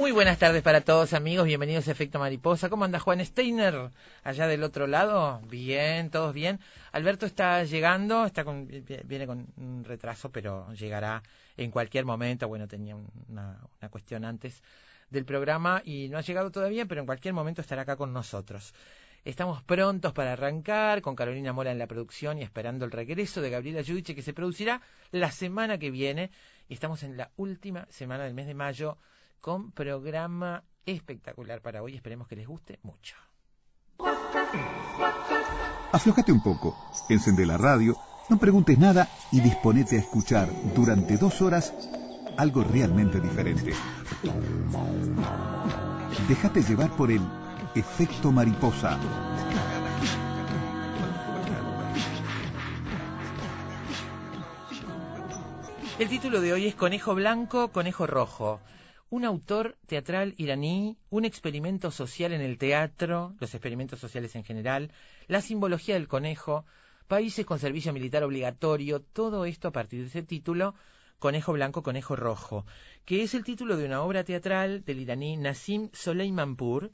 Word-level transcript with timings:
Muy 0.00 0.12
buenas 0.12 0.38
tardes 0.38 0.62
para 0.62 0.80
todos 0.80 1.12
amigos, 1.12 1.44
bienvenidos 1.44 1.86
a 1.86 1.90
Efecto 1.90 2.18
Mariposa. 2.18 2.70
¿Cómo 2.70 2.86
anda 2.86 2.98
Juan 2.98 3.22
Steiner 3.22 3.90
allá 4.24 4.46
del 4.46 4.62
otro 4.62 4.86
lado? 4.86 5.42
Bien, 5.42 6.08
todos 6.08 6.32
bien. 6.32 6.58
Alberto 6.90 7.26
está 7.26 7.62
llegando, 7.64 8.24
está 8.24 8.42
con, 8.42 8.66
viene 9.04 9.26
con 9.26 9.84
retraso, 9.84 10.30
pero 10.30 10.72
llegará 10.72 11.22
en 11.58 11.70
cualquier 11.70 12.06
momento. 12.06 12.48
Bueno, 12.48 12.66
tenía 12.66 12.96
una, 12.96 13.58
una 13.78 13.88
cuestión 13.90 14.24
antes 14.24 14.62
del 15.10 15.26
programa 15.26 15.82
y 15.84 16.08
no 16.08 16.16
ha 16.16 16.22
llegado 16.22 16.50
todavía, 16.50 16.86
pero 16.86 17.02
en 17.02 17.06
cualquier 17.06 17.34
momento 17.34 17.60
estará 17.60 17.82
acá 17.82 17.96
con 17.96 18.14
nosotros. 18.14 18.72
Estamos 19.26 19.62
prontos 19.62 20.14
para 20.14 20.32
arrancar 20.32 21.02
con 21.02 21.14
Carolina 21.14 21.52
Mola 21.52 21.72
en 21.72 21.78
la 21.78 21.86
producción 21.86 22.38
y 22.38 22.42
esperando 22.42 22.86
el 22.86 22.90
regreso 22.90 23.42
de 23.42 23.50
Gabriela 23.50 23.82
Yudiche 23.82 24.14
que 24.14 24.22
se 24.22 24.32
producirá 24.32 24.80
la 25.10 25.30
semana 25.30 25.76
que 25.76 25.90
viene. 25.90 26.30
Y 26.70 26.74
estamos 26.74 27.02
en 27.02 27.18
la 27.18 27.30
última 27.36 27.86
semana 27.90 28.24
del 28.24 28.32
mes 28.32 28.46
de 28.46 28.54
mayo 28.54 28.96
con 29.40 29.72
programa 29.72 30.64
espectacular 30.86 31.60
para 31.60 31.82
hoy. 31.82 31.94
Esperemos 31.94 32.28
que 32.28 32.36
les 32.36 32.46
guste 32.46 32.78
mucho. 32.82 33.16
Aflojate 35.92 36.32
un 36.32 36.42
poco, 36.42 36.76
encende 37.08 37.44
la 37.46 37.58
radio, 37.58 37.96
no 38.28 38.38
preguntes 38.38 38.78
nada 38.78 39.08
y 39.32 39.40
disponete 39.40 39.96
a 39.96 40.00
escuchar 40.00 40.48
durante 40.74 41.16
dos 41.16 41.42
horas 41.42 41.74
algo 42.36 42.62
realmente 42.62 43.20
diferente. 43.20 43.72
Déjate 46.28 46.62
llevar 46.62 46.90
por 46.96 47.10
el 47.10 47.20
efecto 47.74 48.30
mariposa. 48.30 48.98
El 55.98 56.08
título 56.08 56.40
de 56.40 56.52
hoy 56.54 56.66
es 56.66 56.74
Conejo 56.74 57.14
Blanco, 57.14 57.68
Conejo 57.72 58.06
Rojo 58.06 58.60
un 59.10 59.24
autor 59.24 59.76
teatral 59.86 60.34
iraní, 60.38 60.96
un 61.10 61.24
experimento 61.24 61.90
social 61.90 62.32
en 62.32 62.40
el 62.40 62.58
teatro, 62.58 63.34
los 63.40 63.52
experimentos 63.54 63.98
sociales 63.98 64.36
en 64.36 64.44
general, 64.44 64.92
la 65.26 65.40
simbología 65.40 65.94
del 65.94 66.06
conejo, 66.06 66.64
países 67.08 67.44
con 67.44 67.58
servicio 67.58 67.92
militar 67.92 68.22
obligatorio, 68.22 69.00
todo 69.00 69.44
esto 69.44 69.68
a 69.68 69.72
partir 69.72 70.00
de 70.02 70.06
ese 70.06 70.22
título, 70.22 70.76
Conejo 71.18 71.52
Blanco, 71.52 71.82
Conejo 71.82 72.14
Rojo, 72.14 72.64
que 73.04 73.22
es 73.24 73.34
el 73.34 73.42
título 73.42 73.76
de 73.76 73.84
una 73.84 74.02
obra 74.02 74.22
teatral 74.22 74.84
del 74.84 75.00
iraní 75.00 75.36
Nassim 75.36 75.90
Soleimanpur, 75.92 76.92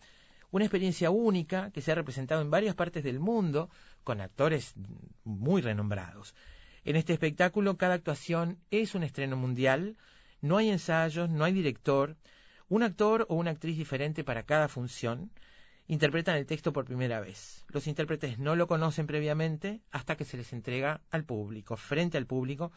una 0.51 0.65
experiencia 0.65 1.11
única 1.11 1.71
que 1.71 1.83
se 1.83 1.93
ha 1.93 1.97
representado 1.97 2.41
en 2.41 2.51
varias 2.51 2.75
partes 2.75 3.05
del 3.05 3.21
mundo 3.21 3.69
con 4.05 4.23
actores 4.23 4.75
muy 5.23 5.61
renombrados. 5.61 6.35
En 6.85 6.97
este 6.97 7.13
espectáculo 7.13 7.77
cada 7.77 7.95
actuación 7.95 8.59
es 8.71 8.95
un 8.95 9.03
estreno 9.03 9.37
mundial, 9.37 9.97
no 10.47 10.57
hay 10.59 10.71
ensayos, 10.71 11.29
no 11.29 11.45
hay 11.45 11.53
director, 11.53 12.17
un 12.69 12.83
actor 12.83 13.27
o 13.29 13.35
una 13.35 13.51
actriz 13.51 13.77
diferente 13.77 14.25
para 14.25 14.45
cada 14.45 14.69
función 14.69 15.31
interpretan 15.89 16.37
el 16.37 16.47
texto 16.47 16.73
por 16.73 16.85
primera 16.85 17.21
vez. 17.21 17.65
Los 17.69 17.87
intérpretes 17.87 18.39
no 18.39 18.57
lo 18.57 18.67
conocen 18.67 19.07
previamente 19.07 19.81
hasta 19.93 20.17
que 20.17 20.25
se 20.25 20.37
les 20.37 20.53
entrega 20.53 21.01
al 21.11 21.25
público, 21.25 21.77
frente 21.77 22.19
al 22.19 22.27
público, 22.27 22.73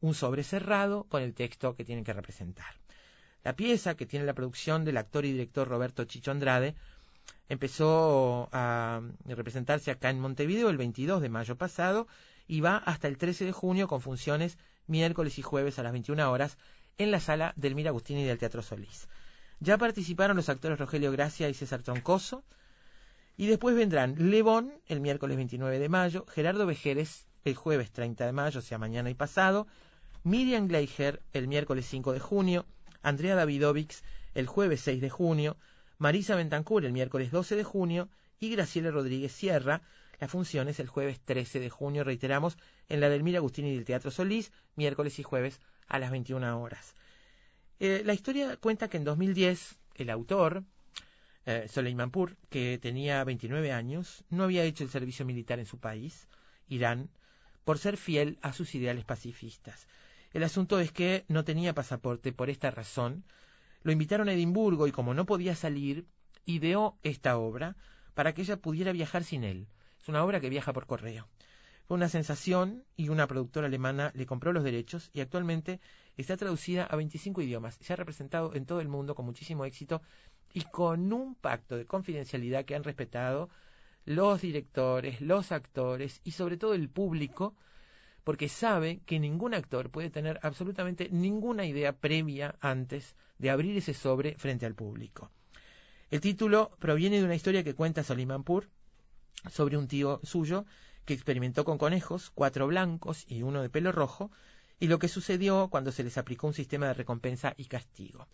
un 0.00 0.14
sobre 0.14 0.42
cerrado 0.42 1.04
con 1.04 1.22
el 1.22 1.34
texto 1.34 1.74
que 1.76 1.84
tienen 1.84 2.04
que 2.04 2.12
representar. 2.12 2.74
La 3.44 3.54
pieza, 3.54 3.96
que 3.96 4.06
tiene 4.06 4.26
la 4.26 4.34
producción 4.34 4.84
del 4.84 4.96
actor 4.96 5.24
y 5.24 5.32
director 5.32 5.68
Roberto 5.68 6.04
Chicho 6.04 6.32
Andrade, 6.32 6.74
empezó 7.48 8.48
a 8.52 9.00
representarse 9.24 9.90
acá 9.90 10.10
en 10.10 10.20
Montevideo 10.20 10.68
el 10.68 10.76
22 10.76 11.22
de 11.22 11.28
mayo 11.28 11.56
pasado 11.56 12.08
y 12.46 12.60
va 12.60 12.78
hasta 12.78 13.08
el 13.08 13.18
13 13.18 13.44
de 13.44 13.52
junio 13.52 13.86
con 13.88 14.00
funciones 14.00 14.58
miércoles 14.86 15.38
y 15.38 15.42
jueves 15.42 15.78
a 15.78 15.82
las 15.82 15.92
21 15.92 16.30
horas 16.30 16.58
en 16.98 17.10
la 17.10 17.20
sala 17.20 17.52
del 17.56 17.74
Mir 17.74 17.88
Agustini 17.88 18.24
del 18.24 18.38
Teatro 18.38 18.62
Solís. 18.62 19.08
Ya 19.60 19.78
participaron 19.78 20.36
los 20.36 20.48
actores 20.48 20.78
Rogelio 20.78 21.10
Gracia 21.10 21.48
y 21.48 21.54
César 21.54 21.82
Troncoso, 21.82 22.44
y 23.36 23.46
después 23.46 23.76
vendrán 23.76 24.30
Levón 24.30 24.72
el 24.86 25.00
miércoles 25.00 25.36
29 25.36 25.78
de 25.78 25.88
mayo, 25.88 26.26
Gerardo 26.26 26.66
Vejeres 26.66 27.26
el 27.44 27.54
jueves 27.54 27.92
30 27.92 28.26
de 28.26 28.32
mayo, 28.32 28.58
o 28.58 28.62
sea, 28.62 28.78
mañana 28.78 29.10
y 29.10 29.14
pasado, 29.14 29.68
Miriam 30.24 30.66
Gleicher 30.66 31.22
el 31.32 31.46
miércoles 31.46 31.86
5 31.86 32.12
de 32.12 32.20
junio, 32.20 32.66
Andrea 33.00 33.36
Davidovics 33.36 34.02
el 34.34 34.46
jueves 34.46 34.80
6 34.82 35.00
de 35.00 35.08
junio, 35.08 35.56
Marisa 35.98 36.34
Bentancur 36.34 36.84
el 36.84 36.92
miércoles 36.92 37.30
12 37.30 37.56
de 37.56 37.64
junio 37.64 38.08
y 38.40 38.50
Graciela 38.50 38.90
Rodríguez 38.90 39.32
Sierra. 39.32 39.82
La 40.20 40.28
función 40.28 40.68
es 40.68 40.80
el 40.80 40.88
jueves 40.88 41.20
13 41.20 41.60
de 41.60 41.70
junio, 41.70 42.04
reiteramos, 42.04 42.56
en 42.88 43.00
la 43.00 43.08
del 43.08 43.22
Mir 43.22 43.36
Agustini 43.36 43.74
del 43.74 43.84
Teatro 43.84 44.10
Solís, 44.10 44.52
miércoles 44.74 45.18
y 45.18 45.22
jueves 45.22 45.60
a 45.88 45.98
las 45.98 46.10
21 46.10 46.60
horas. 46.60 46.94
Eh, 47.80 48.02
la 48.04 48.14
historia 48.14 48.56
cuenta 48.56 48.88
que 48.88 48.96
en 48.96 49.04
2010 49.04 49.78
el 49.94 50.10
autor, 50.10 50.64
eh, 51.46 51.66
Soleimanpur, 51.68 52.36
que 52.50 52.78
tenía 52.78 53.24
29 53.24 53.72
años, 53.72 54.24
no 54.30 54.44
había 54.44 54.64
hecho 54.64 54.84
el 54.84 54.90
servicio 54.90 55.24
militar 55.24 55.58
en 55.58 55.66
su 55.66 55.78
país, 55.78 56.28
Irán, 56.68 57.10
por 57.64 57.78
ser 57.78 57.96
fiel 57.96 58.38
a 58.42 58.52
sus 58.52 58.74
ideales 58.74 59.04
pacifistas. 59.04 59.86
El 60.32 60.42
asunto 60.44 60.78
es 60.80 60.92
que 60.92 61.24
no 61.28 61.44
tenía 61.44 61.74
pasaporte 61.74 62.32
por 62.32 62.50
esta 62.50 62.70
razón. 62.70 63.24
Lo 63.82 63.92
invitaron 63.92 64.28
a 64.28 64.32
Edimburgo 64.32 64.86
y 64.86 64.92
como 64.92 65.14
no 65.14 65.24
podía 65.24 65.54
salir, 65.54 66.06
ideó 66.44 66.98
esta 67.02 67.38
obra 67.38 67.76
para 68.14 68.34
que 68.34 68.42
ella 68.42 68.56
pudiera 68.56 68.92
viajar 68.92 69.24
sin 69.24 69.44
él. 69.44 69.68
Es 70.02 70.08
una 70.08 70.24
obra 70.24 70.40
que 70.40 70.50
viaja 70.50 70.72
por 70.72 70.86
correo. 70.86 71.28
Fue 71.88 71.96
una 71.96 72.10
sensación 72.10 72.84
y 72.98 73.08
una 73.08 73.26
productora 73.26 73.66
alemana 73.66 74.12
le 74.14 74.26
compró 74.26 74.52
los 74.52 74.62
derechos 74.62 75.10
y 75.14 75.20
actualmente 75.20 75.80
está 76.18 76.36
traducida 76.36 76.84
a 76.84 76.96
25 76.96 77.40
idiomas. 77.40 77.78
Se 77.80 77.94
ha 77.94 77.96
representado 77.96 78.54
en 78.54 78.66
todo 78.66 78.82
el 78.82 78.88
mundo 78.88 79.14
con 79.14 79.24
muchísimo 79.24 79.64
éxito 79.64 80.02
y 80.52 80.64
con 80.64 81.10
un 81.14 81.34
pacto 81.34 81.78
de 81.78 81.86
confidencialidad 81.86 82.66
que 82.66 82.74
han 82.74 82.84
respetado 82.84 83.48
los 84.04 84.42
directores, 84.42 85.22
los 85.22 85.50
actores 85.50 86.20
y 86.24 86.32
sobre 86.32 86.58
todo 86.58 86.74
el 86.74 86.90
público, 86.90 87.56
porque 88.22 88.50
sabe 88.50 89.00
que 89.06 89.18
ningún 89.18 89.54
actor 89.54 89.88
puede 89.88 90.10
tener 90.10 90.38
absolutamente 90.42 91.08
ninguna 91.10 91.64
idea 91.64 91.96
previa 91.96 92.54
antes 92.60 93.16
de 93.38 93.48
abrir 93.48 93.74
ese 93.78 93.94
sobre 93.94 94.34
frente 94.34 94.66
al 94.66 94.74
público. 94.74 95.30
El 96.10 96.20
título 96.20 96.70
proviene 96.80 97.16
de 97.16 97.24
una 97.24 97.34
historia 97.34 97.64
que 97.64 97.74
cuenta 97.74 98.04
Solimanpur 98.04 98.68
sobre 99.50 99.78
un 99.78 99.88
tío 99.88 100.20
suyo 100.22 100.66
que 101.08 101.14
experimentó 101.14 101.64
con 101.64 101.78
conejos, 101.78 102.30
cuatro 102.34 102.66
blancos 102.66 103.24
y 103.26 103.40
uno 103.40 103.62
de 103.62 103.70
pelo 103.70 103.92
rojo, 103.92 104.30
y 104.78 104.88
lo 104.88 104.98
que 104.98 105.08
sucedió 105.08 105.68
cuando 105.70 105.90
se 105.90 106.04
les 106.04 106.18
aplicó 106.18 106.48
un 106.48 106.52
sistema 106.52 106.88
de 106.88 106.92
recompensa 106.92 107.54
y 107.56 107.64
castigo. 107.64 108.28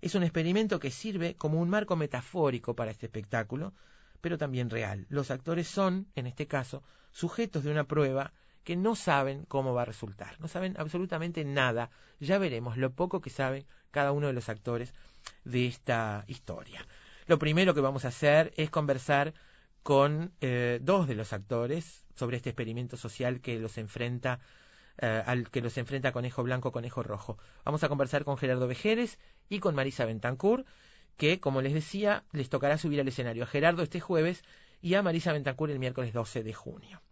Es 0.00 0.14
un 0.14 0.22
experimento 0.22 0.80
que 0.80 0.90
sirve 0.90 1.34
como 1.34 1.60
un 1.60 1.68
marco 1.68 1.96
metafórico 1.96 2.74
para 2.74 2.92
este 2.92 3.04
espectáculo, 3.04 3.74
pero 4.22 4.38
también 4.38 4.70
real. 4.70 5.04
Los 5.10 5.30
actores 5.30 5.68
son, 5.68 6.06
en 6.14 6.26
este 6.26 6.46
caso, 6.46 6.82
sujetos 7.12 7.62
de 7.62 7.70
una 7.70 7.84
prueba 7.84 8.32
que 8.64 8.74
no 8.74 8.96
saben 8.96 9.44
cómo 9.44 9.74
va 9.74 9.82
a 9.82 9.84
resultar, 9.84 10.40
no 10.40 10.48
saben 10.48 10.76
absolutamente 10.78 11.44
nada. 11.44 11.90
Ya 12.20 12.38
veremos 12.38 12.78
lo 12.78 12.94
poco 12.94 13.20
que 13.20 13.28
saben 13.28 13.66
cada 13.90 14.12
uno 14.12 14.28
de 14.28 14.32
los 14.32 14.48
actores 14.48 14.94
de 15.44 15.66
esta 15.66 16.24
historia. 16.26 16.86
Lo 17.26 17.38
primero 17.38 17.74
que 17.74 17.82
vamos 17.82 18.06
a 18.06 18.08
hacer 18.08 18.54
es 18.56 18.70
conversar 18.70 19.34
con 19.82 20.32
eh, 20.40 20.78
dos 20.80 21.06
de 21.06 21.16
los 21.16 21.34
actores 21.34 22.03
sobre 22.14 22.36
este 22.36 22.50
experimento 22.50 22.96
social 22.96 23.40
que 23.40 23.58
los 23.58 23.78
enfrenta 23.78 24.40
eh, 24.98 25.22
al 25.26 25.50
que 25.50 25.60
los 25.60 25.76
enfrenta 25.76 26.12
Conejo 26.12 26.42
Blanco, 26.44 26.70
Conejo 26.70 27.02
Rojo. 27.02 27.36
Vamos 27.64 27.82
a 27.82 27.88
conversar 27.88 28.24
con 28.24 28.36
Gerardo 28.36 28.68
Vejeres 28.68 29.18
y 29.48 29.58
con 29.58 29.74
Marisa 29.74 30.04
Bentancur, 30.04 30.64
que, 31.16 31.40
como 31.40 31.62
les 31.62 31.74
decía, 31.74 32.24
les 32.32 32.48
tocará 32.48 32.78
subir 32.78 33.00
al 33.00 33.08
escenario 33.08 33.42
a 33.42 33.46
Gerardo 33.46 33.82
este 33.82 34.00
jueves 34.00 34.44
y 34.80 34.94
a 34.94 35.02
Marisa 35.02 35.32
Bentancur 35.32 35.70
el 35.70 35.80
miércoles 35.80 36.12
12 36.12 36.44
de 36.44 36.54
junio. 36.54 37.02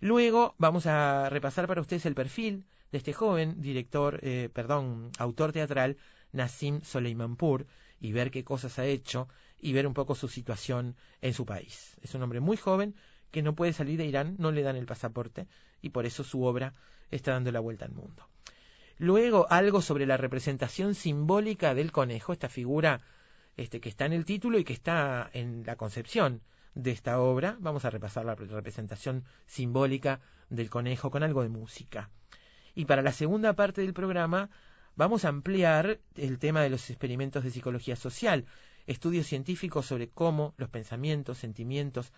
Luego 0.00 0.56
vamos 0.58 0.86
a 0.86 1.28
repasar 1.30 1.68
para 1.68 1.80
ustedes 1.80 2.06
el 2.06 2.14
perfil 2.14 2.64
de 2.90 2.98
este 2.98 3.12
joven 3.12 3.60
director, 3.60 4.18
eh, 4.22 4.48
perdón, 4.52 5.10
autor 5.18 5.52
teatral, 5.52 5.96
Nassim 6.32 6.80
Soleimanpur, 6.82 7.66
y 8.00 8.10
ver 8.10 8.32
qué 8.32 8.42
cosas 8.42 8.80
ha 8.80 8.84
hecho 8.84 9.28
y 9.60 9.72
ver 9.72 9.86
un 9.86 9.94
poco 9.94 10.16
su 10.16 10.26
situación 10.26 10.96
en 11.20 11.34
su 11.34 11.46
país. 11.46 11.96
Es 12.02 12.16
un 12.16 12.22
hombre 12.22 12.40
muy 12.40 12.56
joven 12.56 12.96
que 13.32 13.42
no 13.42 13.54
puede 13.54 13.72
salir 13.72 13.98
de 13.98 14.06
Irán, 14.06 14.36
no 14.38 14.52
le 14.52 14.62
dan 14.62 14.76
el 14.76 14.86
pasaporte 14.86 15.48
y 15.80 15.90
por 15.90 16.06
eso 16.06 16.22
su 16.22 16.44
obra 16.44 16.74
está 17.10 17.32
dando 17.32 17.50
la 17.50 17.60
vuelta 17.60 17.84
al 17.84 17.92
mundo. 17.92 18.28
Luego 18.98 19.46
algo 19.50 19.82
sobre 19.82 20.06
la 20.06 20.16
representación 20.16 20.94
simbólica 20.94 21.74
del 21.74 21.90
conejo, 21.90 22.32
esta 22.32 22.48
figura 22.48 23.00
este, 23.56 23.80
que 23.80 23.88
está 23.88 24.06
en 24.06 24.12
el 24.12 24.24
título 24.24 24.58
y 24.58 24.64
que 24.64 24.72
está 24.72 25.28
en 25.32 25.64
la 25.66 25.76
concepción 25.76 26.42
de 26.74 26.92
esta 26.92 27.20
obra. 27.20 27.56
Vamos 27.58 27.84
a 27.84 27.90
repasar 27.90 28.24
la 28.24 28.34
representación 28.34 29.24
simbólica 29.46 30.20
del 30.48 30.70
conejo 30.70 31.10
con 31.10 31.22
algo 31.22 31.42
de 31.42 31.48
música. 31.48 32.10
Y 32.74 32.84
para 32.84 33.02
la 33.02 33.12
segunda 33.12 33.54
parte 33.54 33.80
del 33.80 33.92
programa 33.92 34.50
vamos 34.94 35.24
a 35.24 35.28
ampliar 35.28 36.00
el 36.16 36.38
tema 36.38 36.62
de 36.62 36.70
los 36.70 36.88
experimentos 36.90 37.44
de 37.44 37.50
psicología 37.50 37.96
social, 37.96 38.46
estudios 38.86 39.26
científicos 39.26 39.86
sobre 39.86 40.08
cómo 40.08 40.54
los 40.56 40.68
pensamientos, 40.68 41.38
sentimientos 41.38 42.12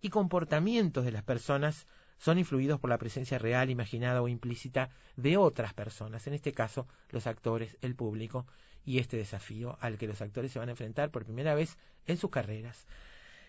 y 0.00 0.10
comportamientos 0.10 1.04
de 1.04 1.12
las 1.12 1.22
personas 1.22 1.86
son 2.18 2.38
influidos 2.38 2.80
por 2.80 2.90
la 2.90 2.98
presencia 2.98 3.38
real, 3.38 3.70
imaginada 3.70 4.22
o 4.22 4.28
implícita 4.28 4.90
de 5.16 5.36
otras 5.36 5.74
personas, 5.74 6.26
en 6.26 6.34
este 6.34 6.52
caso 6.52 6.86
los 7.10 7.26
actores, 7.26 7.76
el 7.82 7.94
público, 7.94 8.46
y 8.86 8.98
este 8.98 9.16
desafío 9.16 9.76
al 9.80 9.98
que 9.98 10.06
los 10.06 10.22
actores 10.22 10.52
se 10.52 10.60
van 10.60 10.68
a 10.68 10.72
enfrentar 10.72 11.10
por 11.10 11.24
primera 11.24 11.54
vez 11.54 11.76
en 12.06 12.16
sus 12.16 12.30
carreras. 12.30 12.86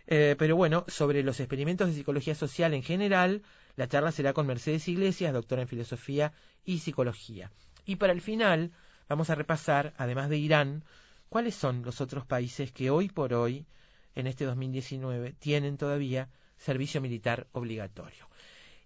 Eh, 0.08 0.36
pero 0.38 0.56
bueno, 0.56 0.84
sobre 0.88 1.22
los 1.22 1.40
experimentos 1.40 1.88
de 1.88 1.94
psicología 1.94 2.34
social 2.34 2.74
en 2.74 2.82
general, 2.82 3.44
la 3.76 3.88
charla 3.88 4.12
será 4.12 4.34
con 4.34 4.48
Mercedes 4.48 4.88
Iglesias, 4.88 5.34
doctora 5.34 5.62
en 5.62 5.68
filosofía 5.68 6.34
y 6.66 6.80
psicología. 6.80 7.52
Y 7.86 7.98
para 7.98 8.14
el 8.14 8.22
final, 8.22 8.72
vamos 9.08 9.30
a 9.30 9.36
repasar, 9.36 9.94
además 9.98 10.30
de 10.30 10.38
Irán, 10.38 10.84
cuáles 11.30 11.56
son 11.56 11.84
los 11.84 12.02
otros 12.02 12.26
países 12.26 12.72
que 12.72 12.90
hoy 12.90 13.10
por 13.10 13.34
hoy, 13.34 13.68
en 14.18 14.26
este 14.26 14.46
2019, 14.46 15.34
tienen 15.34 15.78
todavía 15.78 16.30
servicio 16.58 17.02
militar 17.02 17.48
obligatorio. 17.52 18.28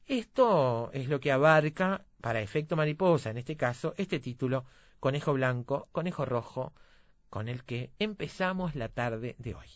Esto 0.05 0.91
es 0.91 1.07
lo 1.07 1.21
que 1.21 1.31
abarca, 1.31 2.03
para 2.19 2.41
efecto 2.41 2.75
mariposa, 2.75 3.29
en 3.29 3.37
este 3.37 3.55
caso, 3.55 3.93
este 3.97 4.19
título, 4.19 4.65
Conejo 4.99 5.31
Blanco, 5.31 5.87
Conejo 5.93 6.25
Rojo, 6.25 6.73
con 7.29 7.47
el 7.47 7.63
que 7.63 7.91
empezamos 7.97 8.75
la 8.75 8.89
tarde 8.89 9.35
de 9.39 9.55
hoy. 9.55 9.69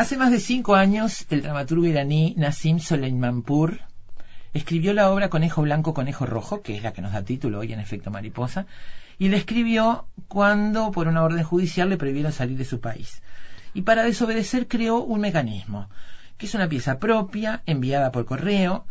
Hace 0.00 0.16
más 0.16 0.30
de 0.30 0.40
cinco 0.40 0.76
años, 0.76 1.26
el 1.28 1.42
dramaturgo 1.42 1.84
iraní 1.84 2.32
Nassim 2.38 2.78
Soleimanpur 2.78 3.80
escribió 4.54 4.94
la 4.94 5.10
obra 5.10 5.28
Conejo 5.28 5.60
Blanco, 5.60 5.92
Conejo 5.92 6.24
Rojo, 6.24 6.62
que 6.62 6.74
es 6.74 6.82
la 6.82 6.94
que 6.94 7.02
nos 7.02 7.12
da 7.12 7.22
título 7.22 7.58
hoy 7.58 7.74
en 7.74 7.80
efecto 7.80 8.10
mariposa, 8.10 8.64
y 9.18 9.28
la 9.28 9.36
escribió 9.36 10.06
cuando 10.26 10.90
por 10.90 11.06
una 11.06 11.22
orden 11.22 11.44
judicial 11.44 11.90
le 11.90 11.98
prohibieron 11.98 12.32
salir 12.32 12.56
de 12.56 12.64
su 12.64 12.80
país. 12.80 13.20
Y 13.74 13.82
para 13.82 14.02
desobedecer 14.02 14.68
creó 14.68 15.02
un 15.02 15.20
mecanismo, 15.20 15.90
que 16.38 16.46
es 16.46 16.54
una 16.54 16.66
pieza 16.66 16.98
propia, 16.98 17.62
enviada 17.66 18.10
por 18.10 18.24
correo, 18.24 18.86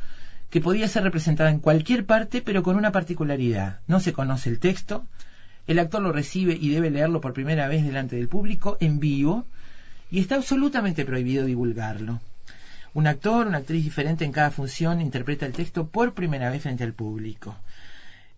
que 0.52 0.62
podía 0.62 0.88
ser 0.88 1.02
representada 1.02 1.50
en 1.50 1.58
cualquier 1.58 2.06
parte, 2.06 2.44
pero 2.44 2.62
con 2.62 2.76
una 2.76 2.92
particularidad. 2.92 3.80
No 3.88 4.00
se 4.00 4.14
conoce 4.14 4.52
el 4.52 4.60
texto, 4.60 5.08
el 5.66 5.80
actor 5.80 6.04
lo 6.04 6.12
recibe 6.12 6.54
y 6.54 6.70
debe 6.70 6.92
leerlo 6.92 7.20
por 7.20 7.34
primera 7.34 7.68
vez 7.68 7.84
delante 7.84 8.16
del 8.16 8.28
público, 8.28 8.78
en 8.80 9.00
vivo, 9.00 9.48
y 10.12 10.20
está 10.20 10.36
absolutamente 10.36 11.06
prohibido 11.06 11.46
divulgarlo. 11.46 12.20
Un 12.94 13.08
actor, 13.08 13.48
una 13.48 13.60
actriz 13.60 13.84
diferente 13.84 14.26
en 14.26 14.32
cada 14.32 14.52
función 14.52 15.02
interpreta 15.02 15.46
el 15.46 15.54
texto 15.54 15.88
por 15.88 16.14
primera 16.14 16.50
vez 16.50 16.64
frente 16.64 16.84
al 16.84 16.94
público. 16.94 17.56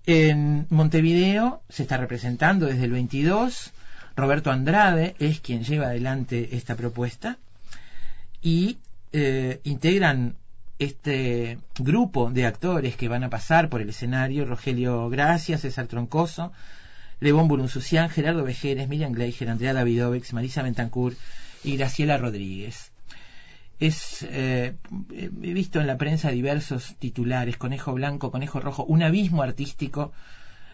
En 0.05 0.65
Montevideo 0.69 1.61
se 1.69 1.83
está 1.83 1.97
representando 1.97 2.65
desde 2.65 2.85
el 2.85 2.91
22. 2.91 3.71
Roberto 4.15 4.51
Andrade 4.51 5.15
es 5.19 5.39
quien 5.39 5.63
lleva 5.63 5.87
adelante 5.87 6.49
esta 6.55 6.75
propuesta 6.75 7.37
y 8.41 8.77
eh, 9.13 9.61
integran 9.63 10.35
este 10.79 11.59
grupo 11.77 12.31
de 12.31 12.45
actores 12.45 12.95
que 12.95 13.07
van 13.07 13.23
a 13.23 13.29
pasar 13.29 13.69
por 13.69 13.81
el 13.81 13.89
escenario 13.89 14.45
Rogelio 14.45 15.09
Gracia, 15.09 15.59
César 15.59 15.87
Troncoso, 15.87 16.51
Levón 17.19 17.47
Burunzucián, 17.47 18.09
Gerardo 18.09 18.43
Vejeres, 18.43 18.89
Miriam 18.89 19.13
Gleiger, 19.13 19.49
Andrea 19.49 19.73
Davidovex, 19.73 20.33
Marisa 20.33 20.63
Bentancur 20.63 21.13
y 21.63 21.77
Graciela 21.77 22.17
Rodríguez. 22.17 22.91
Es, 23.79 24.23
eh, 24.29 24.75
he 25.11 25.53
visto 25.53 25.79
en 25.79 25.87
la 25.87 25.97
prensa 25.97 26.29
diversos 26.29 26.95
titulares, 26.99 27.57
Conejo 27.57 27.93
Blanco, 27.93 28.31
Conejo 28.31 28.59
Rojo, 28.59 28.83
un 28.83 29.01
abismo 29.01 29.41
artístico 29.41 30.11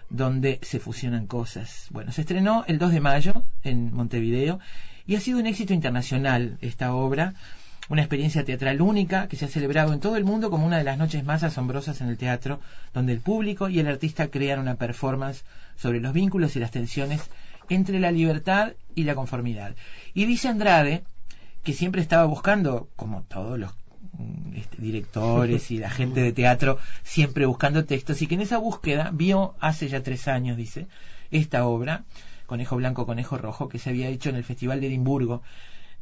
donde 0.09 0.59
se 0.61 0.79
fusionan 0.79 1.27
cosas. 1.27 1.87
Bueno, 1.89 2.11
se 2.11 2.21
estrenó 2.21 2.65
el 2.67 2.79
2 2.79 2.91
de 2.91 2.99
mayo 2.99 3.43
en 3.63 3.93
Montevideo 3.93 4.59
y 5.05 5.15
ha 5.15 5.21
sido 5.21 5.39
un 5.39 5.47
éxito 5.47 5.73
internacional 5.73 6.57
esta 6.61 6.93
obra, 6.93 7.33
una 7.89 8.01
experiencia 8.01 8.43
teatral 8.43 8.81
única 8.81 9.27
que 9.29 9.37
se 9.37 9.45
ha 9.45 9.49
celebrado 9.49 9.93
en 9.93 10.01
todo 10.01 10.17
el 10.17 10.25
mundo 10.25 10.49
como 10.49 10.65
una 10.65 10.77
de 10.77 10.83
las 10.83 10.97
noches 10.97 11.23
más 11.23 11.43
asombrosas 11.43 12.01
en 12.01 12.09
el 12.09 12.17
teatro, 12.17 12.59
donde 12.93 13.13
el 13.13 13.21
público 13.21 13.69
y 13.69 13.79
el 13.79 13.87
artista 13.87 14.27
crean 14.27 14.59
una 14.59 14.75
performance 14.75 15.45
sobre 15.77 16.01
los 16.01 16.11
vínculos 16.11 16.55
y 16.55 16.59
las 16.59 16.71
tensiones 16.71 17.29
entre 17.69 17.99
la 17.99 18.11
libertad 18.11 18.73
y 18.95 19.03
la 19.03 19.15
conformidad. 19.15 19.75
Y 20.13 20.25
dice 20.25 20.47
Andrade 20.47 21.03
que 21.63 21.73
siempre 21.73 22.01
estaba 22.01 22.25
buscando, 22.25 22.89
como 22.95 23.23
todos 23.23 23.59
los 23.59 23.71
mm, 24.13 24.55
este, 24.55 24.81
directores 24.81 25.69
y 25.71 25.77
la 25.77 25.89
gente 25.89 26.21
de 26.21 26.31
teatro, 26.31 26.79
siempre 27.03 27.45
buscando 27.45 27.85
textos, 27.85 28.21
y 28.21 28.27
que 28.27 28.35
en 28.35 28.41
esa 28.41 28.57
búsqueda 28.57 29.11
vio 29.13 29.55
hace 29.59 29.89
ya 29.89 30.01
tres 30.01 30.27
años, 30.27 30.55
dice, 30.55 30.87
esta 31.29 31.65
obra, 31.65 32.05
Conejo 32.45 32.77
Blanco, 32.77 33.05
Conejo 33.05 33.37
Rojo, 33.37 33.67
que 33.67 33.79
se 33.79 33.89
había 33.89 34.07
hecho 34.07 34.29
en 34.29 34.37
el 34.37 34.45
Festival 34.45 34.79
de 34.79 34.87
Edimburgo. 34.87 35.41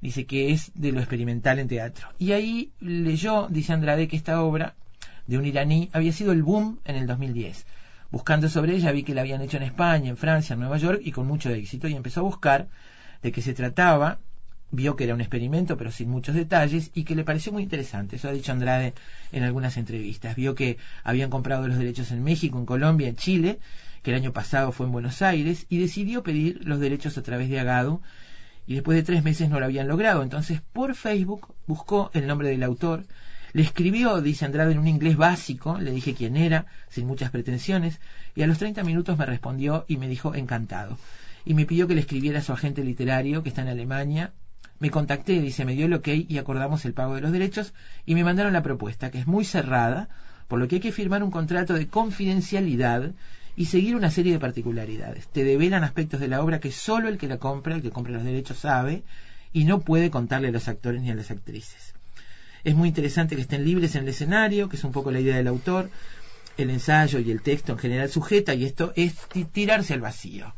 Dice 0.02 0.26
que 0.26 0.52
es 0.52 0.72
de 0.76 0.92
lo 0.92 1.00
experimental 1.00 1.58
en 1.58 1.68
teatro. 1.68 2.10
Y 2.20 2.34
ahí 2.34 2.72
leyó, 2.80 3.48
dice 3.50 3.74
Andrade, 3.74 4.08
que 4.08 4.18
esta 4.18 4.44
obra 4.44 4.76
de 5.26 5.40
un 5.40 5.46
iraní 5.46 5.90
había 5.94 6.12
sido 6.12 6.32
el 6.32 6.44
boom 6.44 6.80
en 6.86 6.98
el 6.98 7.08
2010 7.08 7.66
Buscando 8.16 8.48
sobre 8.48 8.78
ella 8.78 8.94
vi 8.94 9.04
que 9.04 9.14
la 9.14 9.20
habían 9.20 9.42
hecho 9.42 9.58
en 9.58 9.64
España, 9.64 10.10
en 10.10 10.16
Francia, 10.16 10.54
en 10.54 10.62
Nueva 10.62 10.78
York 10.78 11.02
y 11.04 11.12
con 11.12 11.28
mucho 11.28 11.50
éxito 11.50 11.90
y 11.90 11.96
empezó 11.96 12.22
a 12.22 12.24
buscar 12.24 12.70
de 13.22 13.34
qué 13.34 13.42
se 13.42 13.54
trataba, 13.54 14.20
vio 14.72 14.96
que 14.96 15.04
era 15.04 15.14
un 15.14 15.20
experimento 15.20 15.76
pero 15.76 15.92
sin 15.92 16.10
muchos 16.10 16.34
detalles 16.34 16.92
y 16.94 17.04
que 17.04 17.14
le 17.14 17.26
pareció 17.26 17.52
muy 17.52 17.64
interesante, 17.64 18.16
eso 18.16 18.30
ha 18.30 18.32
dicho 18.32 18.54
Andrade 18.54 18.94
en 19.34 19.44
algunas 19.44 19.76
entrevistas, 19.76 20.38
vio 20.38 20.56
que 20.56 20.78
habían 21.04 21.30
comprado 21.30 21.68
los 21.68 21.78
derechos 21.78 22.10
en 22.12 22.24
México, 22.24 22.58
en 22.58 22.66
Colombia, 22.66 23.10
en 23.10 23.18
Chile, 23.18 23.60
que 24.02 24.12
el 24.12 24.16
año 24.16 24.32
pasado 24.32 24.72
fue 24.72 24.86
en 24.86 24.94
Buenos 24.94 25.22
Aires 25.22 25.66
y 25.68 25.80
decidió 25.80 26.24
pedir 26.24 26.62
los 26.64 26.80
derechos 26.80 27.18
a 27.18 27.22
través 27.22 27.50
de 27.50 27.60
Agado 27.60 28.02
y 28.66 28.76
después 28.76 28.96
de 28.96 29.04
tres 29.04 29.26
meses 29.26 29.50
no 29.50 29.60
lo 29.60 29.66
habían 29.66 29.90
logrado, 29.90 30.24
entonces 30.24 30.62
por 30.72 30.96
Facebook 30.96 31.54
buscó 31.68 32.12
el 32.14 32.28
nombre 32.28 32.48
del 32.48 32.64
autor, 32.64 33.04
le 33.56 33.62
escribió, 33.62 34.20
dice 34.20 34.44
Andrade, 34.44 34.74
en 34.74 34.80
un 34.80 34.88
inglés 34.90 35.16
básico, 35.16 35.78
le 35.80 35.92
dije 35.92 36.14
quién 36.14 36.36
era, 36.36 36.66
sin 36.90 37.08
muchas 37.08 37.32
pretensiones, 37.32 38.02
y 38.36 38.42
a 38.42 38.48
los 38.48 38.58
30 38.58 38.84
minutos 38.84 39.18
me 39.18 39.26
respondió 39.26 39.86
y 39.88 39.96
me 39.96 40.10
dijo 40.10 40.36
encantado. 40.36 40.98
Y 41.46 41.54
me 41.54 41.66
pidió 41.66 41.88
que 41.88 41.96
le 41.96 42.02
escribiera 42.02 42.40
a 42.40 42.42
su 42.42 42.52
agente 42.52 42.84
literario, 42.84 43.44
que 43.44 43.48
está 43.48 43.62
en 43.62 43.70
Alemania. 43.70 44.34
Me 44.80 44.90
contacté, 44.90 45.40
dice, 45.40 45.64
me 45.64 45.74
dio 45.74 45.86
el 45.86 45.94
ok 45.94 46.10
y 46.28 46.38
acordamos 46.38 46.84
el 46.84 46.92
pago 46.92 47.16
de 47.16 47.22
los 47.22 47.32
derechos 47.32 47.74
y 48.06 48.14
me 48.16 48.26
mandaron 48.26 48.52
la 48.52 48.62
propuesta, 48.62 49.10
que 49.10 49.20
es 49.20 49.26
muy 49.26 49.46
cerrada, 49.46 50.10
por 50.50 50.60
lo 50.60 50.68
que 50.68 50.76
hay 50.76 50.82
que 50.82 50.92
firmar 50.92 51.24
un 51.24 51.32
contrato 51.32 51.76
de 51.76 51.88
confidencialidad 51.88 53.14
y 53.56 53.68
seguir 53.68 53.96
una 53.96 54.12
serie 54.12 54.34
de 54.34 54.40
particularidades. 54.40 55.30
Te 55.30 55.46
develan 55.46 55.86
aspectos 55.86 56.20
de 56.20 56.28
la 56.28 56.44
obra 56.44 56.60
que 56.60 56.74
solo 56.74 57.08
el 57.08 57.18
que 57.18 57.30
la 57.30 57.38
compra, 57.38 57.76
el 57.76 57.82
que 57.82 57.92
compra 57.92 58.12
los 58.12 58.26
derechos, 58.26 58.58
sabe 58.58 59.06
y 59.54 59.64
no 59.64 59.80
puede 59.80 60.10
contarle 60.10 60.50
a 60.50 60.52
los 60.52 60.68
actores 60.68 61.02
ni 61.02 61.10
a 61.10 61.16
las 61.16 61.32
actrices. 61.32 61.95
Es 62.66 62.74
muy 62.74 62.88
interesante 62.88 63.36
que 63.36 63.44
estén 63.44 63.64
libres 63.64 63.94
en 63.94 64.04
el 64.04 64.10
escenario, 64.10 64.68
que 64.70 64.76
es 64.76 64.84
un 64.84 64.92
poco 64.92 65.12
la 65.12 65.20
idea 65.20 65.38
del 65.38 65.48
autor. 65.48 65.92
El 66.58 66.72
ensayo 66.72 67.20
y 67.20 67.30
el 67.30 67.44
texto 67.44 67.74
en 67.74 67.78
general 67.78 68.10
sujeta 68.10 68.56
y 68.56 68.66
esto 68.66 68.92
es 68.96 69.14
tirarse 69.52 69.94
al 69.94 70.02
vacío. 70.02 70.52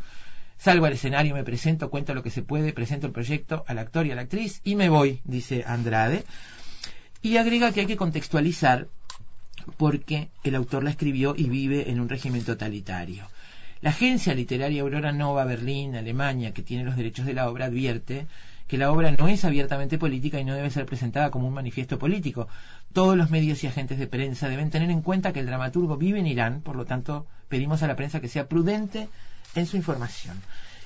Salgo 0.57 0.85
al 0.85 0.93
escenario, 0.93 1.35
me 1.35 1.43
presento, 1.43 1.89
cuento 1.89 2.13
lo 2.13 2.23
que 2.23 2.29
se 2.29 2.43
puede, 2.43 2.71
presento 2.71 3.07
el 3.07 3.13
proyecto 3.13 3.65
al 3.67 3.77
actor 3.77 4.07
y 4.07 4.11
a 4.11 4.15
la 4.15 4.21
actriz 4.21 4.61
y 4.63 4.75
me 4.75 4.87
voy, 4.87 5.19
dice 5.25 5.65
Andrade. 5.67 6.23
Y 7.21 7.35
agrega 7.35 7.73
que 7.73 7.81
hay 7.81 7.87
que 7.87 7.97
contextualizar 7.97 8.87
porque 9.75 10.29
el 10.45 10.55
autor 10.55 10.85
la 10.85 10.91
escribió 10.91 11.35
y 11.37 11.49
vive 11.49 11.91
en 11.91 11.99
un 11.99 12.07
régimen 12.07 12.45
totalitario. 12.45 13.27
La 13.81 13.89
agencia 13.89 14.33
literaria 14.33 14.81
Aurora 14.81 15.11
Nova 15.11 15.43
Berlín, 15.43 15.97
Alemania, 15.97 16.53
que 16.53 16.63
tiene 16.63 16.85
los 16.85 16.95
derechos 16.95 17.25
de 17.25 17.33
la 17.33 17.49
obra, 17.49 17.65
advierte 17.65 18.27
que 18.67 18.77
la 18.77 18.91
obra 18.91 19.12
no 19.12 19.27
es 19.27 19.45
abiertamente 19.45 19.97
política 19.97 20.39
y 20.39 20.43
no 20.43 20.53
debe 20.53 20.69
ser 20.69 20.86
presentada 20.86 21.31
como 21.31 21.47
un 21.47 21.53
manifiesto 21.53 21.97
político. 21.97 22.47
Todos 22.93 23.15
los 23.15 23.29
medios 23.29 23.63
y 23.63 23.67
agentes 23.67 23.97
de 23.97 24.07
prensa 24.07 24.50
deben 24.50 24.69
tener 24.69 24.89
en 24.89 25.01
cuenta 25.01 25.31
que 25.31 25.39
el 25.39 25.45
dramaturgo 25.45 25.97
vive 25.97 26.19
en 26.19 26.27
Irán, 26.27 26.62
por 26.62 26.75
lo 26.75 26.86
tanto 26.86 27.25
pedimos 27.47 27.81
a 27.83 27.88
la 27.88 27.95
prensa 27.95 28.19
que 28.19 28.27
sea 28.27 28.47
prudente 28.47 29.07
en 29.55 29.65
su 29.65 29.77
información. 29.77 30.41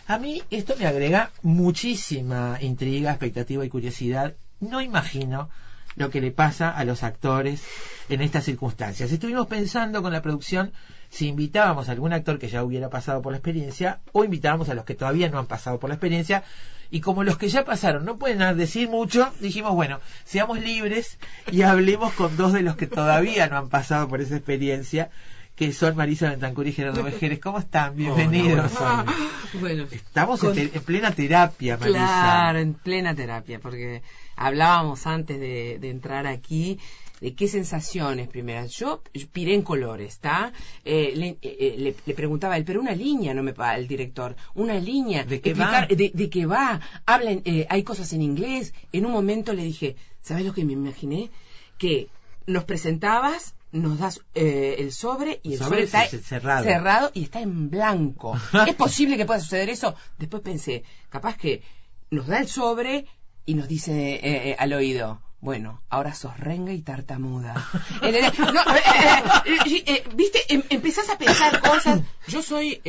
A 0.07 0.17
mí 0.17 0.41
esto 0.51 0.75
me 0.77 0.87
agrega 0.87 1.31
muchísima 1.41 2.57
intriga, 2.61 3.11
expectativa 3.11 3.65
y 3.65 3.69
curiosidad. 3.69 4.35
No 4.59 4.81
imagino 4.81 5.49
lo 5.95 6.09
que 6.09 6.21
le 6.21 6.31
pasa 6.31 6.69
a 6.69 6.83
los 6.85 7.03
actores 7.03 7.63
en 8.09 8.21
estas 8.21 8.45
circunstancias. 8.45 9.11
Estuvimos 9.11 9.47
pensando 9.47 10.01
con 10.01 10.13
la 10.13 10.21
producción 10.21 10.71
si 11.09 11.27
invitábamos 11.27 11.89
a 11.89 11.91
algún 11.91 12.13
actor 12.13 12.39
que 12.39 12.47
ya 12.47 12.63
hubiera 12.63 12.89
pasado 12.89 13.21
por 13.21 13.31
la 13.31 13.37
experiencia 13.37 13.99
o 14.11 14.23
invitábamos 14.23 14.69
a 14.69 14.73
los 14.73 14.85
que 14.85 14.95
todavía 14.95 15.29
no 15.29 15.39
han 15.39 15.47
pasado 15.47 15.79
por 15.79 15.89
la 15.89 15.95
experiencia 15.95 16.43
y 16.91 16.99
como 16.99 17.23
los 17.23 17.37
que 17.37 17.47
ya 17.47 17.63
pasaron 17.63 18.03
no 18.03 18.17
pueden 18.17 18.57
decir 18.57 18.89
mucho, 18.89 19.33
dijimos, 19.39 19.73
bueno, 19.73 20.01
seamos 20.25 20.59
libres 20.59 21.17
y 21.49 21.61
hablemos 21.61 22.13
con 22.13 22.35
dos 22.35 22.51
de 22.51 22.61
los 22.61 22.75
que 22.75 22.85
todavía 22.85 23.47
no 23.47 23.57
han 23.57 23.69
pasado 23.69 24.09
por 24.09 24.19
esa 24.19 24.35
experiencia, 24.35 25.09
que 25.55 25.71
son 25.71 25.95
Marisa 25.95 26.29
Bentancur 26.29 26.67
y 26.67 26.73
Gerardo 26.73 27.01
Vejeres. 27.03 27.39
¿Cómo 27.39 27.59
están? 27.59 27.95
Bienvenidos. 27.95 28.73
bueno, 29.61 29.85
Estamos 29.89 30.43
en, 30.43 30.69
plena 30.81 31.11
terapia, 31.11 31.77
Marisa. 31.77 31.97
Claro, 31.97 32.59
en 32.59 32.73
plena 32.73 33.15
terapia, 33.15 33.59
porque 33.59 34.01
hablábamos 34.35 35.07
antes 35.07 35.39
de, 35.39 35.77
de 35.79 35.89
entrar 35.89 36.27
aquí 36.27 36.77
de 37.21 37.35
qué 37.35 37.47
sensaciones 37.47 38.27
primeras. 38.27 38.71
Yo 38.71 39.01
piré 39.31 39.53
en 39.53 39.61
colores, 39.61 40.13
¿está? 40.13 40.51
Eh, 40.83 41.13
le, 41.15 41.37
eh, 41.41 41.95
le, 42.05 42.13
preguntaba 42.13 42.57
él, 42.57 42.65
pero 42.65 42.81
una 42.81 42.93
línea 42.93 43.33
no 43.33 43.43
me 43.43 43.53
paga 43.53 43.77
el 43.77 43.87
director, 43.87 44.35
una 44.55 44.79
línea. 44.79 45.23
¿De 45.23 45.39
qué 45.39 45.53
va? 45.53 45.85
De, 45.85 46.11
de 46.13 46.29
qué 46.29 46.45
va. 46.47 46.81
Hablan, 47.05 47.43
eh, 47.45 47.67
hay 47.69 47.83
cosas 47.83 48.11
en 48.13 48.23
inglés. 48.23 48.73
En 48.91 49.05
un 49.05 49.11
momento 49.11 49.53
le 49.53 49.63
dije, 49.63 49.95
¿sabes 50.21 50.45
lo 50.45 50.53
que 50.53 50.65
me 50.65 50.73
imaginé? 50.73 51.29
Que 51.77 52.09
nos 52.47 52.63
presentabas 52.63 53.55
nos 53.71 53.99
das 53.99 54.19
eh, 54.35 54.75
el 54.79 54.91
sobre 54.91 55.39
y 55.43 55.53
el 55.53 55.59
sobre, 55.59 55.83
está 55.83 56.05
cerrado. 56.05 56.65
cerrado. 56.65 57.11
y 57.13 57.23
está 57.23 57.39
en 57.39 57.69
blanco. 57.69 58.37
¿Es 58.67 58.75
posible 58.75 59.15
que 59.15 59.25
pueda 59.25 59.39
suceder 59.39 59.69
eso? 59.69 59.95
Después 60.17 60.41
pensé, 60.41 60.83
capaz 61.09 61.37
que 61.37 61.61
nos 62.09 62.27
da 62.27 62.39
el 62.39 62.49
sobre 62.49 63.05
y 63.45 63.53
nos 63.53 63.69
dice 63.69 64.19
eh, 64.21 64.55
al 64.59 64.73
oído, 64.73 65.21
bueno, 65.41 65.81
ahora 65.89 66.13
sos 66.13 66.39
renga 66.39 66.71
y 66.71 66.81
tartamuda. 66.81 67.67
Eh, 68.03 69.53
eh, 69.65 69.83
eh, 69.85 70.03
Viste, 70.15 70.39
em, 70.53 70.63
empezás 70.69 71.09
a 71.09 71.17
pensar 71.17 71.61
cosas. 71.61 72.01
Yo 72.27 72.41
soy 72.41 72.81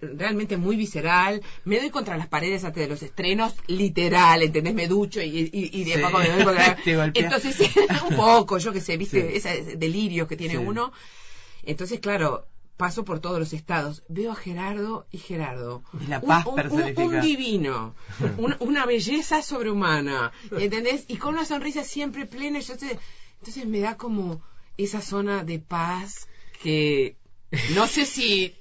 realmente 0.00 0.56
muy 0.56 0.76
visceral. 0.76 1.42
Me 1.64 1.78
doy 1.78 1.90
contra 1.90 2.16
las 2.16 2.26
paredes 2.26 2.64
antes 2.64 2.82
de 2.82 2.88
los 2.88 3.02
estrenos, 3.02 3.54
literal, 3.66 4.42
¿entendés? 4.42 4.74
Me 4.74 4.86
ducho 4.86 5.20
y, 5.20 5.50
y, 5.52 5.84
de 5.84 5.98
poco 5.98 6.18
me 6.18 6.28
doy 6.28 6.44
contra... 6.44 6.78
Entonces, 7.14 7.56
un 8.10 8.16
poco, 8.16 8.58
yo 8.58 8.72
que 8.72 8.80
sé, 8.80 8.96
viste, 8.96 9.36
ese 9.36 9.76
delirio 9.76 10.26
que 10.26 10.36
tiene 10.36 10.58
uno. 10.58 10.92
Entonces, 11.62 12.00
claro, 12.00 12.46
paso 12.76 13.04
por 13.04 13.20
todos 13.20 13.38
los 13.38 13.52
estados. 13.52 14.02
Veo 14.08 14.32
a 14.32 14.36
Gerardo 14.36 15.06
y 15.10 15.18
Gerardo. 15.18 15.82
la 16.08 16.20
paz 16.20 16.46
un, 16.46 17.20
divino, 17.20 17.94
una, 18.60 18.86
belleza 18.86 19.42
sobrehumana, 19.42 20.32
¿entendés? 20.58 21.04
Y 21.08 21.16
con 21.16 21.34
una 21.34 21.44
sonrisa 21.44 21.84
siempre 21.84 22.26
plena. 22.26 22.58
entonces 22.58 23.66
me 23.66 23.80
da 23.80 23.96
como 23.96 24.42
esa 24.76 25.00
zona 25.00 25.44
de 25.44 25.58
paz 25.58 26.28
que 26.62 27.16
no 27.74 27.86
sé 27.86 28.04
si 28.04 28.54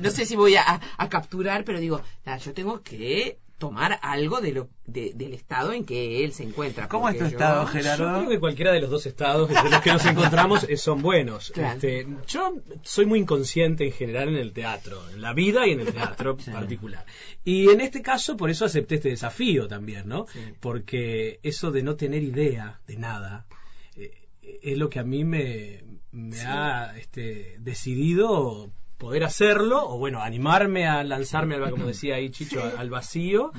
no 0.00 0.10
sé 0.10 0.24
si 0.24 0.36
voy 0.36 0.56
a, 0.56 0.80
capturar, 1.10 1.64
pero 1.64 1.80
digo, 1.80 2.00
yo 2.42 2.52
tengo 2.54 2.82
que 2.82 3.38
tomar 3.58 3.98
algo 4.02 4.40
de 4.40 4.52
lo, 4.52 4.70
del 4.86 5.34
estado 5.34 5.72
en 5.72 5.84
que 5.84 6.24
él 6.24 6.32
se 6.32 6.44
encuentra. 6.44 6.88
¿Cómo 6.88 7.08
es 7.08 7.18
tu 7.18 7.24
estado, 7.24 7.66
Gerardo? 7.66 8.04
Yo 8.04 8.18
creo 8.18 8.30
que 8.30 8.40
cualquiera 8.40 8.72
de 8.72 8.80
los 8.80 8.88
dos 8.88 9.04
estados 9.06 9.50
en 9.50 9.70
los 9.70 9.80
que 9.82 9.92
nos 9.92 10.06
encontramos 10.06 10.66
son 10.76 11.02
buenos. 11.02 11.52
Este, 11.56 12.06
yo 12.28 12.54
soy 12.82 13.06
muy 13.06 13.18
inconsciente 13.18 13.84
en 13.84 13.92
general 13.92 14.28
en 14.28 14.36
el 14.36 14.52
teatro, 14.52 15.02
en 15.10 15.20
la 15.20 15.32
vida 15.32 15.66
y 15.66 15.72
en 15.72 15.80
el 15.80 15.92
teatro 15.92 16.36
en 16.46 16.52
particular. 16.52 17.04
Y 17.44 17.68
en 17.70 17.80
este 17.80 18.00
caso, 18.00 18.36
por 18.36 18.48
eso 18.48 18.64
acepté 18.64 18.94
este 18.94 19.10
desafío 19.10 19.66
también, 19.66 20.08
¿no? 20.08 20.26
Porque 20.60 21.40
eso 21.42 21.72
de 21.72 21.82
no 21.82 21.96
tener 21.96 22.22
idea 22.22 22.80
de 22.86 22.96
nada 22.96 23.46
eh, 23.96 24.28
es 24.62 24.78
lo 24.78 24.88
que 24.88 25.00
a 25.00 25.04
mí 25.04 25.24
me, 25.24 25.82
me 26.12 26.40
ha 26.42 26.96
este, 26.96 27.56
decidido 27.58 28.70
poder 28.98 29.24
hacerlo, 29.24 29.88
o 29.88 29.96
bueno, 29.96 30.20
animarme 30.20 30.86
a 30.86 31.04
lanzarme, 31.04 31.54
al, 31.54 31.70
como 31.70 31.86
decía 31.86 32.16
ahí 32.16 32.30
Chicho, 32.30 32.60
al 32.76 32.90
vacío 32.90 33.52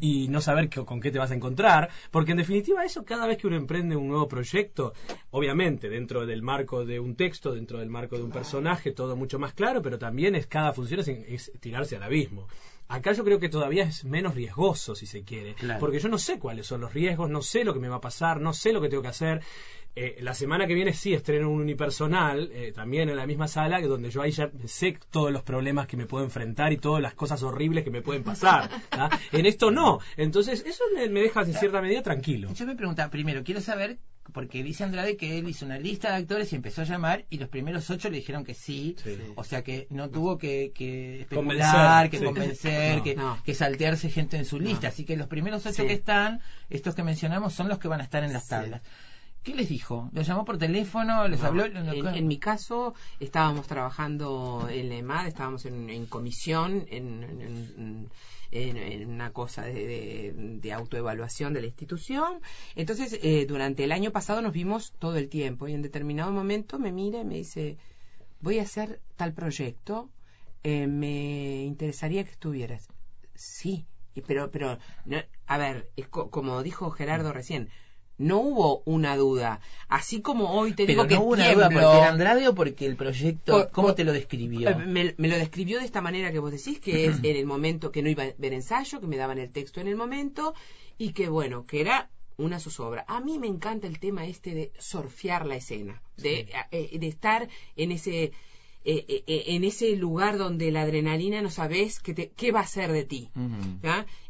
y 0.00 0.28
no 0.28 0.40
saber 0.40 0.70
con 0.70 1.00
qué 1.00 1.10
te 1.10 1.18
vas 1.18 1.30
a 1.30 1.34
encontrar, 1.34 1.90
porque 2.10 2.32
en 2.32 2.38
definitiva 2.38 2.84
eso 2.84 3.04
cada 3.04 3.26
vez 3.26 3.36
que 3.36 3.46
uno 3.46 3.56
emprende 3.56 3.94
un 3.94 4.08
nuevo 4.08 4.26
proyecto, 4.26 4.94
obviamente 5.30 5.88
dentro 5.88 6.26
del 6.26 6.42
marco 6.42 6.84
de 6.84 6.98
un 6.98 7.14
texto, 7.14 7.52
dentro 7.52 7.78
del 7.78 7.90
marco 7.90 8.16
de 8.16 8.24
un 8.24 8.30
personaje, 8.30 8.92
todo 8.92 9.16
mucho 9.16 9.38
más 9.38 9.52
claro, 9.52 9.82
pero 9.82 9.98
también 9.98 10.34
es 10.34 10.46
cada 10.46 10.72
función 10.72 11.00
es, 11.00 11.52
tirarse 11.60 11.96
al 11.96 12.02
abismo. 12.02 12.48
Acá 12.88 13.12
yo 13.12 13.24
creo 13.24 13.40
que 13.40 13.48
todavía 13.48 13.82
es 13.82 14.04
menos 14.04 14.36
riesgoso, 14.36 14.94
si 14.94 15.06
se 15.06 15.24
quiere, 15.24 15.56
porque 15.80 15.98
yo 15.98 16.08
no 16.08 16.18
sé 16.18 16.38
cuáles 16.38 16.66
son 16.68 16.80
los 16.80 16.94
riesgos, 16.94 17.28
no 17.28 17.42
sé 17.42 17.64
lo 17.64 17.74
que 17.74 17.80
me 17.80 17.88
va 17.88 17.96
a 17.96 18.00
pasar, 18.00 18.40
no 18.40 18.52
sé 18.52 18.72
lo 18.72 18.80
que 18.80 18.88
tengo 18.88 19.02
que 19.02 19.08
hacer. 19.08 19.42
Eh, 19.98 20.18
la 20.20 20.34
semana 20.34 20.66
que 20.66 20.74
viene 20.74 20.92
sí 20.92 21.14
estreno 21.14 21.48
un 21.48 21.62
unipersonal, 21.62 22.50
eh, 22.52 22.70
también 22.74 23.08
en 23.08 23.16
la 23.16 23.26
misma 23.26 23.48
sala, 23.48 23.80
donde 23.80 24.10
yo 24.10 24.20
ahí 24.20 24.30
ya 24.30 24.50
sé 24.66 24.98
todos 25.10 25.32
los 25.32 25.42
problemas 25.42 25.86
que 25.86 25.96
me 25.96 26.04
puedo 26.04 26.22
enfrentar 26.22 26.70
y 26.74 26.76
todas 26.76 27.02
las 27.02 27.14
cosas 27.14 27.42
horribles 27.42 27.82
que 27.82 27.90
me 27.90 28.02
pueden 28.02 28.22
pasar. 28.22 28.68
en 29.32 29.46
esto 29.46 29.70
no. 29.70 30.00
Entonces, 30.18 30.62
eso 30.66 30.84
me, 30.94 31.08
deja 31.08 31.40
en 31.40 31.54
cierta 31.54 31.80
medida 31.80 32.02
tranquilo. 32.02 32.52
Yo 32.52 32.66
me 32.66 32.76
preguntaba, 32.76 33.10
primero, 33.10 33.42
quiero 33.42 33.62
saber, 33.62 33.96
porque 34.34 34.62
dice 34.62 34.84
Andrade 34.84 35.16
que 35.16 35.38
él 35.38 35.48
hizo 35.48 35.64
una 35.64 35.78
lista 35.78 36.10
de 36.10 36.16
actores 36.16 36.52
y 36.52 36.56
empezó 36.56 36.82
a 36.82 36.84
llamar, 36.84 37.24
y 37.30 37.38
los 37.38 37.48
primeros 37.48 37.88
ocho 37.88 38.10
le 38.10 38.18
dijeron 38.18 38.44
que 38.44 38.52
sí. 38.52 38.96
O 39.34 39.44
sea 39.44 39.62
que 39.62 39.86
no 39.88 40.10
tuvo 40.10 40.36
que, 40.36 40.72
que 40.74 41.22
especular, 41.22 42.10
que 42.10 42.22
convencer, 42.22 43.00
que, 43.00 43.16
que, 43.42 43.54
saltearse 43.54 44.10
gente 44.10 44.36
en 44.36 44.44
su 44.44 44.60
lista. 44.60 44.88
Así 44.88 45.06
que 45.06 45.16
los 45.16 45.28
primeros 45.28 45.64
ocho 45.64 45.86
que 45.86 45.94
están, 45.94 46.42
estos 46.68 46.94
que 46.94 47.02
mencionamos, 47.02 47.54
son 47.54 47.70
los 47.70 47.78
que 47.78 47.88
van 47.88 48.02
a 48.02 48.04
estar 48.04 48.22
en 48.24 48.34
las 48.34 48.46
tablas. 48.46 48.82
¿Qué 49.46 49.54
les 49.54 49.68
dijo? 49.68 50.10
¿Los 50.12 50.26
llamó 50.26 50.44
por 50.44 50.58
teléfono? 50.58 51.28
¿Les 51.28 51.40
habló? 51.44 51.66
En, 51.66 52.26
mi 52.26 52.36
caso, 52.36 52.94
estábamos 53.20 53.68
trabajando 53.68 54.66
en 54.68 54.88
la 54.88 54.96
EMAD, 54.96 55.28
estábamos 55.28 55.64
en, 55.66 56.06
comisión, 56.06 56.84
en, 56.90 58.10
una 59.06 59.32
cosa 59.32 59.62
de, 59.62 60.72
autoevaluación 60.74 61.52
de 61.52 61.60
la 61.60 61.68
institución. 61.68 62.40
Entonces, 62.74 63.20
eh, 63.22 63.46
durante 63.46 63.84
el 63.84 63.92
año 63.92 64.10
pasado 64.10 64.42
nos 64.42 64.52
vimos 64.52 64.94
todo 64.98 65.16
el 65.16 65.28
tiempo 65.28 65.68
y 65.68 65.74
en 65.74 65.82
determinado 65.82 66.32
momento 66.32 66.80
me 66.80 66.90
mira 66.90 67.20
y 67.20 67.24
me 67.24 67.36
dice, 67.36 67.78
voy 68.40 68.58
a 68.58 68.62
hacer 68.62 69.00
tal 69.14 69.32
proyecto, 69.32 70.10
eh, 70.64 70.88
me 70.88 71.62
interesaría 71.62 72.24
que 72.24 72.32
estuvieras. 72.32 72.88
Sí, 73.36 73.86
pero, 74.26 74.50
pero 74.50 74.78
a 75.46 75.56
ver, 75.56 75.88
es 75.94 76.08
como 76.08 76.64
dijo 76.64 76.90
Gerardo 76.90 77.32
recién, 77.32 77.68
no 78.18 78.40
hubo 78.40 78.82
una 78.84 79.16
duda. 79.16 79.60
Así 79.88 80.20
como 80.20 80.52
hoy 80.52 80.72
te 80.72 80.86
digo 80.86 81.06
que 81.06 81.14
no 81.14 81.22
hubo 81.22 81.32
una 81.32 81.52
duda 81.52 81.70
porque 81.70 81.84
era 81.84 82.08
Andrade 82.08 82.48
o 82.48 82.54
porque 82.54 82.86
el 82.86 82.96
proyecto, 82.96 83.68
¿cómo 83.72 83.94
te 83.94 84.04
lo 84.04 84.12
describió? 84.12 84.70
Eh, 84.70 85.14
me, 85.16 85.28
lo 85.28 85.36
describió 85.36 85.78
de 85.78 85.84
esta 85.84 86.00
manera 86.00 86.32
que 86.32 86.38
vos 86.38 86.50
decís, 86.50 86.80
que 86.80 87.06
es 87.06 87.18
en 87.22 87.36
el 87.36 87.46
momento 87.46 87.92
que 87.92 88.02
no 88.02 88.08
iba 88.08 88.24
a 88.24 88.32
ver 88.38 88.52
ensayo, 88.52 89.00
que 89.00 89.06
me 89.06 89.16
daban 89.16 89.38
el 89.38 89.50
texto 89.50 89.80
en 89.80 89.88
el 89.88 89.96
momento 89.96 90.54
y 90.98 91.12
que 91.12 91.28
bueno, 91.28 91.66
que 91.66 91.80
era 91.80 92.10
una 92.38 92.58
zozobra. 92.58 93.04
A 93.08 93.20
mí 93.20 93.38
me 93.38 93.46
encanta 93.46 93.86
el 93.86 93.98
tema 93.98 94.26
este 94.26 94.54
de 94.54 94.72
surfear 94.78 95.46
la 95.46 95.56
escena, 95.56 96.02
de, 96.16 96.40
eh, 96.40 96.48
eh, 96.70 96.98
de 96.98 97.06
estar 97.08 97.48
en 97.76 97.92
ese 97.92 98.32
en 98.88 99.64
ese 99.64 99.96
lugar 99.96 100.38
donde 100.38 100.70
la 100.70 100.82
adrenalina 100.82 101.42
no 101.42 101.50
sabes 101.50 101.98
qué, 101.98 102.14
te, 102.14 102.30
qué 102.30 102.52
va 102.52 102.60
a 102.60 102.66
ser 102.68 102.92
de 102.92 103.02
ti. 103.02 103.30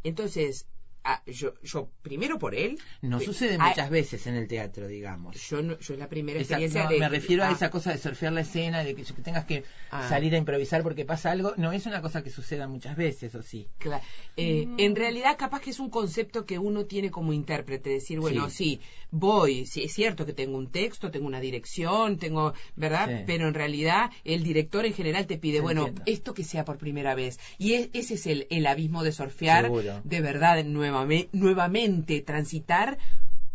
Entonces, 0.02 0.66
Ah, 1.08 1.22
yo, 1.24 1.54
yo 1.62 1.88
primero 2.02 2.36
por 2.36 2.56
él. 2.56 2.80
No 3.00 3.20
sucede 3.20 3.58
muchas 3.58 3.90
veces 3.90 4.26
en 4.26 4.34
el 4.34 4.48
teatro, 4.48 4.88
digamos. 4.88 5.40
Yo, 5.48 5.62
no, 5.62 5.78
yo 5.78 5.94
es 5.94 6.00
la 6.00 6.08
primera 6.08 6.40
experiencia 6.40 6.88
Me 6.88 7.08
refiero 7.08 7.44
a 7.44 7.52
esa 7.52 7.70
cosa 7.70 7.92
de 7.92 7.98
surfear 7.98 8.32
la 8.32 8.40
escena, 8.40 8.82
de 8.82 8.96
que, 8.96 9.04
tengas 9.04 9.44
que 9.44 9.62
ah. 9.92 10.08
salir 10.08 10.34
a 10.34 10.38
improvisar 10.38 10.82
porque 10.82 11.04
pasa 11.04 11.30
algo. 11.30 11.54
No 11.58 11.70
es 11.70 11.86
una 11.86 12.02
cosa 12.02 12.24
que 12.24 12.30
suceda 12.30 12.66
muchas 12.66 12.96
veces, 12.96 13.32
¿o 13.36 13.42
sí? 13.42 13.68
Claro. 13.78 14.02
Eh, 14.36 14.66
en 14.78 14.96
realidad, 14.96 15.36
capaz 15.38 15.60
que 15.60 15.70
es 15.70 15.78
un 15.78 15.90
concepto 15.90 16.44
que 16.44 16.58
uno 16.58 16.86
tiene 16.86 17.12
como 17.12 17.32
intérprete. 17.32 17.90
Decir, 17.90 18.18
bueno, 18.18 18.50
sí, 18.50 18.80
voy. 19.12 19.64
Sí, 19.66 19.84
es 19.84 19.92
cierto 19.92 20.26
que 20.26 20.32
tengo 20.32 20.58
un 20.58 20.72
texto, 20.72 21.12
tengo 21.12 21.28
una 21.28 21.38
dirección, 21.38 22.18
tengo. 22.18 22.52
¿Verdad? 22.74 23.22
Pero 23.28 23.46
en 23.46 23.54
realidad, 23.54 24.10
el 24.24 24.42
director 24.42 24.84
en 24.84 24.92
general 24.92 25.28
te 25.28 25.38
pide, 25.38 25.60
bueno, 25.60 25.94
esto 26.04 26.34
que 26.34 26.42
sea 26.42 26.64
por 26.64 26.78
primera 26.78 27.14
vez. 27.14 27.38
Y 27.58 27.74
ese 27.74 28.14
es 28.14 28.26
el, 28.26 28.48
el 28.50 28.66
abismo 28.66 29.04
de 29.04 29.12
surfear 29.12 29.70
de 30.02 30.20
verdad 30.20 30.64
nueva 30.64 30.95
nuevamente 31.32 32.20
transitar 32.20 32.98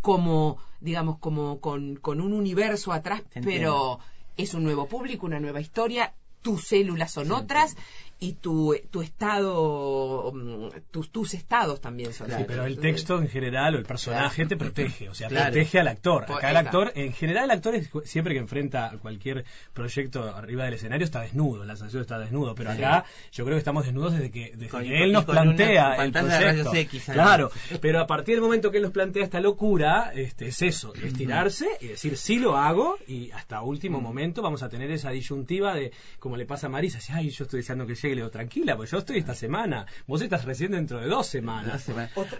como, 0.01 0.57
digamos, 0.79 1.17
como 1.19 1.59
con, 1.59 1.95
con 1.95 2.21
un 2.21 2.33
universo 2.33 2.91
atrás, 2.91 3.21
pero 3.43 3.99
es 4.37 4.53
un 4.53 4.63
nuevo 4.63 4.87
público, 4.87 5.25
una 5.25 5.39
nueva 5.39 5.61
historia, 5.61 6.13
tus 6.41 6.67
células 6.67 7.11
son 7.11 7.31
otras 7.31 7.75
y 8.23 8.33
tu, 8.33 8.75
tu 8.91 9.01
estado, 9.01 10.31
mm, 10.31 10.67
tus, 10.91 11.11
tus 11.11 11.33
estados 11.33 11.81
también 11.81 12.13
son. 12.13 12.29
Sí, 12.29 12.43
pero 12.47 12.65
el 12.65 12.77
texto 12.77 13.19
en 13.19 13.27
general 13.27 13.73
o 13.73 13.79
el 13.79 13.83
personaje 13.83 14.45
te 14.45 14.55
protege, 14.55 15.09
o 15.09 15.15
sea, 15.15 15.27
protege 15.27 15.79
al 15.79 15.87
actor. 15.87 16.31
Acá 16.31 16.51
el 16.51 16.57
actor, 16.57 16.91
en 16.93 17.13
general 17.13 17.45
el 17.45 17.51
actor 17.51 17.73
siempre 18.05 18.35
que 18.35 18.39
enfrenta 18.39 18.95
cualquier 19.01 19.43
proyecto 19.73 20.23
arriba 20.35 20.65
del 20.65 20.75
escenario 20.75 21.03
está 21.03 21.21
desnudo, 21.21 21.65
la 21.65 21.75
sensación 21.75 22.03
está 22.03 22.19
desnudo, 22.19 22.53
pero 22.53 22.69
acá 22.69 23.05
yo 23.31 23.43
creo 23.43 23.55
que 23.55 23.59
estamos 23.59 23.85
desnudos 23.85 24.13
desde 24.13 24.29
que, 24.29 24.53
desde 24.55 25.03
él 25.03 25.11
nos 25.11 25.25
plantea 25.25 25.95
el 25.95 26.11
proyecto. 26.11 26.71
claro, 27.11 27.49
pero 27.81 28.01
a 28.01 28.05
partir 28.05 28.35
del 28.35 28.43
momento 28.43 28.69
que 28.69 28.77
él 28.77 28.83
nos 28.83 28.91
plantea 28.91 29.23
esta 29.23 29.39
locura, 29.39 30.11
este, 30.13 30.49
es 30.49 30.61
eso, 30.61 30.93
es 30.93 31.13
tirarse 31.13 31.67
y 31.79 31.87
decir 31.87 32.15
sí 32.17 32.37
lo 32.37 32.55
hago 32.55 32.97
y 33.07 33.31
hasta 33.31 33.63
último 33.63 33.99
mm. 33.99 34.03
momento 34.03 34.43
vamos 34.43 34.61
a 34.61 34.69
tener 34.69 34.91
esa 34.91 35.09
disyuntiva 35.09 35.73
de, 35.73 35.91
como 36.19 36.37
le 36.37 36.45
pasa 36.45 36.67
a 36.67 36.69
Marisa, 36.69 36.99
ay, 37.15 37.31
yo 37.31 37.45
estoy 37.45 37.61
deseando 37.61 37.87
que 37.87 37.95
llegue 37.95 38.10
tranquila, 38.31 38.75
pues 38.75 38.91
yo 38.91 38.99
estoy 38.99 39.17
esta 39.17 39.35
semana. 39.35 39.85
Vos 40.07 40.21
estás 40.21 40.45
recién 40.45 40.71
dentro 40.71 40.99
de 40.99 41.07
dos 41.07 41.27
semanas. 41.27 41.87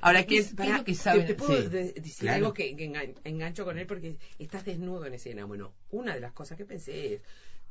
Ahora, 0.02 0.26
¿qué, 0.26 0.38
es 0.38 0.54
lo 0.54 0.84
que 0.84 0.96
saben? 0.96 1.28
Te, 1.28 1.36
puedo 1.36 1.70
decir 1.70 2.30
algo 2.30 2.54
que, 2.54 2.76
engancho 3.24 3.66
con 3.66 3.78
él 3.78 3.88
porque 3.88 4.18
estás 4.40 4.66
desnudo 4.66 5.06
en 5.06 5.14
escena. 5.14 5.46
Bueno, 5.46 5.74
una 5.92 6.14
de 6.14 6.20
las 6.20 6.34
cosas 6.34 6.58
que 6.58 6.66
pensé 6.66 7.16
es 7.16 7.22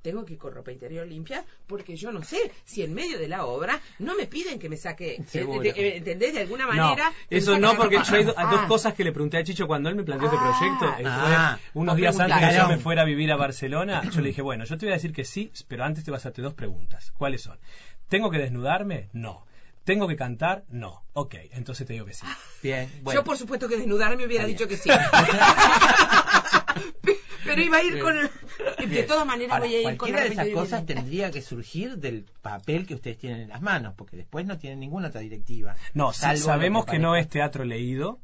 tengo 0.02 0.24
que 0.24 0.34
ir 0.34 0.38
con 0.38 0.54
ropa 0.54 0.72
interior 0.72 1.06
limpia 1.06 1.44
porque 1.66 1.96
yo 1.96 2.12
no 2.12 2.22
sé 2.22 2.38
si 2.64 2.82
en 2.82 2.94
medio 2.94 3.18
de 3.18 3.28
la 3.28 3.44
obra 3.44 3.80
no 3.98 4.16
me 4.16 4.26
piden 4.26 4.58
que 4.58 4.68
me 4.68 4.76
saque, 4.76 5.14
eh, 5.14 5.24
eh, 5.32 5.96
¿entendés? 5.96 6.34
De 6.34 6.40
alguna 6.40 6.66
manera. 6.66 7.12
eso 7.28 7.58
no, 7.58 7.76
porque 7.76 7.96
yo 7.96 8.14
hay, 8.14 8.24
dos 8.24 8.34
ah. 8.36 8.64
cosas 8.68 8.94
que 8.94 9.04
le 9.04 9.12
pregunté 9.12 9.38
a 9.38 9.44
Chicho 9.44 9.66
cuando 9.66 9.88
él 9.88 9.94
me 9.94 10.04
planteó 10.04 10.26
este 10.26 10.38
proyecto. 10.38 11.06
Ah. 11.06 11.58
unos 11.74 11.96
días 11.96 12.18
antes 12.18 12.48
que 12.48 12.56
yo 12.56 12.68
me 12.68 12.78
fuera 12.78 13.02
a 13.02 13.04
vivir 13.04 13.30
a 13.32 13.36
Barcelona, 13.36 14.02
yo 14.10 14.20
le 14.20 14.28
dije, 14.28 14.42
bueno, 14.42 14.64
yo 14.64 14.78
te 14.78 14.86
voy 14.86 14.92
a 14.92 14.96
decir 14.96 15.12
que 15.12 15.24
sí, 15.24 15.52
pero 15.68 15.84
antes 15.84 16.04
te 16.04 16.10
vas 16.10 16.24
a 16.26 16.30
hacer 16.30 16.42
dos 16.42 16.54
preguntas. 16.54 17.12
¿Cuáles 17.12 17.42
son? 17.42 17.58
¿Tengo 18.10 18.28
que 18.28 18.38
desnudarme? 18.38 19.08
No. 19.12 19.46
¿Tengo 19.84 20.08
que 20.08 20.16
cantar? 20.16 20.64
No. 20.68 21.04
Ok, 21.12 21.36
entonces 21.52 21.86
te 21.86 21.92
digo 21.92 22.04
que 22.04 22.12
sí. 22.12 22.26
Bien. 22.60 22.90
Yo, 23.14 23.22
por 23.22 23.38
supuesto, 23.38 23.68
que 23.68 23.76
desnudarme 23.76 24.26
hubiera 24.26 24.44
dicho 24.44 24.66
que 24.66 24.76
sí. 24.76 24.90
Pero 27.50 27.62
iba 27.62 27.76
a 27.78 27.82
ir 27.82 28.00
con 28.00 28.16
el... 28.16 28.90
De 28.90 29.02
todas 29.04 29.26
maneras 29.26 29.58
voy 29.58 29.74
a 29.74 29.90
ir 29.90 29.96
con 29.96 30.12
de 30.12 30.26
esas 30.26 30.48
cosas 30.48 30.86
tendría 30.86 31.30
que 31.30 31.42
surgir 31.42 31.98
del 31.98 32.24
papel 32.42 32.86
que 32.86 32.94
ustedes 32.94 33.18
tienen 33.18 33.42
en 33.42 33.48
las 33.48 33.62
manos, 33.62 33.94
porque 33.96 34.16
después 34.16 34.46
no 34.46 34.58
tienen 34.58 34.80
ninguna 34.80 35.08
otra 35.08 35.20
directiva. 35.20 35.76
No, 35.94 36.12
sabemos 36.12 36.86
que, 36.86 36.98
no 36.98 37.16
es 37.16 37.28
teatro 37.28 37.64
leído, 37.64 38.20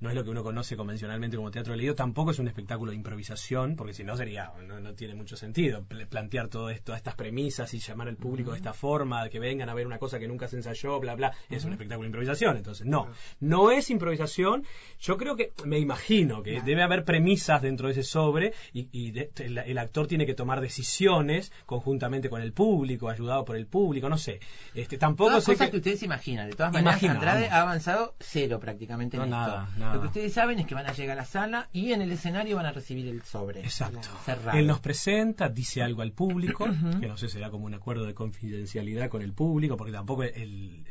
no 0.00 0.08
es 0.08 0.14
lo 0.14 0.24
que 0.24 0.30
uno 0.30 0.42
conoce 0.42 0.76
convencionalmente 0.76 1.36
como 1.36 1.50
teatro 1.50 1.74
leído, 1.74 1.94
tampoco 1.94 2.30
es 2.30 2.38
un 2.38 2.48
espectáculo 2.48 2.90
de 2.90 2.96
improvisación, 2.96 3.76
porque 3.76 3.94
si 3.94 4.04
no 4.04 4.16
sería, 4.16 4.52
no, 4.66 4.94
tiene 4.94 5.14
mucho 5.14 5.36
sentido 5.36 5.84
plantear 6.08 6.48
todo 6.48 6.70
esto, 6.70 6.94
estas 6.94 7.14
premisas 7.14 7.72
y 7.74 7.78
llamar 7.78 8.08
al 8.08 8.16
público 8.16 8.52
de 8.52 8.58
esta 8.58 8.72
forma, 8.72 9.28
que 9.28 9.38
vengan 9.38 9.68
a 9.68 9.74
ver 9.74 9.86
una 9.86 9.98
cosa 9.98 10.18
que 10.18 10.28
nunca 10.28 10.48
se 10.48 10.56
ensayó, 10.56 11.00
bla, 11.00 11.14
bla, 11.14 11.32
es 11.48 11.64
un 11.64 11.72
espectáculo 11.72 12.04
de 12.04 12.08
improvisación. 12.08 12.56
Entonces, 12.56 12.86
no, 12.86 13.08
no 13.40 13.70
es 13.70 13.90
improvisación. 13.90 14.64
Yo 15.00 15.16
creo 15.16 15.36
que, 15.36 15.52
me 15.64 15.78
imagino 15.78 16.42
que 16.42 16.60
debe 16.62 16.82
haber 16.82 17.04
premisas 17.04 17.62
dentro 17.62 17.88
de 17.88 17.92
ese 17.92 18.02
sobre 18.02 18.52
y, 18.72 19.12
el, 19.36 19.78
actor 19.78 20.06
tiene 20.06 20.26
que 20.26 20.34
tomar 20.34 20.60
decisiones 20.60 21.52
conjuntamente 21.66 22.28
con 22.28 22.40
el 22.40 22.52
público, 22.52 23.08
ayudado 23.08 23.44
por 23.44 23.56
el 23.56 23.66
público, 23.66 24.08
no 24.08 24.18
sé. 24.18 24.40
Este, 24.74 24.98
tampoco 24.98 25.40
sé 25.40 25.52
cosas 25.52 25.70
que... 25.70 25.76
ustedes 25.76 26.02
imaginan. 26.02 26.48
De 26.48 26.56
todas 26.56 26.72
maneras, 26.72 27.02
Andrade 27.02 27.48
ha 27.48 27.62
avanzado 27.62 28.14
cero 28.20 28.60
prácticamente 28.60 29.16
en 29.16 29.24
esto. 29.24 29.66
Lo 29.78 30.00
que 30.00 30.06
ustedes 30.06 30.32
saben 30.32 30.58
es 30.58 30.66
que 30.66 30.74
van 30.74 30.86
a 30.86 30.92
llegar 30.92 31.18
a 31.18 31.22
la 31.22 31.26
sala 31.26 31.68
y 31.72 31.92
en 31.92 32.02
el 32.02 32.10
escenario 32.12 32.56
van 32.56 32.66
a 32.66 32.72
recibir 32.72 33.08
el 33.08 33.22
sobre. 33.22 33.60
Exacto. 33.60 34.08
Él 34.52 34.66
nos 34.66 34.80
presenta, 34.80 35.48
dice 35.48 35.82
algo 35.82 36.02
al 36.02 36.12
público, 36.12 36.66
que 37.00 37.06
no 37.06 37.16
sé, 37.16 37.28
será 37.28 37.50
como 37.50 37.66
un 37.66 37.74
acuerdo 37.74 38.04
de 38.06 38.14
confidencialidad 38.14 39.08
con 39.08 39.22
el 39.22 39.32
público, 39.32 39.76
porque 39.76 39.92
tampoco 39.92 40.22
el, 40.22 40.84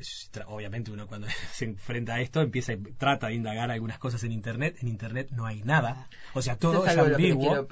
obviamente 0.47 0.91
uno 0.91 1.07
cuando 1.07 1.27
se 1.51 1.65
enfrenta 1.65 2.15
a 2.15 2.21
esto 2.21 2.41
empieza 2.41 2.73
trata 2.97 3.27
de 3.27 3.35
indagar 3.35 3.71
algunas 3.71 3.99
cosas 3.99 4.23
en 4.23 4.31
internet. 4.31 4.77
En 4.81 4.87
internet 4.87 5.29
no 5.31 5.45
hay 5.45 5.61
nada. 5.63 6.07
O 6.33 6.41
sea, 6.41 6.57
todo 6.57 6.85
es, 6.85 6.97
ambiguo. 6.97 7.62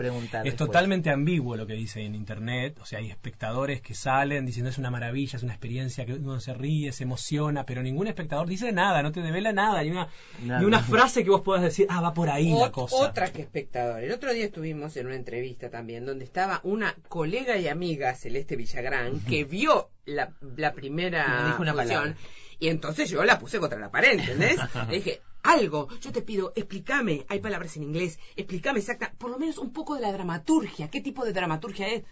Es 0.45 0.55
totalmente 0.55 1.09
ambiguo 1.09 1.55
lo 1.55 1.67
que 1.67 1.73
dice 1.73 2.01
en 2.01 2.15
internet. 2.15 2.77
O 2.81 2.85
sea, 2.85 2.99
hay 2.99 3.09
espectadores 3.09 3.81
que 3.81 3.93
salen 3.93 4.45
diciendo 4.45 4.69
es 4.69 4.77
una 4.77 4.91
maravilla, 4.91 5.37
es 5.37 5.43
una 5.43 5.53
experiencia 5.53 6.05
que 6.05 6.13
uno 6.13 6.39
se 6.39 6.53
ríe, 6.53 6.91
se 6.91 7.03
emociona, 7.03 7.65
pero 7.65 7.83
ningún 7.83 8.07
espectador 8.07 8.47
dice 8.47 8.71
nada, 8.71 9.03
no 9.03 9.11
te 9.11 9.21
devela 9.21 9.53
nada. 9.53 9.83
Ni 9.83 9.91
una, 9.91 10.07
ni 10.43 10.65
una 10.65 10.81
frase 10.81 11.23
que 11.23 11.29
vos 11.29 11.41
puedas 11.41 11.63
decir, 11.63 11.87
ah, 11.89 12.01
va 12.01 12.13
por 12.13 12.29
ahí 12.29 12.53
la 12.53 12.71
cosa. 12.71 12.95
Otra 12.95 13.31
que 13.31 13.41
espectador. 13.41 14.03
El 14.03 14.11
otro 14.11 14.33
día 14.33 14.45
estuvimos 14.45 14.95
en 14.97 15.07
una 15.07 15.15
entrevista 15.15 15.69
también 15.69 16.05
donde 16.05 16.25
estaba 16.25 16.61
una 16.63 16.95
colega 17.07 17.57
y 17.57 17.67
amiga, 17.67 18.15
Celeste 18.15 18.55
Villagrán, 18.55 19.19
que 19.21 19.43
vio 19.43 19.89
la, 20.05 20.33
la 20.57 20.73
primera 20.73 21.45
dijo 21.47 21.61
una 21.61 21.73
función, 21.73 22.15
y 22.61 22.69
entonces 22.69 23.09
yo 23.09 23.23
la 23.25 23.39
puse 23.39 23.59
contra 23.59 23.79
la 23.79 23.89
pared, 23.89 24.19
¿entendés? 24.19 24.57
Le 24.87 24.97
dije, 24.97 25.21
algo, 25.41 25.89
yo 25.99 26.11
te 26.11 26.21
pido, 26.21 26.53
explícame, 26.55 27.25
hay 27.27 27.39
palabras 27.39 27.75
en 27.75 27.83
inglés, 27.83 28.19
explícame 28.35 28.79
exacta, 28.79 29.13
por 29.17 29.31
lo 29.31 29.39
menos 29.39 29.57
un 29.57 29.73
poco 29.73 29.95
de 29.95 30.01
la 30.01 30.13
dramaturgia, 30.13 30.89
¿qué 30.89 31.01
tipo 31.01 31.25
de 31.25 31.33
dramaturgia 31.33 31.87
es? 31.87 32.03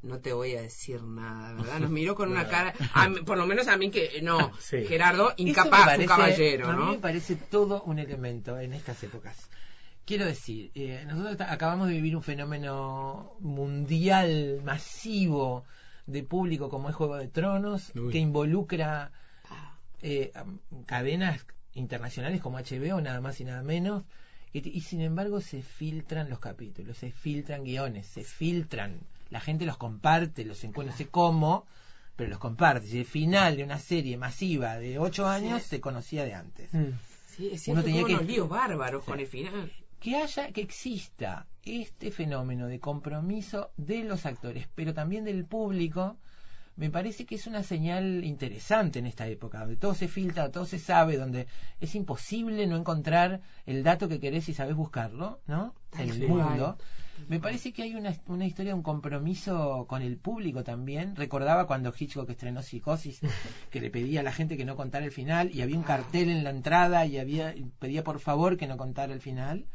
No 0.00 0.20
te 0.20 0.32
voy 0.32 0.54
a 0.54 0.62
decir 0.62 1.02
nada, 1.02 1.54
¿verdad? 1.54 1.80
Nos 1.80 1.90
miró 1.90 2.14
con 2.14 2.30
una 2.30 2.46
cara, 2.48 2.72
por 3.26 3.36
lo 3.36 3.46
menos 3.46 3.66
a 3.66 3.76
mí 3.76 3.90
que 3.90 4.22
no, 4.22 4.52
Gerardo, 4.70 5.34
incapaz, 5.36 5.98
un 5.98 6.06
caballero, 6.06 6.72
¿no? 6.72 6.84
A 6.84 6.86
mí 6.86 6.92
me 6.92 7.02
parece 7.02 7.34
todo 7.34 7.82
un 7.82 7.98
elemento 7.98 8.60
en 8.60 8.74
estas 8.74 9.02
épocas. 9.02 9.50
Quiero 10.04 10.24
decir, 10.24 10.70
eh, 10.76 11.04
nosotros 11.04 11.48
acabamos 11.50 11.88
de 11.88 11.94
vivir 11.94 12.14
un 12.14 12.22
fenómeno 12.22 13.34
mundial 13.40 14.62
masivo 14.64 15.64
de 16.06 16.22
público 16.22 16.68
como 16.68 16.88
es 16.88 16.94
Juego 16.94 17.16
de 17.16 17.26
Tronos, 17.26 17.92
que 18.12 18.18
involucra 18.18 19.10
eh, 20.02 20.32
cadenas 20.86 21.46
internacionales 21.74 22.40
como 22.40 22.58
HBO, 22.58 23.00
nada 23.00 23.20
más 23.20 23.40
y 23.40 23.44
nada 23.44 23.62
menos, 23.62 24.04
y, 24.52 24.80
sin 24.80 25.00
embargo 25.00 25.40
se 25.40 25.62
filtran 25.62 26.30
los 26.30 26.38
capítulos, 26.38 26.96
se 26.96 27.10
filtran 27.10 27.64
guiones, 27.64 28.06
se 28.06 28.24
filtran, 28.24 29.00
la 29.30 29.40
gente 29.40 29.66
los 29.66 29.76
comparte, 29.76 30.44
los 30.44 30.64
encuentra, 30.64 30.92
no 30.92 30.98
sé 30.98 31.08
cómo, 31.08 31.66
pero 32.16 32.30
los 32.30 32.38
comparte. 32.38 32.88
Y 32.88 32.98
el 32.98 33.04
final 33.04 33.56
de 33.56 33.64
una 33.64 33.78
serie 33.78 34.16
masiva 34.16 34.78
de 34.78 34.98
ocho 34.98 35.28
años 35.28 35.62
se 35.62 35.80
conocía 35.80 36.24
de 36.24 36.34
antes. 36.34 36.72
Mm. 36.72 36.92
Sí, 37.36 37.50
es 37.52 37.68
Uno 37.68 37.84
tenía 37.84 38.04
que 38.04 38.14
unos 38.14 38.26
líos 38.26 38.48
bárbaros 38.48 39.04
con 39.04 39.20
el 39.20 39.26
final. 39.26 39.70
Que 40.00 40.16
haya, 40.16 40.50
que 40.52 40.60
exista 40.60 41.46
este 41.64 42.10
fenómeno 42.10 42.66
de 42.66 42.80
compromiso 42.80 43.70
de 43.76 44.04
los 44.04 44.26
actores, 44.26 44.66
pero 44.74 44.94
también 44.94 45.24
del 45.24 45.44
público, 45.44 46.16
me 46.78 46.90
parece 46.90 47.26
que 47.26 47.34
es 47.34 47.46
una 47.48 47.64
señal 47.64 48.24
interesante 48.24 49.00
en 49.00 49.06
esta 49.06 49.26
época, 49.26 49.58
donde 49.58 49.76
todo 49.76 49.94
se 49.94 50.06
filtra, 50.06 50.52
todo 50.52 50.64
se 50.64 50.78
sabe, 50.78 51.16
donde 51.16 51.48
es 51.80 51.94
imposible 51.96 52.68
no 52.68 52.76
encontrar 52.76 53.40
el 53.66 53.82
dato 53.82 54.08
que 54.08 54.20
querés 54.20 54.48
y 54.48 54.54
sabés 54.54 54.76
buscarlo, 54.76 55.40
¿no? 55.48 55.74
En 55.98 56.08
el 56.08 56.28
mundo. 56.28 56.78
Me 57.26 57.40
parece 57.40 57.72
que 57.72 57.82
hay 57.82 57.96
una, 57.96 58.14
una 58.28 58.46
historia, 58.46 58.76
un 58.76 58.84
compromiso 58.84 59.86
con 59.88 60.02
el 60.02 60.18
público 60.18 60.62
también. 60.62 61.16
Recordaba 61.16 61.66
cuando 61.66 61.92
Hitchcock 61.98 62.30
estrenó 62.30 62.62
Psicosis, 62.62 63.22
que 63.70 63.80
le 63.80 63.90
pedía 63.90 64.20
a 64.20 64.22
la 64.22 64.30
gente 64.30 64.56
que 64.56 64.64
no 64.64 64.76
contara 64.76 65.04
el 65.04 65.10
final, 65.10 65.50
y 65.52 65.62
había 65.62 65.76
un 65.76 65.82
cartel 65.82 66.30
en 66.30 66.44
la 66.44 66.50
entrada 66.50 67.06
y 67.06 67.18
había 67.18 67.56
pedía 67.80 68.04
por 68.04 68.20
favor 68.20 68.56
que 68.56 68.68
no 68.68 68.76
contara 68.76 69.12
el 69.12 69.20
final 69.20 69.66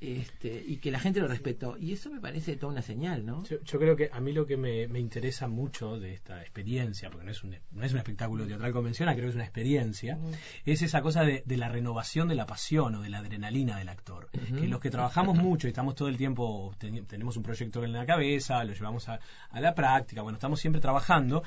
este, 0.00 0.62
y 0.66 0.76
que 0.76 0.90
la 0.90 1.00
gente 1.00 1.20
lo 1.20 1.28
respetó. 1.28 1.78
Y 1.78 1.92
eso 1.92 2.10
me 2.10 2.20
parece 2.20 2.56
toda 2.56 2.72
una 2.72 2.82
señal, 2.82 3.24
¿no? 3.24 3.44
Yo, 3.44 3.78
creo 3.78 3.96
que 3.96 4.10
a 4.12 4.20
mí 4.20 4.32
lo 4.32 4.46
que 4.46 4.56
me, 4.56 4.84
interesa 4.98 5.48
mucho 5.48 5.98
de 5.98 6.12
esta 6.12 6.42
experiencia, 6.42 7.10
porque 7.10 7.24
no 7.24 7.32
es 7.32 7.42
un, 7.42 7.56
no 7.72 7.84
es 7.84 7.92
un 7.92 7.98
espectáculo 7.98 8.46
teatral 8.46 8.72
convencional, 8.72 9.14
creo 9.14 9.26
que 9.26 9.30
es 9.30 9.34
una 9.36 9.44
experiencia, 9.44 10.18
es 10.64 10.82
esa 10.82 11.00
cosa 11.00 11.22
de, 11.22 11.42
la 11.56 11.68
renovación 11.68 12.28
de 12.28 12.34
la 12.34 12.44
pasión 12.44 12.94
o 12.96 13.02
de 13.02 13.08
la 13.08 13.18
adrenalina 13.18 13.78
del 13.78 13.88
actor. 13.88 14.28
Que 14.30 14.68
los 14.68 14.80
que 14.80 14.90
trabajamos 14.90 15.38
mucho 15.38 15.66
y 15.66 15.70
estamos 15.70 15.94
todo 15.94 16.08
el 16.08 16.16
tiempo, 16.16 16.74
tenemos 16.78 17.36
un 17.36 17.42
proyecto 17.42 17.82
en 17.82 17.92
la 17.92 18.04
cabeza, 18.04 18.62
lo 18.64 18.74
llevamos 18.74 19.08
a, 19.08 19.18
la 19.54 19.74
práctica, 19.74 20.22
bueno, 20.22 20.36
estamos 20.36 20.60
siempre 20.60 20.80
trabajando, 20.80 21.42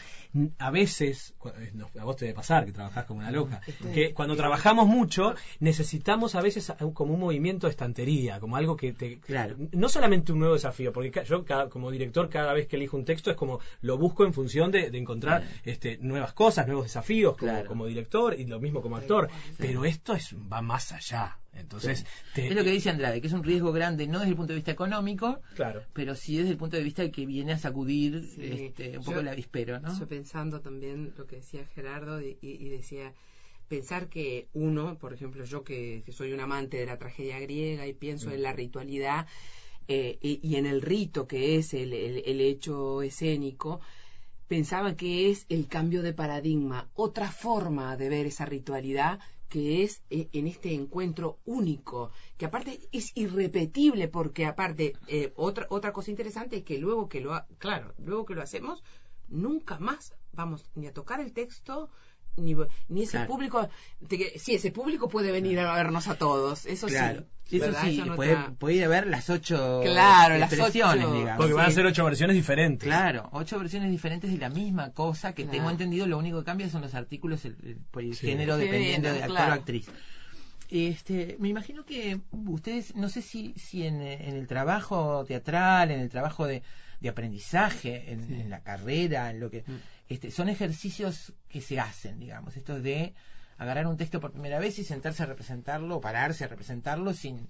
a 0.57 0.71
veces, 0.71 1.35
eh, 1.59 1.71
a 1.99 2.03
vos 2.03 2.15
te 2.15 2.25
debe 2.25 2.35
pasar 2.35 2.65
que 2.65 2.71
trabajás 2.71 3.05
como 3.05 3.19
una 3.19 3.31
loca, 3.31 3.62
que 3.93 4.13
cuando 4.13 4.35
trabajamos 4.35 4.88
mucho 4.88 5.35
necesitamos 5.59 6.35
a 6.35 6.41
veces 6.41 6.73
como 6.93 7.13
un 7.13 7.19
movimiento 7.19 7.67
de 7.67 7.71
estantería 7.71 8.38
como 8.39 8.56
algo 8.56 8.75
que 8.75 8.93
te... 8.93 9.19
Claro. 9.19 9.56
No 9.71 9.89
solamente 9.89 10.32
un 10.32 10.39
nuevo 10.39 10.54
desafío, 10.54 10.91
porque 10.91 11.23
yo 11.25 11.45
como 11.69 11.91
director 11.91 12.30
cada 12.30 12.54
vez 12.54 12.67
que 12.67 12.75
elijo 12.75 12.97
un 12.97 13.06
texto 13.06 13.32
es 13.32 13.38
como 13.38 13.60
lo 13.82 13.97
busco 13.97 14.25
en 14.25 14.34
función 14.34 14.71
de, 14.71 14.88
encontrar 14.97 15.43
este, 15.63 15.97
nuevas 16.02 16.34
cosas, 16.34 16.67
nuevos 16.67 16.86
desafíos 16.86 17.36
como, 17.67 17.86
director 17.86 18.38
y 18.38 18.45
lo 18.45 18.60
mismo 18.60 18.82
como 18.82 18.97
actor, 18.97 19.30
pero 19.58 19.86
esto 19.86 20.13
es 20.13 20.36
va 20.52 20.62
más 20.62 20.91
allá. 20.91 21.38
Entonces, 21.54 22.06
es 22.36 22.56
lo 22.56 22.63
que 22.63 22.71
dice 22.71 22.89
Andrade, 22.89 23.21
que 23.21 23.28
es 23.28 23.34
un 23.34 23.43
riesgo 23.43 23.71
grande 23.71 24.08
no 24.08 24.19
desde 24.19 24.32
el 24.32 24.38
punto 24.38 24.54
de 24.54 24.58
vista 24.58 24.71
económico, 24.71 25.41
claro. 25.56 25.84
pero 25.93 26.15
sí 26.15 26.38
desde 26.38 26.52
el 26.52 26.58
punto 26.58 26.78
de 26.78 26.84
vista 26.84 27.02
de 27.02 27.12
que 27.12 27.25
viene 27.25 27.54
a 27.54 27.58
sacudir 27.58 28.23
este, 28.39 28.97
un 28.97 29.04
poco 29.04 29.19
el 29.19 29.28
avispero, 29.28 29.80
¿no? 29.80 29.97
Yo 29.97 30.08
pensando 30.08 30.62
también 30.62 31.13
lo 31.17 31.25
que 31.25 31.38
decía 31.38 31.65
Gerardo 31.73 32.21
y 32.21 32.69
decía 32.69 33.13
pensar 33.69 34.10
que 34.10 34.49
uno, 34.53 34.97
por 34.97 35.13
ejemplo, 35.13 35.45
yo 35.45 35.63
que, 35.63 36.03
soy 36.12 36.34
un 36.34 36.41
amante 36.41 36.77
de 36.77 36.88
la 36.88 36.97
tragedia 36.97 37.39
griega 37.39 37.88
y 37.88 37.93
pienso 37.93 38.32
en 38.32 38.41
la 38.41 38.51
ritualidad 38.51 39.27
eh, 39.88 40.17
y, 40.21 40.55
en 40.55 40.65
el 40.65 40.82
rito 40.82 41.27
que 41.27 41.55
es 41.55 41.73
el, 41.73 41.93
hecho 41.93 43.01
escénico, 43.01 43.79
pensaba 44.47 44.95
que 44.95 45.29
es 45.29 45.45
el 45.49 45.67
cambio 45.67 46.01
de 46.01 46.13
paradigma, 46.13 46.89
otra 46.95 47.32
forma 47.32 47.95
de 47.95 48.10
ver 48.10 48.25
esa 48.25 48.45
ritualidad 48.45 49.19
que 49.47 49.84
es 49.84 50.03
eh, 50.10 50.29
en 50.34 50.47
este 50.47 50.73
encuentro 50.73 51.39
único, 51.45 52.12
que 52.38 52.45
aparte 52.45 52.79
es 52.91 53.12
irrepetible, 53.15 54.08
porque 54.08 54.45
aparte, 54.45 54.95
eh, 55.08 55.32
otra, 55.36 55.65
otra 55.69 55.91
cosa 55.91 56.12
interesante 56.12 56.58
es 56.58 56.63
que 56.63 56.77
luego 56.77 57.10
que 57.10 57.21
lo, 57.21 57.39
claro, 57.58 57.93
luego 57.97 58.25
que 58.25 58.36
lo 58.36 58.43
hacemos, 58.43 58.84
nunca 59.27 59.79
más 59.79 60.13
vamos 60.34 60.69
ni 60.75 60.88
a 60.88 60.93
tocar 60.93 61.19
el 61.19 61.34
texto, 61.34 61.89
ni, 62.39 62.56
ni 62.88 63.04
ese 63.04 63.19
público, 63.21 63.69
sí, 64.36 64.56
ese 64.56 64.71
público 64.71 65.10
puede 65.10 65.32
venir 65.32 65.60
a 65.60 65.73
vernos 65.73 66.08
a 66.08 66.15
todos, 66.15 66.65
eso 66.65 66.88
sí. 66.88 66.95
Eso 67.52 67.73
sí, 67.82 68.04
puede, 68.15 68.38
puede, 68.60 68.75
ir 68.75 68.84
a 68.84 68.88
ver 68.88 69.08
las 69.08 69.28
ocho 69.32 69.82
claro, 69.84 70.38
las 70.38 70.56
versiones, 70.56 71.12
digamos. 71.12 71.38
Porque 71.38 71.54
van 71.54 71.65
a 71.65 71.71
ser 71.71 71.84
ocho 71.88 72.06
versiones 72.06 72.36
diferentes. 72.36 72.88
Claro, 72.88 73.28
ocho 73.32 73.58
versiones 73.58 73.89
diferentes 73.89 74.32
de 74.32 74.38
la 74.38 74.49
misma 74.49 74.91
cosa 74.91 75.34
que 75.34 75.45
tengo 75.45 75.69
entendido, 75.71 76.06
lo 76.06 76.19
único 76.19 76.39
que 76.39 76.45
cambia 76.45 76.69
son 76.69 76.84
los 76.84 76.93
artículos, 76.93 77.45
el, 77.45 77.80
el, 77.97 78.15
género 78.15 78.56
dependiendo 78.56 79.12
de 79.12 79.23
actor 79.23 79.49
o 79.49 79.54
actriz. 79.54 79.89
Este, 80.69 81.38
me 81.39 81.49
imagino 81.49 81.84
que 81.84 82.19
ustedes, 82.32 82.95
no 82.95 83.10
sé 83.10 83.23
si, 83.23 83.54
si 83.56 83.88
en, 83.88 84.04
en 84.04 84.36
el 84.36 84.45
trabajo 84.45 85.25
teatral, 85.25 85.89
en 85.89 86.02
el 86.02 86.10
trabajo 86.10 86.45
de, 86.45 86.62
de 86.99 87.10
aprendizaje, 87.10 88.12
en, 88.12 88.49
la 88.49 88.62
carrera, 88.62 89.30
en 89.32 89.39
lo 89.39 89.49
que... 89.49 89.63
Este, 90.10 90.32
son 90.32 90.50
ejercicios 90.50 91.34
que 91.48 91.62
se 91.62 91.80
hacen, 91.80 92.19
digamos, 92.19 92.58
esto 92.58 92.80
de 92.80 93.13
agarrar 93.60 93.86
un 93.86 93.95
texto 93.95 94.19
por 94.19 94.32
primera 94.32 94.58
vez 94.58 94.80
y 94.80 94.84
sentarse 94.84 95.22
a 95.22 95.28
representarlo, 95.28 95.98
o 95.98 96.02
pararse 96.02 96.43
a 96.43 96.48
representarlo 96.48 97.13
sin, 97.13 97.48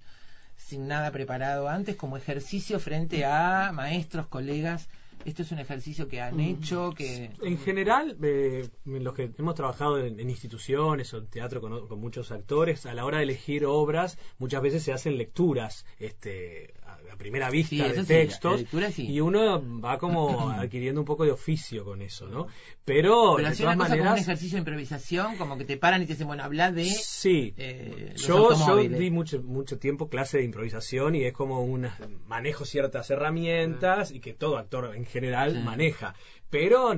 sin 0.58 0.88
nada 0.88 1.12
preparado 1.12 1.70
antes, 1.70 1.96
como 1.96 2.18
ejercicio 2.18 2.80
frente 2.80 3.24
a 3.24 3.72
maestros, 3.74 4.28
colegas. 4.28 4.90
Esto 5.26 5.42
es 5.42 5.52
un 5.52 5.60
ejercicio 5.60 6.08
que 6.08 6.22
han 6.22 6.38
mm. 6.38 6.40
hecho, 6.40 6.92
que... 6.92 7.32
En 7.42 7.58
general, 7.60 8.18
eh, 8.22 8.68
los 8.86 9.14
que 9.14 9.32
hemos 9.38 9.56
trabajado 9.56 9.98
en, 9.98 10.20
instituciones 10.30 11.14
o 11.14 11.18
en 11.18 11.28
teatro 11.28 11.62
con, 11.62 11.88
con, 11.88 12.00
muchos 12.00 12.32
actores, 12.32 12.86
a 12.86 12.94
la 12.94 13.06
hora 13.06 13.18
de 13.18 13.24
elegir 13.24 13.66
obras, 13.66 14.18
muchas 14.38 14.62
veces 14.62 14.84
se 14.84 14.94
hacen 14.94 15.18
lecturas 15.18 15.86
este, 16.00 16.74
a 17.12 17.18
primera 17.18 17.50
vista 17.50 17.88
de 17.88 18.04
textos 18.04 18.66
y 18.98 19.20
uno 19.20 19.62
va 19.80 19.98
como 19.98 20.50
adquiriendo 20.52 21.02
un 21.02 21.06
poco 21.06 21.26
de 21.26 21.32
oficio 21.32 21.84
con 21.84 22.02
eso, 22.02 22.28
¿no? 22.28 22.48
Pero, 22.86 23.38
de 23.38 23.56
todas 23.56 23.78
maneras 23.78 24.14
un 24.14 24.20
ejercicio 24.20 24.56
de 24.56 24.60
improvisación 24.60 25.38
como 25.38 25.58
que 25.58 25.66
te 25.66 25.78
paran 25.78 26.02
y 26.02 26.06
te 26.06 26.14
dicen, 26.14 26.28
bueno, 26.28 26.44
habla 26.44 26.72
de 26.72 26.86
Sí. 26.86 27.54
Eh, 27.58 28.14
yo 28.16 28.54
yo 28.54 28.78
di 28.78 29.12
mucho 29.12 29.42
mucho 29.42 29.78
tiempo 29.78 30.10
clase 30.10 30.40
de 30.40 30.44
improvisación 30.44 31.16
y 31.16 31.26
es 31.26 31.34
como 31.34 31.62
un 31.62 31.88
manejo 32.28 32.66
ciertas 32.66 33.10
herramientas 33.10 34.12
y 34.12 34.20
que 34.20 34.34
todo 34.34 34.58
actor 34.58 34.96
en 34.96 35.06
general 35.06 35.64
maneja 35.64 36.16
pero 36.50 36.94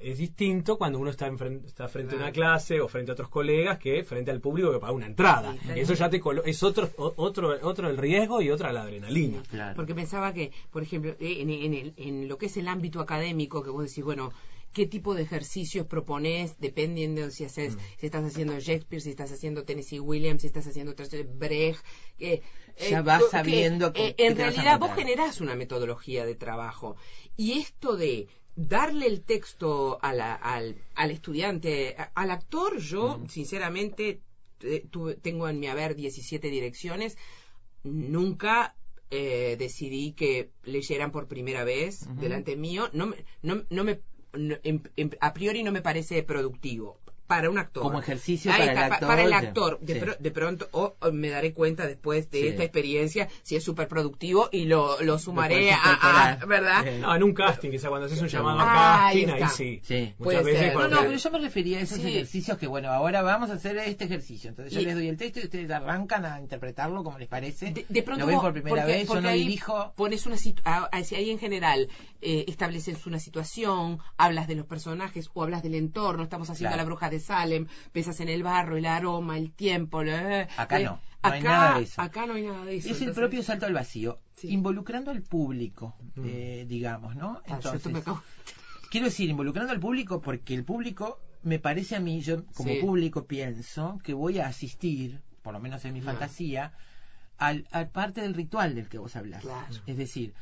es 0.00 0.18
distinto 0.18 0.78
cuando 0.78 0.98
uno 0.98 1.10
está, 1.10 1.30
está 1.66 1.88
frente 1.88 2.14
a 2.14 2.18
una 2.18 2.32
clase 2.32 2.80
o 2.80 2.88
frente 2.88 3.10
a 3.10 3.14
otros 3.14 3.28
colegas 3.28 3.78
que 3.78 4.04
frente 4.04 4.30
al 4.30 4.40
público 4.40 4.72
que 4.72 4.78
paga 4.78 4.92
una 4.92 5.06
entrada. 5.06 5.56
Eso 5.74 5.94
ya 5.94 6.08
te 6.08 6.20
es 6.44 6.62
otro, 6.62 6.90
otro, 6.96 7.58
otro 7.62 7.90
el 7.90 7.96
riesgo 7.96 8.40
y 8.40 8.50
otra 8.50 8.72
la 8.72 8.82
adrenalina. 8.82 9.42
Porque 9.74 9.94
pensaba 9.94 10.32
que, 10.32 10.52
por 10.70 10.82
ejemplo, 10.82 11.16
eh, 11.18 11.40
en, 11.40 11.50
en, 11.50 11.94
en 11.96 12.28
lo 12.28 12.38
que 12.38 12.46
es 12.46 12.56
el 12.56 12.68
ámbito 12.68 13.00
académico, 13.00 13.62
que 13.62 13.70
vos 13.70 13.84
decís, 13.84 14.04
bueno, 14.04 14.32
qué 14.74 14.86
tipo 14.86 15.14
de 15.14 15.22
ejercicios 15.22 15.86
propones 15.86 16.58
dependiendo 16.58 17.22
de 17.22 17.30
si 17.30 17.44
haces, 17.44 17.76
mm. 17.76 17.78
si 17.98 18.06
estás 18.06 18.24
haciendo 18.24 18.58
Shakespeare, 18.58 19.00
si 19.00 19.10
estás 19.10 19.32
haciendo 19.32 19.64
Tennessee 19.64 20.00
Williams, 20.00 20.42
si 20.42 20.48
estás 20.48 20.66
haciendo 20.66 20.94
Brecht. 21.38 21.82
Eh, 22.18 22.42
ya 22.90 23.02
vas 23.02 23.22
sabiendo. 23.30 23.92
Eh, 23.94 24.14
en 24.18 24.36
realidad 24.36 24.78
vos 24.78 24.92
generás 24.94 25.40
una 25.40 25.54
metodología 25.54 26.26
de 26.26 26.34
trabajo 26.34 26.96
y 27.36 27.52
esto 27.52 27.96
de 27.96 28.28
darle 28.56 29.06
el 29.06 29.22
texto 29.22 29.98
al, 30.02 30.20
al, 30.20 31.10
estudiante, 31.10 31.96
al 32.14 32.30
actor, 32.30 32.78
yo 32.78 33.18
mm. 33.18 33.28
sinceramente 33.28 34.20
tengo 35.22 35.48
en 35.48 35.60
mi 35.60 35.66
haber 35.66 35.94
17 35.94 36.48
direcciones, 36.48 37.16
nunca 37.82 38.74
eh, 39.10 39.56
decidí 39.58 40.12
que 40.12 40.50
leyeran 40.62 41.10
por 41.10 41.28
primera 41.28 41.64
vez 41.64 42.06
delante 42.16 42.56
mío. 42.56 42.88
No, 42.92 43.12
no, 43.42 43.64
no 43.68 43.84
me 43.84 44.00
a 45.20 45.32
priori 45.32 45.62
no 45.62 45.70
me 45.70 45.80
parece 45.80 46.22
productivo 46.24 46.98
para 47.26 47.50
un 47.50 47.58
actor. 47.58 47.82
Como 47.82 47.98
ejercicio 47.98 48.50
para, 48.50 48.64
el 48.64 48.78
actor. 48.78 49.08
Para 49.08 49.22
el 49.22 49.32
actor. 49.32 49.80
De, 49.80 50.30
pronto, 50.30 50.68
o 50.72 50.94
me 51.12 51.30
daré 51.30 51.52
cuenta 51.52 51.86
después 51.86 52.30
de 52.30 52.48
esta 52.48 52.62
experiencia 52.62 53.28
si 53.42 53.56
es 53.56 53.64
súper 53.64 53.88
productivo 53.88 54.48
y 54.52 54.64
lo, 54.64 55.00
lo 55.02 55.18
sumaré 55.18 55.72
a, 55.72 56.38
¿verdad? 56.46 56.84
No, 57.00 57.14
en 57.14 57.22
un 57.22 57.34
casting, 57.34 57.70
quizá 57.70 57.88
cuando 57.88 58.06
haces 58.06 58.20
un 58.20 58.28
llamado 58.28 58.60
a 58.60 58.64
casting, 58.64 59.28
ahí, 59.28 59.48
sí. 59.48 59.80
sí. 59.82 60.14
Muchas 60.18 60.44
veces 60.44 60.74
No, 60.74 60.88
no, 60.88 61.00
pero 61.00 61.16
yo 61.16 61.30
me 61.30 61.38
refería 61.38 61.78
a 61.78 61.82
esos 61.82 61.98
ejercicios 61.98 62.58
que, 62.58 62.66
bueno, 62.66 62.90
ahora 62.90 63.22
vamos 63.22 63.50
a 63.50 63.54
hacer 63.54 63.76
este 63.78 64.04
ejercicio. 64.04 64.50
Entonces 64.50 64.72
yo 64.72 64.80
les 64.80 64.94
doy 64.94 65.08
el 65.08 65.16
texto 65.16 65.40
y 65.40 65.44
ustedes 65.44 65.70
arrancan 65.70 66.24
a 66.24 66.40
interpretarlo 66.40 67.02
como 67.02 67.18
les 67.18 67.28
parece. 67.28 67.72
De, 67.88 68.02
pronto. 68.02 68.24
Lo 68.24 68.26
ven 68.26 68.40
por 68.40 68.52
primera 68.52 68.84
vez, 68.84 69.08
yo 69.08 69.20
no 69.20 69.30
dirijo. 69.30 69.92
Pones 69.96 70.26
una 70.26 70.36
ahí 71.14 71.30
en 71.30 71.38
general 71.38 71.88
eh, 72.20 72.44
estableces 72.48 73.06
una 73.06 73.18
situación, 73.18 73.98
hablas 74.16 74.48
de 74.48 74.54
los 74.54 74.66
personajes 74.66 75.30
o 75.34 75.42
hablas 75.42 75.62
del 75.62 75.74
entorno, 75.74 76.22
estamos 76.22 76.48
haciendo 76.50 76.76
la 76.76 76.84
bruja 76.84 77.10
de 77.10 77.13
Salem, 77.20 77.66
pesas 77.92 78.20
en 78.20 78.28
el 78.28 78.42
barro, 78.42 78.76
el 78.76 78.86
aroma, 78.86 79.38
el 79.38 79.52
tiempo. 79.52 80.02
Eh, 80.02 80.48
acá 80.56 80.78
no. 80.80 81.00
No 81.22 81.30
hay 81.32 81.42
nada 81.42 81.78
de 81.78 81.84
eso. 81.84 82.02
Acá 82.02 82.26
no 82.26 82.34
hay 82.34 82.42
nada 82.42 82.64
de 82.64 82.76
eso. 82.76 82.90
Es 82.90 83.00
el 83.00 83.12
propio 83.12 83.42
salto 83.42 83.66
al 83.66 83.72
vacío, 83.72 84.20
involucrando 84.42 85.10
al 85.10 85.22
público, 85.22 85.94
mm. 86.16 86.24
eh, 86.26 86.64
digamos, 86.68 87.16
¿no? 87.16 87.40
Ah, 87.46 87.54
entonces, 87.54 88.04
quiero 88.90 89.06
decir, 89.06 89.30
involucrando 89.30 89.72
al 89.72 89.80
público 89.80 90.20
porque 90.20 90.54
el 90.54 90.64
público, 90.64 91.20
me 91.42 91.58
parece 91.58 91.96
a 91.96 92.00
mí, 92.00 92.20
yo 92.20 92.44
como 92.54 92.78
público 92.80 93.26
pienso 93.26 93.98
que 94.04 94.12
voy 94.12 94.38
a 94.38 94.48
asistir, 94.48 95.22
por 95.42 95.54
lo 95.54 95.60
menos 95.60 95.84
en 95.84 95.94
mi 95.94 96.02
fantasía, 96.02 96.72
al, 97.38 97.66
parte 97.92 98.20
del 98.20 98.34
ritual 98.34 98.74
del 98.74 98.88
que 98.88 98.98
vos 98.98 99.16
hablas. 99.16 99.44
Es 99.86 99.96
decir, 99.96 100.34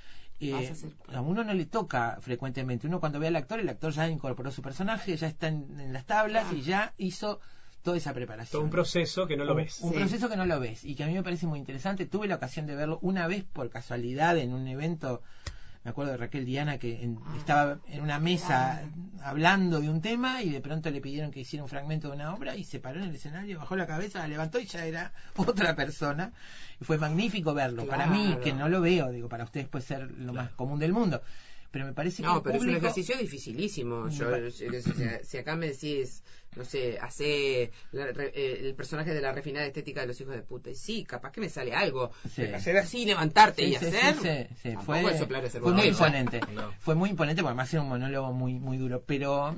eh, 0.50 0.72
a 1.08 1.20
uno 1.20 1.44
no 1.44 1.54
le 1.54 1.66
toca 1.66 2.18
frecuentemente. 2.20 2.86
Uno 2.86 3.00
cuando 3.00 3.18
ve 3.18 3.28
al 3.28 3.36
actor, 3.36 3.60
el 3.60 3.68
actor 3.68 3.92
ya 3.92 4.08
incorporó 4.08 4.50
su 4.50 4.62
personaje, 4.62 5.16
ya 5.16 5.28
está 5.28 5.48
en, 5.48 5.92
las 5.92 6.04
tablas 6.04 6.52
y 6.52 6.62
ya 6.62 6.94
hizo 6.98 7.40
toda 7.82 7.96
esa 7.96 8.12
preparación. 8.12 8.52
Todo 8.52 8.64
un 8.64 8.70
proceso 8.70 9.26
que 9.26 9.36
no 9.36 9.44
lo 9.44 9.54
ves. 9.54 9.80
Un 9.80 9.92
proceso 9.92 10.28
que 10.28 10.36
no 10.36 10.46
lo 10.46 10.60
ves 10.60 10.84
y 10.84 10.94
que 10.94 11.04
a 11.04 11.06
mí 11.06 11.14
me 11.14 11.22
parece 11.22 11.46
muy 11.46 11.58
interesante. 11.58 12.06
Tuve 12.06 12.28
la 12.28 12.36
ocasión 12.36 12.66
de 12.66 12.74
verlo 12.74 12.98
una 13.02 13.26
vez 13.26 13.44
por 13.44 13.70
casualidad 13.70 14.38
en 14.38 14.52
un 14.52 14.66
evento 14.68 15.22
me 15.84 15.90
acuerdo 15.90 16.12
de 16.12 16.18
Raquel 16.18 16.44
Diana 16.44 16.78
que 16.78 17.00
ah. 17.04 17.34
estaba 17.36 17.78
en 17.88 18.02
una 18.02 18.18
mesa 18.18 18.82
hablando 19.22 19.80
de 19.80 19.88
un 19.88 20.00
tema 20.00 20.42
y 20.42 20.50
de 20.50 20.60
pronto 20.60 20.90
le 20.90 21.00
pidieron 21.00 21.30
que 21.30 21.40
hiciera 21.40 21.62
un 21.62 21.68
fragmento 21.68 22.08
de 22.08 22.14
una 22.14 22.34
obra 22.34 22.56
y 22.56 22.64
se 22.64 22.78
paró 22.80 23.00
en 23.00 23.08
el 23.08 23.14
escenario, 23.14 23.58
bajó 23.58 23.76
la 23.76 23.86
cabeza, 23.86 24.20
la 24.20 24.28
levantó 24.28 24.60
y 24.60 24.66
ya 24.66 24.84
era 24.84 25.12
otra 25.36 25.74
persona. 25.74 26.32
Y 26.80 26.84
fue 26.84 26.98
magnífico 26.98 27.54
verlo. 27.54 27.86
Para 27.86 28.06
mí, 28.06 28.36
que 28.42 28.52
no 28.52 28.68
lo 28.68 28.80
veo, 28.80 29.10
digo, 29.10 29.28
para 29.28 29.44
ustedes 29.44 29.68
puede 29.68 29.84
ser 29.84 30.10
lo 30.18 30.32
más 30.32 30.50
común 30.50 30.78
del 30.78 30.92
mundo. 30.92 31.22
Pero 31.70 31.86
me 31.86 31.94
parece 31.94 32.22
que. 32.22 32.28
No, 32.28 32.42
pero 32.42 32.56
es 32.56 32.62
un 32.62 32.74
ejercicio 32.74 33.16
dificilísimo. 33.16 34.08
Yo, 34.08 34.28
si 34.50 35.38
acá 35.38 35.56
me 35.56 35.68
decís 35.68 36.22
no 36.56 36.64
sé, 36.64 36.98
hace 37.00 37.62
eh, 37.92 38.58
el 38.62 38.74
personaje 38.74 39.14
de 39.14 39.20
la 39.20 39.32
refinada 39.32 39.66
estética 39.66 40.02
de 40.02 40.08
los 40.08 40.20
hijos 40.20 40.34
de 40.34 40.42
puta. 40.42 40.70
Y 40.70 40.74
sí, 40.74 41.04
capaz 41.04 41.32
que 41.32 41.40
me 41.40 41.48
sale 41.48 41.74
algo. 41.74 42.10
hacer 42.24 42.76
así, 42.76 43.04
levantarte 43.04 43.64
y 43.64 43.74
hacer. 43.74 44.48
fue, 44.84 45.14
fue 45.60 45.72
muy 45.72 45.84
imponente. 45.86 46.40
Fue 46.80 46.94
muy 46.94 47.10
imponente, 47.10 47.42
porque 47.42 47.50
además 47.50 47.72
era 47.72 47.82
un 47.82 47.88
monólogo 47.88 48.32
muy, 48.32 48.54
muy 48.54 48.76
duro. 48.76 49.02
Pero 49.06 49.54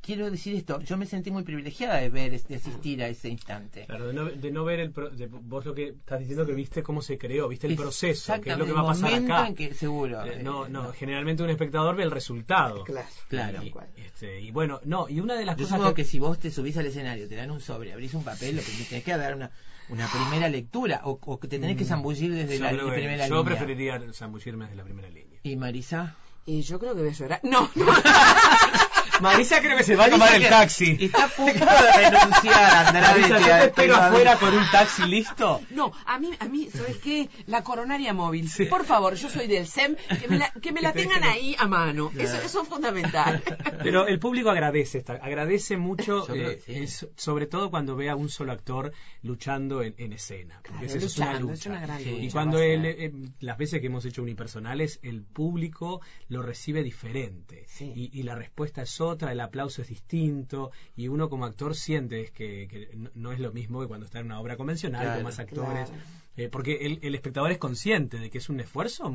quiero 0.00 0.30
decir 0.30 0.54
esto, 0.54 0.80
yo 0.80 0.96
me 0.96 1.06
sentí 1.06 1.30
muy 1.30 1.42
privilegiada 1.42 1.96
de 1.96 2.08
ver, 2.08 2.40
de 2.40 2.54
asistir 2.54 3.02
a 3.02 3.08
ese 3.08 3.28
instante. 3.28 3.84
Claro, 3.86 4.08
de 4.08 4.14
no, 4.14 4.24
de 4.26 4.50
no 4.50 4.64
ver 4.64 4.80
el. 4.80 4.90
vos 4.90 5.64
lo 5.64 5.74
que 5.74 5.88
estás 5.88 6.20
diciendo 6.20 6.46
que 6.46 6.52
viste 6.52 6.82
cómo 6.82 7.02
se 7.02 7.18
creó, 7.18 7.48
viste 7.48 7.66
el 7.66 7.76
proceso, 7.76 8.40
que 8.40 8.50
es 8.50 8.58
lo 8.58 8.64
que 8.64 8.72
va 8.72 8.80
a 8.80 8.86
pasar 8.86 9.14
acá. 9.14 9.52
que, 9.54 9.74
seguro. 9.74 10.24
Eh, 10.24 10.42
no, 10.42 10.68
no, 10.68 10.92
generalmente 10.92 11.42
un 11.42 11.50
espectador 11.50 11.96
ve 11.96 12.04
el 12.04 12.10
resultado. 12.10 12.84
Claro, 12.84 13.08
claro. 13.28 13.62
Y, 13.62 13.72
este, 14.00 14.40
y 14.40 14.50
bueno, 14.50 14.80
no, 14.84 15.08
y 15.08 15.20
una 15.20 15.34
de 15.34 15.44
las 15.44 15.56
cosas. 15.56 15.80
que, 15.88 15.94
que 15.94 16.04
si 16.04 16.18
vos 16.18 16.37
te 16.38 16.50
subís 16.50 16.76
al 16.76 16.86
escenario, 16.86 17.28
te 17.28 17.36
dan 17.36 17.50
un 17.50 17.60
sobre, 17.60 17.92
abrís 17.92 18.14
un 18.14 18.24
papel, 18.24 18.56
lo 18.56 18.62
que 18.62 18.72
tenés 18.88 19.04
que 19.04 19.16
dar 19.16 19.34
una, 19.34 19.50
una 19.88 20.06
primera 20.08 20.48
lectura 20.48 21.00
o, 21.04 21.18
o 21.20 21.38
te 21.38 21.48
tenés 21.48 21.76
que 21.76 21.84
mm. 21.84 21.88
zambullir 21.88 22.34
desde 22.34 22.58
la, 22.58 22.70
primera 22.70 22.94
línea. 22.96 23.28
Yo 23.28 23.44
preferiría 23.44 24.00
zambullirme 24.12 24.64
desde 24.64 24.76
la 24.76 24.84
primera 24.84 25.08
línea. 25.08 25.40
¿Y 25.42 25.56
Marisa? 25.56 26.16
Y 26.46 26.62
yo 26.62 26.78
creo 26.78 26.94
que 26.94 27.00
voy 27.00 27.10
a 27.10 27.12
llorar. 27.12 27.40
No, 27.42 27.70
no. 27.74 27.86
Marisa 29.20 29.60
creo 29.60 29.76
que 29.76 29.84
se 29.84 29.96
va 29.96 30.06
a 30.06 30.10
tomar 30.10 30.34
el 30.34 30.48
taxi. 30.48 30.96
Está 31.00 31.24
a 31.24 31.28
punto 31.28 31.64
de 31.64 32.10
renunciar, 32.10 32.86
Andrés. 32.86 33.08
Marisa, 33.08 33.38
yo 33.38 33.46
te 33.46 33.64
espero 33.66 33.96
afuera 33.96 34.36
con 34.36 34.54
un 34.54 34.70
taxi 34.70 35.02
listo. 35.06 35.60
No, 35.70 35.92
a 36.06 36.18
mí, 36.18 36.30
a 36.38 36.44
mí, 36.46 36.68
¿sabes 36.70 36.98
qué? 36.98 37.28
La 37.46 37.62
coronaria 37.62 38.12
móvil. 38.12 38.50
Por 38.68 38.84
favor, 38.84 39.14
yo 39.14 39.28
soy 39.28 39.46
del 39.46 39.66
SEM, 39.66 39.96
que 40.20 40.28
me 40.28 40.38
la, 40.38 40.50
que 40.50 40.72
me 40.72 40.80
la 40.80 40.92
tengan 40.98 41.24
ahí 41.24 41.54
a 41.58 41.66
mano. 41.66 42.10
Eso, 42.16 42.36
eso 42.36 42.62
es 42.62 42.68
fundamental. 42.68 43.42
Pero 43.82 44.06
el 44.06 44.18
público 44.18 44.50
agradece, 44.50 45.04
agradece 45.06 45.76
mucho, 45.76 46.26
eh, 46.34 46.86
sobre 47.16 47.46
todo 47.46 47.70
cuando 47.70 47.96
ve 47.96 48.10
a 48.10 48.16
un 48.16 48.28
solo 48.28 48.52
actor 48.52 48.92
luchando 49.22 49.82
en, 49.82 50.12
escena. 50.12 50.60
Porque 50.66 50.86
eso 50.86 50.98
es 50.98 51.18
una 51.18 51.38
lucha. 51.40 52.00
y 52.00 52.30
cuando 52.30 52.60
eh, 52.60 53.12
las 53.40 53.58
veces 53.58 53.80
que 53.80 53.86
hemos 53.86 54.04
hecho 54.04 54.22
unipersonales, 54.22 55.00
el 55.02 55.22
público 55.22 56.00
lo 56.28 56.42
recibe 56.42 56.82
diferente. 56.82 57.66
Y, 57.80 58.10
y 58.12 58.22
la 58.22 58.34
respuesta 58.34 58.82
es 58.82 58.90
otra, 59.08 59.32
el 59.32 59.40
aplauso 59.40 59.82
es 59.82 59.88
distinto 59.88 60.70
y 60.96 61.08
uno 61.08 61.28
como 61.28 61.44
actor 61.44 61.74
siente 61.74 62.30
que, 62.32 62.90
no 63.14 63.32
es 63.32 63.40
lo 63.40 63.52
mismo 63.52 63.80
que 63.80 63.88
cuando 63.88 64.06
está 64.06 64.20
en 64.20 64.26
una 64.26 64.40
obra 64.40 64.56
convencional 64.56 65.14
con 65.14 65.24
más 65.24 65.38
actores. 65.38 65.90
Eh, 66.36 66.48
porque 66.48 66.98
el, 67.02 67.14
espectador 67.16 67.50
es 67.50 67.58
consciente 67.58 68.16
de 68.18 68.30
que 68.30 68.38
es 68.38 68.48
un 68.48 68.60
esfuerzo, 68.60 69.12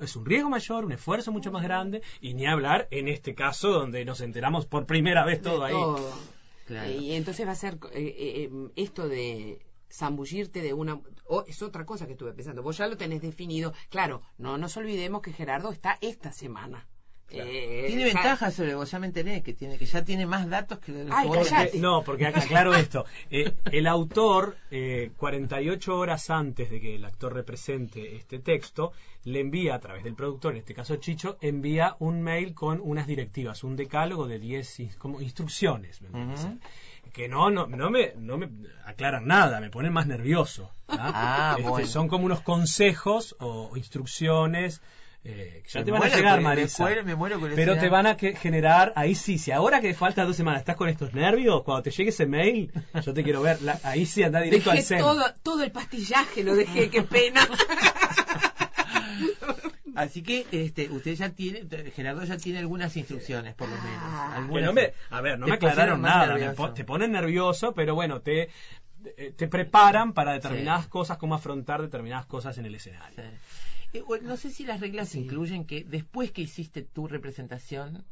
es 0.00 0.16
un 0.16 0.26
riesgo 0.26 0.50
mayor, 0.50 0.84
un 0.84 0.90
esfuerzo 0.90 1.30
mucho 1.30 1.52
más 1.52 1.62
grande, 1.62 2.02
y 2.20 2.34
ni 2.34 2.46
hablar 2.46 2.88
en 2.90 3.06
este 3.06 3.36
caso 3.36 3.70
donde 3.70 4.04
nos 4.04 4.20
enteramos 4.20 4.66
por 4.66 4.84
primera 4.84 5.24
vez 5.24 5.40
todo 5.40 5.62
ahí. 5.62 5.74
Y 6.98 7.12
entonces 7.12 7.46
va 7.46 7.52
a 7.52 7.56
ser 7.56 7.78
eh, 7.92 8.50
eh, 8.50 8.50
esto 8.74 9.06
de 9.06 9.60
zambullirte 9.88 10.62
de 10.62 10.72
una... 10.72 11.00
es 11.46 11.62
otra 11.62 11.86
cosa 11.86 12.06
que 12.06 12.12
estuve 12.12 12.32
pensando. 12.32 12.62
Vos 12.62 12.78
ya 12.78 12.88
lo 12.88 12.96
tenés 12.96 13.22
definido. 13.22 13.72
Claro, 13.88 14.22
no 14.38 14.58
nos 14.58 14.76
olvidemos 14.76 15.22
que 15.22 15.32
Gerardo 15.32 15.70
está 15.70 15.96
esta 16.00 16.32
semana. 16.32 16.88
Eh, 17.30 17.84
tiene 17.88 18.04
ventajas 18.04 18.54
sobre 18.54 18.74
vos, 18.74 18.90
ya 18.90 18.98
me 18.98 19.06
enteré, 19.06 19.42
que 19.42 19.54
tiene 19.54 19.78
que 19.78 19.86
ya 19.86 20.04
tiene 20.04 20.26
más 20.26 20.48
datos 20.48 20.78
que 20.78 20.92
los 20.92 21.74
No, 21.74 22.02
porque 22.04 22.26
aclaro 22.26 22.74
esto. 22.74 23.06
Eh, 23.30 23.52
el 23.72 23.86
autor, 23.86 24.56
48 25.16 25.90
eh, 25.90 25.94
horas 25.94 26.30
antes 26.30 26.70
de 26.70 26.80
que 26.80 26.94
el 26.96 27.04
actor 27.04 27.34
represente 27.34 28.16
este 28.16 28.38
texto, 28.38 28.92
le 29.24 29.40
envía 29.40 29.74
a 29.74 29.80
través 29.80 30.04
del 30.04 30.14
productor, 30.14 30.52
en 30.52 30.58
este 30.58 30.74
caso 30.74 30.96
Chicho, 30.96 31.38
envía 31.40 31.96
un 31.98 32.22
mail 32.22 32.54
con 32.54 32.80
unas 32.82 33.06
directivas, 33.06 33.64
un 33.64 33.76
decálogo 33.76 34.28
de 34.28 34.38
10 34.38 34.96
como 34.98 35.20
instrucciones. 35.20 36.00
que 37.12 37.28
no, 37.28 37.50
no, 37.50 37.66
no, 37.66 37.90
me, 37.90 38.12
no 38.16 38.36
me 38.36 38.50
aclaran 38.84 39.26
nada, 39.26 39.60
me 39.60 39.70
ponen 39.70 39.92
más 39.92 40.06
nervioso. 40.06 40.70
¿ah? 40.88 41.56
Este, 41.58 41.86
son 41.86 42.08
como 42.08 42.26
unos 42.26 42.42
consejos 42.42 43.34
o 43.40 43.76
instrucciones 43.76 44.82
eh, 45.26 45.62
ya 45.66 45.82
te 45.82 45.90
van 45.90 46.02
a 46.02 46.08
llegar, 46.08 46.42
Marisa. 46.42 46.86
pero 47.54 47.78
te 47.78 47.88
van 47.88 48.06
a 48.06 48.14
generar, 48.16 48.92
ahí 48.94 49.14
sí, 49.14 49.38
si 49.38 49.52
ahora 49.52 49.80
que 49.80 49.94
falta 49.94 50.22
dos 50.24 50.36
semanas 50.36 50.60
estás 50.60 50.76
con 50.76 50.90
estos 50.90 51.14
nervios, 51.14 51.62
cuando 51.62 51.82
te 51.82 51.90
llegue 51.90 52.10
ese 52.10 52.26
mail, 52.26 52.70
yo 53.02 53.14
te 53.14 53.24
quiero 53.24 53.40
ver, 53.40 53.58
ahí 53.84 54.04
sí 54.04 54.22
anda 54.22 54.40
directo 54.42 54.70
al 54.70 54.82
CEN. 54.82 54.98
Todo, 54.98 55.24
todo 55.42 55.64
el 55.64 55.72
pastillaje 55.72 56.44
lo 56.44 56.54
dejé, 56.54 56.90
qué 56.90 57.02
pena. 57.02 57.40
Así 59.94 60.22
que 60.22 60.44
este, 60.50 60.90
usted 60.90 61.14
ya 61.14 61.30
tiene, 61.30 61.64
Gerardo 61.92 62.24
ya 62.24 62.36
tiene 62.36 62.58
algunas 62.58 62.94
instrucciones, 62.96 63.54
por 63.54 63.68
lo 63.68 63.76
menos. 63.76 64.00
Ah. 64.02 64.36
a 65.10 65.20
ver, 65.20 65.38
no 65.38 65.46
me 65.46 65.54
aclararon 65.54 66.02
nada, 66.02 66.54
te 66.74 66.84
ponen 66.84 67.12
nervioso, 67.12 67.72
pero 67.72 67.94
bueno, 67.94 68.20
te, 68.20 68.50
te 69.36 69.48
preparan 69.48 70.12
para 70.12 70.32
determinadas 70.32 70.86
cosas, 70.88 71.16
cómo 71.16 71.34
afrontar 71.34 71.80
determinadas 71.80 72.26
cosas 72.26 72.58
en 72.58 72.66
el 72.66 72.74
escenario. 72.74 73.22
Eh, 73.22 73.38
no 74.22 74.36
sé 74.36 74.50
si 74.50 74.64
las 74.64 74.80
reglas 74.80 75.14
incluyen 75.14 75.64
que 75.64 75.84
después 75.84 76.32
que 76.32 76.42
hiciste 76.42 76.82
tu 76.82 77.06
representación 77.06 78.04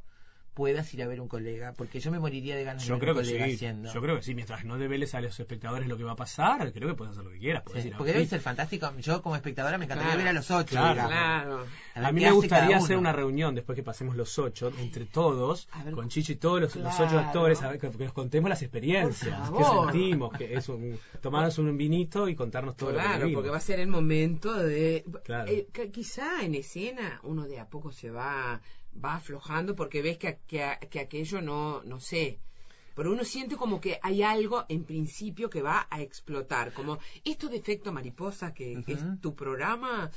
puedas 0.55 0.93
ir 0.93 1.03
a 1.03 1.07
ver 1.07 1.21
un 1.21 1.29
colega, 1.29 1.73
porque 1.73 2.01
yo 2.01 2.11
me 2.11 2.19
moriría 2.19 2.57
de 2.57 2.65
ganas 2.65 2.85
yo 2.85 2.95
de 2.95 3.01
ver 3.01 3.11
un 3.11 3.17
colega 3.17 3.45
haciendo. 3.47 3.93
Yo 3.93 4.01
creo 4.03 4.17
que 4.17 4.23
sí, 4.23 4.35
mientras 4.35 4.65
no 4.65 4.77
develes 4.79 5.15
a 5.15 5.21
los 5.21 5.39
espectadores 5.39 5.89
lo 5.89 5.97
que 5.97 6.05
va 6.05 6.13
a 6.13 6.17
pasar, 6.17 6.73
creo 6.73 6.89
que 6.89 6.95
puedes 6.95 7.13
hacer 7.13 7.25
lo 7.25 7.31
que 7.31 7.39
quieras. 7.39 7.63
porque 7.63 8.13
debe 8.13 8.27
ser 8.27 8.41
fantástico. 8.41 8.93
Yo 8.99 9.23
como 9.23 9.37
espectadora 9.37 9.79
me 9.79 9.87
encantaría 9.87 10.17
ver 10.17 10.29
a 10.29 10.33
los 10.33 10.51
ocho. 10.51 10.77
Claro, 10.77 11.65
A, 11.95 12.13
mí 12.13 12.21
me 12.21 12.31
gustaría 12.31 12.77
hacer 12.77 12.97
una 12.97 13.13
reunión 13.13 13.55
después 13.55 13.77
que 13.77 13.83
pasemos 13.83 14.17
los 14.17 14.39
ocho, 14.39 14.71
entre 14.79 15.07
todos, 15.07 15.69
con 15.95 16.09
Chichi 16.09 16.33
y 16.33 16.37
todos 16.37 16.61
los, 16.61 16.77
ocho 16.77 17.19
actores, 17.19 17.63
a 17.63 17.71
ver, 17.71 17.79
que, 17.79 17.91
nos 17.91 18.13
contemos 18.13 18.49
las 18.49 18.63
experiencias, 18.63 19.51
qué 19.51 19.65
sentimos, 19.65 20.37
que 20.37 20.55
es 20.55 20.69
un, 20.69 20.99
tomarnos 21.21 21.59
un 21.59 21.77
vinito 21.77 22.29
y 22.29 22.35
contarnos 22.35 22.77
todo 22.77 22.93
claro, 22.93 23.25
lo 23.25 23.29
que 23.29 23.35
porque 23.35 23.51
va 23.51 23.57
a 23.57 23.61
ser 23.61 23.81
el 23.81 23.89
momento 23.89 24.55
de... 24.55 25.05
Eh, 25.47 25.69
quizá 25.93 26.43
en 26.43 26.55
escena 26.55 27.21
uno 27.23 27.47
de 27.47 27.59
a 27.59 27.69
poco 27.69 27.93
se 27.93 28.11
va 28.11 28.61
va 29.03 29.17
aflojando 29.17 29.75
porque 29.75 30.03
ves 30.03 30.19
que, 30.19 30.39
que, 30.47 31.01
aquello 31.01 31.41
no, 31.41 31.83
no 31.85 32.01
sé. 32.01 32.39
Pero 32.95 33.13
uno 33.13 33.25
siente 33.25 33.57
como 33.57 33.81
que 33.81 33.99
hay 34.03 34.23
algo 34.23 34.67
en 34.69 34.85
principio 34.85 35.49
que 35.49 35.63
va 35.63 35.87
a 35.91 36.03
explotar. 36.03 36.75
Como 36.75 36.99
esto 37.25 37.49
de 37.49 37.57
efecto 37.57 37.91
mariposa, 37.91 38.53
que, 38.53 38.85
es 38.87 39.21
tu 39.21 39.35
programa, 39.35 40.11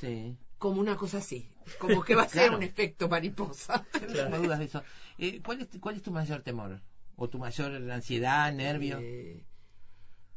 como 0.58 0.82
una 0.82 0.98
cosa 0.98 1.20
así. 1.20 1.50
Como 1.80 2.04
que 2.04 2.16
va 2.16 2.24
a 2.24 2.30
ser 2.30 2.52
un 2.52 2.64
efecto 2.64 3.08
mariposa. 3.08 3.86
No 4.30 4.40
dudas 4.40 4.60
de 4.60 4.66
eso. 4.66 4.84
Eh, 5.18 5.42
¿cuál, 5.42 5.62
es, 5.62 5.70
¿Cuál 5.80 5.96
es 5.96 6.02
tu 6.02 6.12
mayor 6.12 6.42
temor? 6.42 6.82
¿O 7.16 7.30
tu 7.30 7.40
mayor 7.40 7.74
ansiedad, 7.92 8.52
nervio? 8.52 9.00
Eh, 9.02 9.46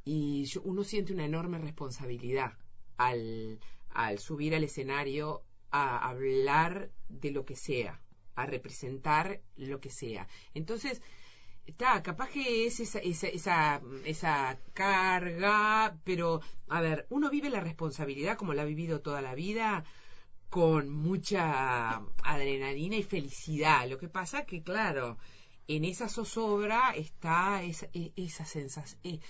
y 0.04 0.48
uno 0.62 0.84
siente 0.84 1.12
una 1.12 1.24
enorme 1.24 1.58
responsabilidad 1.58 2.52
al, 2.96 3.58
al 3.90 4.18
subir 4.20 4.54
al 4.54 4.62
escenario 4.62 5.42
a 5.70 6.08
hablar 6.08 6.90
de 7.08 7.32
lo 7.32 7.44
que 7.44 7.56
sea 7.56 8.00
a 8.38 8.46
representar 8.46 9.40
lo 9.56 9.80
que 9.80 9.90
sea. 9.90 10.26
Entonces, 10.54 11.02
está, 11.66 12.02
capaz 12.02 12.30
que 12.30 12.66
es 12.66 12.80
esa, 12.80 12.98
esa, 13.00 13.82
esa, 14.04 14.58
carga, 14.72 15.98
pero, 16.04 16.40
a 16.68 16.80
ver, 16.80 17.06
uno 17.10 17.30
vive 17.30 17.50
la 17.50 17.60
responsabilidad 17.60 18.36
como 18.36 18.54
la 18.54 18.62
ha 18.62 18.64
vivido 18.64 19.00
toda 19.00 19.20
la 19.22 19.34
vida, 19.34 19.84
con 20.50 20.88
mucha 20.90 22.02
adrenalina 22.22 22.96
y 22.96 23.02
felicidad. 23.02 23.88
Lo 23.88 23.98
que 23.98 24.08
pasa 24.08 24.46
que, 24.46 24.62
claro, 24.62 25.18
en 25.66 25.84
esa 25.84 26.08
zozobra 26.08 26.92
está 26.96 27.62
esa, 27.62 27.86
e, 27.92 28.12
esa, 28.16 28.44
e, 29.04 29.20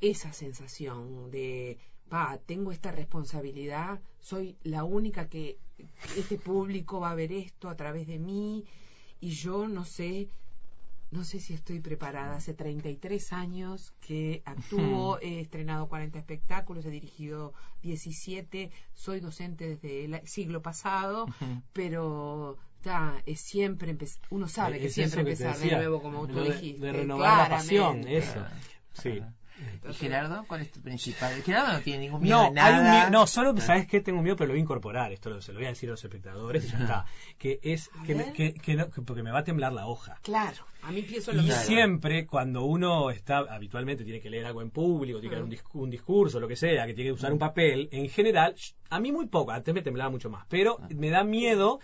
esa 0.00 0.32
sensación 0.32 1.30
de, 1.30 1.78
pa, 2.08 2.38
tengo 2.46 2.72
esta 2.72 2.90
responsabilidad, 2.90 4.00
soy 4.20 4.56
la 4.62 4.84
única 4.84 5.28
que 5.28 5.58
este 6.16 6.38
público 6.38 7.00
va 7.00 7.10
a 7.10 7.14
ver 7.14 7.32
esto 7.32 7.68
a 7.68 7.76
través 7.76 8.06
de 8.06 8.18
mí 8.18 8.64
y 9.20 9.30
yo 9.30 9.68
no 9.68 9.84
sé, 9.84 10.28
no 11.10 11.24
sé 11.24 11.40
si 11.40 11.54
estoy 11.54 11.80
preparada. 11.80 12.36
Hace 12.36 12.54
33 12.54 13.32
años 13.32 13.92
que 14.00 14.42
actúo, 14.44 15.18
he 15.20 15.40
estrenado 15.40 15.88
40 15.88 16.18
espectáculos, 16.18 16.84
he 16.84 16.90
dirigido 16.90 17.52
17, 17.82 18.70
soy 18.94 19.20
docente 19.20 19.68
desde 19.68 20.04
el 20.04 20.26
siglo 20.26 20.62
pasado, 20.62 21.26
pero 21.72 22.58
está 22.78 23.22
es 23.26 23.40
siempre 23.40 23.96
uno 24.30 24.48
sabe 24.48 24.78
que 24.78 24.88
siempre 24.88 25.20
empezar 25.20 25.58
de 25.58 25.72
nuevo 25.72 26.00
como 26.00 26.26
tú 26.26 26.40
dijiste. 26.42 26.86
De 26.86 26.92
renovar 26.92 27.50
la 27.50 27.56
pasión, 27.56 28.06
eso. 28.06 28.44
Sí. 28.92 29.20
¿Y 29.88 29.92
Gerardo? 29.94 30.44
¿Cuál 30.46 30.62
es 30.62 30.72
tu 30.72 30.80
principal? 30.80 31.42
Gerardo 31.42 31.72
no 31.72 31.80
tiene 31.80 32.00
ningún 32.00 32.22
miedo 32.22 32.44
no, 32.44 32.50
nada. 32.52 33.02
Hay 33.02 33.06
un 33.06 33.12
no, 33.12 33.26
solo. 33.26 33.56
¿sabes 33.60 33.86
qué? 33.86 34.00
Tengo 34.00 34.22
miedo, 34.22 34.36
pero 34.36 34.48
lo 34.48 34.52
voy 34.52 34.60
a 34.60 34.62
incorporar. 34.62 35.12
Esto 35.12 35.40
se 35.40 35.52
lo 35.52 35.58
voy 35.58 35.66
a 35.66 35.70
decir 35.70 35.88
a 35.88 35.92
los 35.92 36.04
espectadores 36.04 36.64
y 36.64 36.68
ya 36.68 36.78
está. 36.78 37.04
Que 37.38 37.60
es 37.62 37.90
que, 38.04 38.54
que, 38.54 38.76
porque 39.04 39.22
me 39.22 39.30
va 39.30 39.40
a 39.40 39.44
temblar 39.44 39.72
la 39.72 39.86
hoja. 39.86 40.18
Claro, 40.22 40.64
a 40.82 40.90
mí 40.90 41.02
pienso 41.02 41.32
lo 41.32 41.42
Y 41.42 41.50
siempre, 41.50 42.26
cuando 42.26 42.64
uno 42.64 43.10
está, 43.10 43.38
habitualmente 43.38 44.04
tiene 44.04 44.20
que 44.20 44.30
leer 44.30 44.46
algo 44.46 44.62
en 44.62 44.70
público, 44.70 45.20
tiene 45.20 45.34
que 45.34 45.40
dar 45.40 45.44
un, 45.44 45.82
un, 45.82 45.90
discurso, 45.90 46.40
lo 46.40 46.48
que 46.48 46.56
sea, 46.56 46.86
que 46.86 46.94
tiene 46.94 47.10
que 47.10 47.14
usar 47.14 47.32
un 47.32 47.38
papel, 47.38 47.88
en 47.92 48.08
general, 48.08 48.54
a 48.90 49.00
mí 49.00 49.12
muy 49.12 49.26
poco, 49.26 49.52
antes 49.52 49.72
me 49.72 49.82
temblaba 49.82 50.10
mucho 50.10 50.30
más, 50.30 50.46
pero 50.48 50.78
ah. 50.80 50.88
me 50.90 51.10
da 51.10 51.22
miedo 51.22 51.80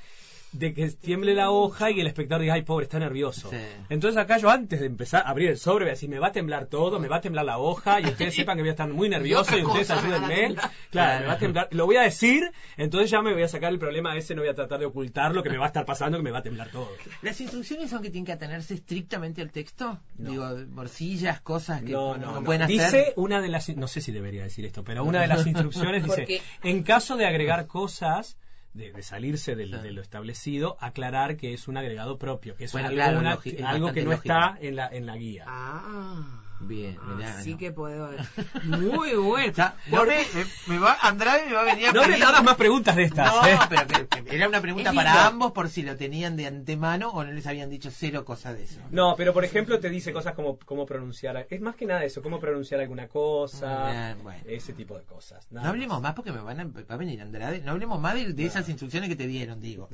de 0.54 0.72
que 0.72 0.88
tiemble 0.90 1.34
la 1.34 1.50
hoja 1.50 1.90
y 1.90 2.00
el 2.00 2.06
espectador 2.06 2.42
diga, 2.42 2.54
ay, 2.54 2.62
pobre, 2.62 2.84
está 2.84 2.98
nervioso. 3.00 3.50
Entonces 3.88 4.16
acá 4.16 4.38
yo 4.38 4.50
antes 4.50 4.80
de 4.80 4.86
empezar 4.86 5.24
a 5.26 5.30
abrir 5.30 5.50
el 5.50 5.58
sobre 5.58 5.84
voy 5.84 5.90
a 5.90 5.94
decir, 5.94 6.08
me 6.08 6.20
va 6.20 6.28
a 6.28 6.32
temblar 6.32 6.66
todo, 6.66 7.00
me 7.00 7.08
va 7.08 7.16
a 7.16 7.20
temblar 7.20 7.44
la 7.44 7.58
hoja 7.58 8.00
y 8.00 8.06
ustedes 8.06 8.34
sepan 8.36 8.56
que 8.56 8.62
voy 8.62 8.68
a 8.68 8.72
estar 8.72 8.88
muy 8.88 9.08
nervioso 9.08 9.58
y, 9.58 9.64
ustedes 9.64 9.90
ayúdenme. 9.90 10.54
Claro, 10.90 11.20
me 11.20 11.26
va 11.26 11.32
a 11.32 11.38
temblar. 11.38 11.68
Lo 11.72 11.86
voy 11.86 11.96
a 11.96 12.02
decir, 12.02 12.52
entonces 12.76 13.10
ya 13.10 13.20
me 13.20 13.32
voy 13.32 13.42
a 13.42 13.48
sacar 13.48 13.72
el 13.72 13.80
problema 13.80 14.16
ese, 14.16 14.34
no 14.36 14.42
voy 14.42 14.50
a 14.50 14.54
tratar 14.54 14.78
de 14.78 14.86
ocultar 14.86 15.34
lo 15.34 15.42
que 15.42 15.50
me 15.50 15.56
va 15.56 15.64
a 15.64 15.66
estar 15.66 15.84
pasando, 15.84 16.18
que 16.18 16.22
me 16.22 16.30
va 16.30 16.38
a 16.38 16.42
temblar 16.42 16.70
todo. 16.70 16.88
¿Las 17.22 17.40
instrucciones 17.40 17.90
son 17.90 18.00
que 18.00 18.10
tienen 18.10 18.26
que 18.26 18.32
atenerse 18.32 18.74
estrictamente 18.74 19.42
al 19.42 19.50
texto? 19.50 19.98
Digo, 20.16 20.46
morcillas, 20.70 21.40
cosas 21.40 21.82
que 21.82 21.90
no, 21.90 22.16
no, 22.16 22.44
pueden 22.44 22.62
hacer. 22.62 22.76
Dice 22.76 23.12
una 23.16 23.40
de 23.40 23.48
las, 23.48 23.68
no 23.70 23.88
sé 23.88 24.00
si 24.00 24.12
debería 24.12 24.44
decir 24.44 24.64
esto, 24.64 24.84
pero 24.84 25.04
una 25.04 25.20
de 25.20 25.26
las 25.26 25.44
instrucciones 25.46 26.04
dice, 26.04 26.40
en 26.62 26.84
caso 26.84 27.16
de 27.16 27.26
agregar 27.26 27.66
cosas, 27.66 28.36
de, 28.74 29.02
salirse 29.02 29.54
de, 29.54 29.66
lo 29.66 30.02
establecido, 30.02 30.76
aclarar 30.80 31.36
que 31.36 31.54
es 31.54 31.68
un 31.68 31.76
agregado 31.76 32.18
propio, 32.18 32.56
que 32.56 32.64
es 32.64 32.74
algo, 32.74 33.92
que 33.92 34.04
no 34.04 34.12
está 34.12 34.58
en 34.60 34.76
la, 34.76 34.88
en 34.88 35.06
la 35.06 35.16
guía. 35.16 35.44
Ah. 35.46 36.43
Bien, 36.60 36.96
ah, 37.02 37.36
Así 37.38 37.56
que 37.56 37.72
puedo. 37.72 38.10
Muy 38.64 39.14
bueno. 39.14 39.72
no 39.90 40.04
me, 40.04 40.24
me, 40.66 40.78
va, 40.78 40.96
Andrade 41.02 41.46
me 41.46 41.54
va 41.54 41.62
a 41.62 41.64
venir 41.64 41.88
a 41.88 41.92
No 41.92 42.06
me 42.06 42.14
hagas 42.14 42.44
más 42.44 42.56
preguntas 42.56 42.96
de 42.96 43.04
estas. 43.04 43.32
No, 43.34 43.46
¿eh? 43.46 43.58
pero 43.68 44.08
era 44.30 44.48
una 44.48 44.60
pregunta 44.60 44.92
para 44.92 45.26
ambos 45.26 45.52
por 45.52 45.68
si 45.68 45.82
lo 45.82 45.96
tenían 45.96 46.36
de 46.36 46.46
antemano 46.46 47.10
o 47.10 47.24
no 47.24 47.32
les 47.32 47.46
habían 47.46 47.70
dicho 47.70 47.90
cero 47.90 48.24
cosas 48.24 48.56
de 48.56 48.64
eso. 48.64 48.80
No, 48.90 49.14
pero 49.16 49.32
por 49.32 49.44
ejemplo 49.44 49.80
te 49.80 49.90
dice 49.90 50.12
cosas 50.12 50.34
como 50.34 50.58
cómo 50.58 50.86
pronunciar. 50.86 51.46
Es 51.50 51.60
más 51.60 51.76
que 51.76 51.86
nada 51.86 52.04
eso, 52.04 52.22
cómo 52.22 52.40
pronunciar 52.40 52.80
alguna 52.80 53.08
cosa. 53.08 54.10
Ah, 54.10 54.16
ese 54.46 54.72
tipo 54.72 54.96
de 54.96 55.04
cosas. 55.04 55.46
no 55.50 55.62
hablemos 55.62 56.00
más 56.00 56.14
porque 56.14 56.32
me 56.32 56.40
van 56.40 56.60
a, 56.60 56.64
va 56.64 56.94
a 56.94 56.96
venir 56.96 57.20
Andrade. 57.20 57.60
No 57.60 57.72
hablemos 57.72 58.00
más 58.00 58.14
de, 58.14 58.44
esas 58.44 58.68
instrucciones 58.68 59.08
que 59.08 59.16
te 59.16 59.26
dieron, 59.26 59.60
digo. 59.60 59.88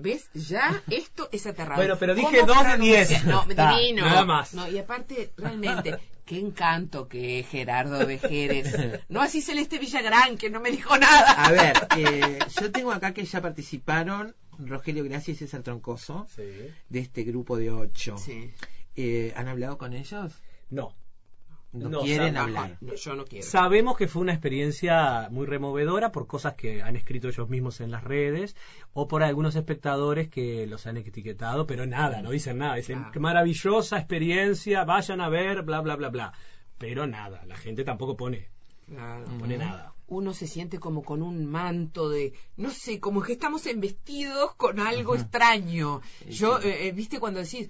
¿Ves? 0.00 0.30
Ya 0.34 0.82
esto 0.90 1.28
es 1.32 1.46
aterrador. 1.46 1.76
Bueno, 1.76 1.96
pero 1.98 2.14
dije 2.14 2.42
dos 2.46 2.64
de 2.64 2.78
diez. 2.78 3.24
No, 3.24 3.44
divino. 3.48 4.06
Nada 4.06 4.24
más. 4.24 4.54
No, 4.54 4.68
y 4.68 4.78
aparte, 4.78 5.32
realmente, 5.48 5.98
qué 6.24 6.38
encanto 6.38 7.08
que 7.08 7.44
Gerardo 7.48 8.06
de 8.06 8.18
Jerez. 8.18 9.02
No 9.08 9.20
así 9.20 9.42
Celeste 9.42 9.78
Villagrán, 9.78 10.36
que 10.36 10.50
no 10.50 10.60
me 10.60 10.70
dijo 10.70 10.96
nada. 10.96 11.32
A 11.32 11.50
ver, 11.50 11.88
eh, 11.96 12.38
yo 12.60 12.70
tengo 12.70 12.92
acá 12.92 13.12
que 13.12 13.24
ya 13.24 13.40
participaron 13.40 14.34
Rogelio 14.58 15.04
Gracia 15.04 15.32
y 15.32 15.36
César 15.36 15.62
Troncoso 15.62 16.26
de 16.36 16.98
este 16.98 17.24
grupo 17.24 17.56
de 17.56 17.70
ocho. 17.70 18.16
Eh, 18.96 19.32
¿Han 19.36 19.48
hablado 19.48 19.78
con 19.78 19.92
ellos? 19.94 20.32
No 20.70 20.94
no, 21.72 22.00
quieren 22.00 22.36
hablar. 22.36 22.78
yo 22.80 23.14
no 23.14 23.24
quiero. 23.24 23.46
Sabemos 23.46 23.96
que 23.96 24.08
fue 24.08 24.22
una 24.22 24.32
experiencia 24.32 25.28
muy 25.30 25.46
removedora 25.46 26.12
por 26.12 26.26
cosas 26.26 26.54
que 26.54 26.82
han 26.82 26.96
escrito 26.96 27.28
ellos 27.28 27.48
mismos 27.48 27.80
en 27.80 27.90
las 27.90 28.04
redes 28.04 28.56
o 28.94 29.06
por 29.06 29.22
algunos 29.22 29.54
espectadores 29.54 30.28
que 30.28 30.66
los 30.66 30.86
han 30.86 30.96
etiquetado, 30.96 31.66
pero 31.66 31.86
nada, 31.86 32.22
no 32.22 32.30
dicen 32.30 32.58
nada. 32.58 32.76
Dicen, 32.76 33.06
qué 33.12 33.20
maravillosa 33.20 33.98
experiencia, 33.98 34.84
vayan 34.84 35.20
a 35.20 35.28
ver, 35.28 35.62
bla, 35.62 35.80
bla, 35.80 35.96
bla, 35.96 36.08
bla. 36.08 36.32
Pero 36.78 37.06
nada, 37.06 37.44
la 37.44 37.56
gente 37.56 37.84
tampoco 37.84 38.16
pone. 38.16 38.48
No 38.86 39.38
pone 39.38 39.58
nada. 39.58 39.94
Uno 40.06 40.32
se 40.32 40.46
siente 40.46 40.78
como 40.78 41.02
con 41.02 41.22
un 41.22 41.44
manto 41.44 42.08
de, 42.08 42.32
no 42.56 42.70
sé, 42.70 42.98
como 42.98 43.20
que 43.20 43.32
estamos 43.34 43.66
embestidos 43.66 44.54
con 44.54 44.80
algo 44.80 45.14
extraño. 45.14 46.00
Yo, 46.26 46.60
eh, 46.60 46.88
eh, 46.88 46.92
viste 46.92 47.20
cuando 47.20 47.40
decís, 47.40 47.68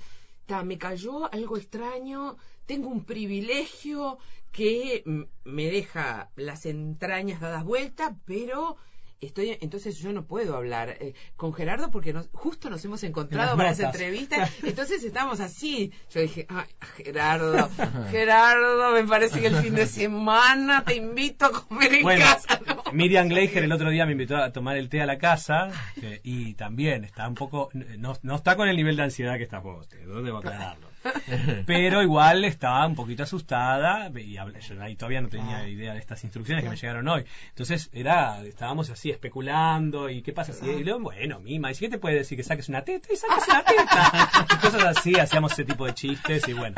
me 0.64 0.78
cayó 0.78 1.32
algo 1.32 1.56
extraño, 1.56 2.36
tengo 2.68 2.88
un 2.88 3.04
privilegio 3.04 4.18
que 4.52 5.02
me 5.44 5.70
deja 5.70 6.30
las 6.36 6.66
entrañas 6.66 7.40
dadas 7.40 7.64
vuelta, 7.64 8.14
pero 8.26 8.76
estoy 9.22 9.56
entonces 9.62 9.98
yo 9.98 10.12
no 10.12 10.26
puedo 10.26 10.54
hablar 10.54 10.90
eh, 11.00 11.14
con 11.34 11.54
Gerardo 11.54 11.90
porque 11.90 12.12
justo 12.32 12.68
nos 12.68 12.84
hemos 12.84 13.02
encontrado 13.04 13.56
para 13.56 13.70
esa 13.70 13.86
entrevista. 13.86 14.48
Entonces 14.62 15.02
estamos 15.02 15.40
así. 15.40 15.92
Yo 16.12 16.20
dije 16.20 16.46
ay 16.48 16.66
Gerardo 16.96 17.68
Gerardo 18.10 18.92
me 18.92 19.04
parece 19.04 19.40
que 19.40 19.48
el 19.48 19.56
fin 19.56 19.74
de 19.74 19.86
semana 19.86 20.84
te 20.84 20.96
invito 20.96 21.46
a 21.46 21.52
comer 21.52 21.94
en 21.94 22.06
casa 22.06 22.60
Miriam 22.92 23.28
Gleicher 23.28 23.64
el 23.64 23.72
otro 23.72 23.90
día 23.90 24.06
me 24.06 24.12
invitó 24.12 24.36
a 24.36 24.52
tomar 24.52 24.76
el 24.76 24.88
té 24.88 25.00
a 25.00 25.06
la 25.06 25.18
casa 25.18 25.68
eh, 26.02 26.20
y 26.22 26.54
también 26.54 27.04
está 27.04 27.26
un 27.26 27.34
poco 27.34 27.70
no, 27.72 28.16
no, 28.22 28.36
está 28.36 28.56
con 28.56 28.68
el 28.68 28.76
nivel 28.76 28.96
de 28.96 29.04
ansiedad 29.04 29.36
que 29.36 29.44
está 29.44 29.58
vos 29.58 29.88
debo 29.88 30.38
aclararlo 30.38 30.88
pero 31.66 32.02
igual 32.02 32.44
estaba 32.44 32.86
un 32.86 32.94
poquito 32.94 33.22
asustada 33.22 34.10
y 34.16 34.32
yo 34.32 34.42
ahí 34.80 34.96
todavía 34.96 35.20
no 35.20 35.28
tenía 35.28 35.58
ah. 35.58 35.68
idea 35.68 35.92
de 35.92 35.98
estas 35.98 36.22
instrucciones 36.24 36.64
que 36.64 36.70
me 36.70 36.76
llegaron 36.76 37.06
hoy. 37.08 37.24
Entonces 37.50 37.90
era, 37.92 38.44
estábamos 38.44 38.90
así 38.90 39.10
especulando 39.10 40.10
y 40.10 40.22
qué 40.22 40.32
pasa 40.32 40.52
si, 40.52 40.66
y 40.66 40.84
luego, 40.84 41.00
bueno, 41.00 41.40
Mima, 41.40 41.70
¿y 41.70 41.74
si 41.74 41.84
qué 41.84 41.90
te 41.90 41.98
puede 41.98 42.16
decir 42.16 42.36
que 42.36 42.44
saques 42.44 42.68
una 42.68 42.82
teta? 42.82 43.12
Y 43.12 43.16
saques 43.16 43.48
una 43.48 43.64
teta. 43.64 44.30
y 44.54 44.56
cosas 44.56 44.84
así, 44.84 45.14
hacíamos 45.18 45.52
ese 45.52 45.64
tipo 45.64 45.86
de 45.86 45.94
chistes 45.94 46.46
y 46.48 46.52
bueno. 46.52 46.76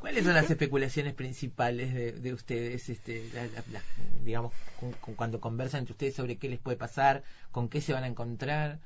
¿Cuáles 0.00 0.24
son 0.24 0.34
las 0.34 0.50
especulaciones 0.50 1.14
principales 1.14 2.22
de, 2.22 2.32
ustedes, 2.32 2.88
este, 2.88 3.24
digamos, 4.24 4.52
cuando 5.16 5.40
conversan 5.40 5.80
entre 5.80 5.92
ustedes 5.92 6.14
sobre 6.14 6.36
qué 6.36 6.48
les 6.48 6.58
puede 6.58 6.76
pasar, 6.76 7.22
con 7.50 7.68
qué 7.68 7.80
se 7.80 7.92
van 7.92 8.04
a 8.04 8.06
encontrar? 8.06 8.78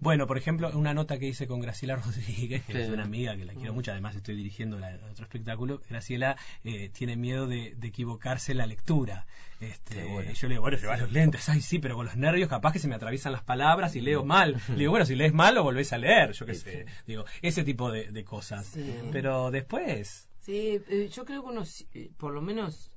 Bueno, 0.00 0.28
por 0.28 0.38
ejemplo, 0.38 0.70
una 0.74 0.94
nota 0.94 1.18
que 1.18 1.26
hice 1.26 1.48
con 1.48 1.60
Graciela 1.60 1.96
Rodríguez, 2.04 2.62
que 2.64 2.82
es 2.82 2.88
una 2.88 3.02
amiga 3.02 3.36
que 3.36 3.44
la 3.44 3.54
quiero 3.54 3.74
mucho, 3.74 3.90
además 3.90 4.14
estoy 4.14 4.36
dirigiendo 4.36 4.78
la, 4.78 4.96
otro 5.10 5.24
espectáculo. 5.24 5.80
Graciela 5.88 6.36
eh, 6.62 6.88
tiene 6.90 7.16
miedo 7.16 7.48
de, 7.48 7.76
equivocarse 7.82 8.52
en 8.52 8.58
la 8.58 8.66
lectura. 8.66 9.26
Este, 9.60 9.96
Yo 10.34 10.46
le 10.46 10.54
digo, 10.54 10.62
bueno, 10.62 10.78
llevas 10.78 11.00
los 11.00 11.10
lentes, 11.10 11.48
ay 11.48 11.60
sí, 11.60 11.80
pero 11.80 11.96
con 11.96 12.06
los 12.06 12.16
nervios 12.16 12.48
capaz 12.48 12.72
que 12.72 12.78
se 12.78 12.86
me 12.86 12.94
atraviesan 12.94 13.32
las 13.32 13.42
palabras 13.42 13.96
y 13.96 14.00
leo 14.00 14.24
mal. 14.24 14.60
Le 14.68 14.76
digo, 14.76 14.92
bueno, 14.92 15.04
si 15.04 15.16
lees 15.16 15.32
mal 15.32 15.56
lo 15.56 15.64
volvés 15.64 15.92
a 15.92 15.98
leer, 15.98 16.32
yo 16.32 16.46
qué 16.46 16.54
sé. 16.54 16.86
Digo, 17.06 17.24
ese 17.42 17.64
tipo 17.64 17.90
de, 17.90 18.24
cosas. 18.24 18.76
Pero 19.10 19.50
después... 19.50 20.28
Sí, 20.40 20.80
eh, 20.88 21.10
yo 21.12 21.24
creo 21.24 21.42
que 21.42 21.50
uno, 21.50 21.64
eh, 21.92 22.10
por 22.16 22.32
lo 22.32 22.40
menos, 22.40 22.90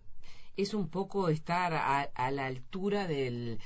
es 0.55 0.73
un 0.73 0.87
poco 0.87 1.29
estar 1.29 1.73
a 1.73 2.31
la 2.31 2.45
altura 2.45 3.07
del 3.07 3.59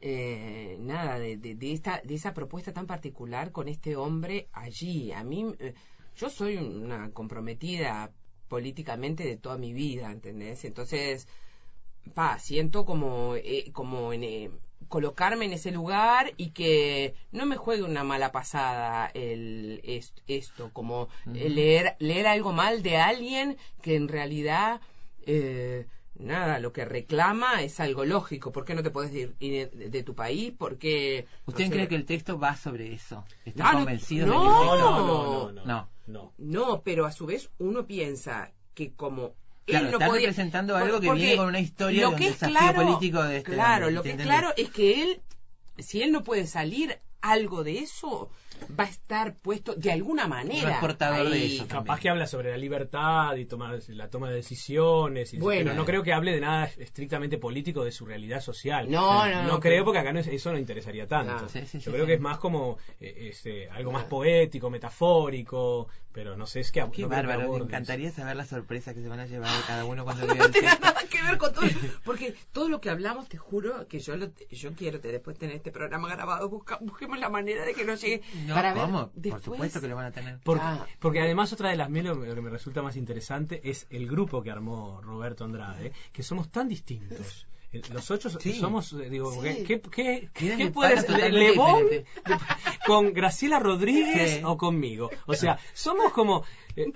eh, 0.00 0.76
nada 0.80 1.18
de, 1.18 1.36
de, 1.38 1.72
esta 1.72 2.02
de 2.04 2.14
esa 2.14 2.34
propuesta 2.34 2.72
tan 2.72 2.86
particular 2.86 3.52
con 3.52 3.68
este 3.68 3.96
hombre 3.96 4.48
allí 4.52 5.12
a 5.12 5.24
mí 5.24 5.46
eh, 5.60 5.74
yo 6.14 6.28
soy 6.28 6.56
una 6.56 7.10
comprometida 7.12 8.12
políticamente 8.48 9.24
de 9.24 9.36
toda 9.36 9.56
mi 9.56 9.72
vida 9.72 10.10
¿entendés? 10.10 10.64
entonces 10.64 11.26
pa 12.14 12.38
siento 12.38 12.84
como 12.84 13.34
eh, 13.36 13.70
como 13.72 14.12
en, 14.12 14.24
eh, 14.24 14.50
colocarme 14.88 15.46
en 15.46 15.54
ese 15.54 15.70
lugar 15.70 16.34
y 16.36 16.50
que 16.50 17.14
no 17.30 17.46
me 17.46 17.56
juegue 17.56 17.82
una 17.82 18.04
mala 18.04 18.30
pasada 18.30 19.10
el 19.14 19.80
esto 20.26 20.70
como 20.74 21.08
leer 21.24 21.96
leer 21.98 22.26
algo 22.26 22.52
mal 22.52 22.82
de 22.82 22.98
alguien 22.98 23.56
que 23.80 23.96
en 23.96 24.08
realidad 24.08 24.82
eh, 25.24 25.86
nada, 26.14 26.58
lo 26.58 26.72
que 26.72 26.84
reclama 26.84 27.62
es 27.62 27.80
algo 27.80 28.04
lógico. 28.04 28.52
¿Por 28.52 28.64
qué 28.64 28.74
no 28.74 28.82
te 28.82 28.90
puedes 28.90 29.12
ir, 29.14 29.70
de, 29.70 30.02
tu 30.02 30.14
país? 30.14 30.52
¿Por 30.52 30.78
qué...? 30.78 31.26
¿Usted 31.46 31.70
cree 31.70 31.88
que 31.88 31.94
el 31.94 32.04
texto 32.04 32.38
va 32.38 32.56
sobre 32.56 32.92
eso? 32.92 33.24
¿Está 33.44 33.70
ah, 33.70 33.72
convencido 33.72 34.26
no, 34.26 34.42
de 34.42 34.48
que 34.48 34.82
no, 34.82 35.52
no, 35.52 35.88
no, 36.06 36.32
no, 36.38 36.82
pero 36.82 37.06
a 37.06 37.12
su 37.12 37.26
vez 37.26 37.50
uno 37.58 37.86
piensa 37.86 38.50
que 38.74 38.92
como 38.92 39.34
Claro, 39.64 39.86
él 39.86 39.92
no 39.92 39.98
está 39.98 40.12
representando 40.12 40.76
algo 40.76 41.00
que 41.00 41.12
viene 41.12 41.36
con 41.36 41.46
una 41.46 41.60
historia 41.60 42.08
de 42.08 42.14
un 42.14 42.20
desafío 42.20 42.74
político 42.74 43.22
de 43.22 43.38
este 43.38 43.52
Claro, 43.52 43.90
lo 43.90 44.02
que 44.02 44.10
es 44.10 44.16
claro 44.16 44.52
es 44.56 44.70
que 44.70 45.02
él, 45.02 45.22
si 45.78 46.02
él 46.02 46.10
no 46.10 46.24
puede 46.24 46.46
salir 46.46 46.98
algo 47.20 47.62
de 47.62 47.78
eso, 47.78 48.30
va 48.78 48.84
a 48.84 48.88
estar 48.88 49.34
puesto 49.36 49.74
de 49.74 49.92
alguna 49.92 50.26
manera. 50.26 50.80
portador 50.80 51.28
de 51.30 51.46
eso. 51.46 51.66
Capaz 51.68 52.00
que 52.00 52.08
habla 52.08 52.26
sobre 52.26 52.50
la 52.50 52.56
libertad 52.56 53.36
y 53.36 53.46
tomar, 53.46 53.78
la 53.88 54.08
toma 54.08 54.30
de 54.30 54.36
decisiones. 54.36 55.34
pero 55.40 55.74
no 55.74 55.84
creo 55.84 56.02
que 56.02 56.12
hable 56.12 56.32
de 56.32 56.40
nada 56.40 56.70
estrictamente 56.78 57.38
político 57.38 57.84
de 57.84 57.92
su 57.92 58.06
realidad 58.06 58.40
social. 58.40 58.90
No, 58.90 59.28
no, 59.28 59.44
no. 59.44 59.60
creo 59.60 59.84
porque 59.84 59.98
acá 59.98 60.10
eso 60.18 60.52
no 60.52 60.58
interesaría 60.58 61.06
tanto. 61.06 61.46
Yo 61.78 61.92
creo 61.92 62.06
que 62.06 62.14
es 62.14 62.20
más 62.20 62.38
como 62.38 62.78
eh, 63.00 63.28
este, 63.30 63.68
algo 63.70 63.92
más 63.92 64.04
poético, 64.04 64.70
metafórico, 64.70 65.88
pero 66.12 66.36
no 66.36 66.46
sé, 66.46 66.60
es 66.60 66.70
que... 66.70 66.84
Qué 66.92 67.06
bárbaro, 67.06 67.50
me 67.52 67.64
encantaría 67.64 68.10
saber 68.10 68.36
la 68.36 68.44
sorpresa 68.44 68.92
que 68.92 69.00
se 69.00 69.08
van 69.08 69.20
a 69.20 69.26
llevar 69.26 69.50
cada 69.66 69.84
uno 69.84 70.04
cuando 70.04 70.26
no, 70.26 70.34
no 70.34 70.50
tiene 70.50 70.68
nada 70.68 71.02
que 71.08 71.22
ver 71.22 71.38
con 71.38 71.52
todo. 71.52 71.64
Porque 72.04 72.34
todo 72.52 72.68
lo 72.68 72.80
que 72.80 72.90
hablamos, 72.90 73.28
te 73.28 73.38
juro 73.38 73.86
que 73.88 73.98
yo 73.98 74.14
yo 74.50 74.72
quiero 74.74 74.98
después 74.98 75.38
tener 75.38 75.56
este 75.56 75.70
programa 75.70 76.08
grabado, 76.08 76.48
busquemos 76.48 77.18
la 77.18 77.28
manera 77.28 77.64
de 77.64 77.74
que 77.74 77.84
no 77.84 77.94
llegue 77.94 78.22
¿cómo? 78.74 79.10
Por 79.10 79.42
supuesto 79.42 79.80
que 79.80 79.88
lo 79.88 79.96
van 79.96 80.06
a 80.06 80.12
tener. 80.12 80.40
Ah. 80.60 80.86
Porque, 80.98 81.20
además 81.20 81.52
otra 81.52 81.70
de 81.70 81.76
las 81.76 81.90
lo, 81.90 82.14
lo 82.14 82.34
que 82.34 82.40
me 82.40 82.50
resulta 82.50 82.82
más 82.82 82.96
interesante 82.96 83.60
es 83.68 83.86
el 83.90 84.08
grupo 84.08 84.42
que 84.42 84.50
armó 84.50 85.00
Roberto 85.02 85.44
Andrade, 85.44 85.92
que 86.12 86.22
somos 86.22 86.50
tan 86.50 86.68
distintos. 86.68 87.46
Eh, 87.72 87.80
los 87.90 88.10
ocho 88.10 88.28
somos, 88.28 88.92
eh, 88.92 89.08
digo, 89.08 89.40
¿qué, 89.40 89.64
qué, 89.64 90.28
qué, 90.34 90.70
puede 90.70 91.00
ser? 91.00 91.32
¿Lebón 91.32 91.86
con 92.86 93.14
Graciela 93.14 93.58
Rodríguez 93.58 94.42
o 94.44 94.58
conmigo? 94.58 95.10
O 95.26 95.32
sea, 95.34 95.58
somos 95.72 96.12
como... 96.12 96.44
Eh, 96.76 96.92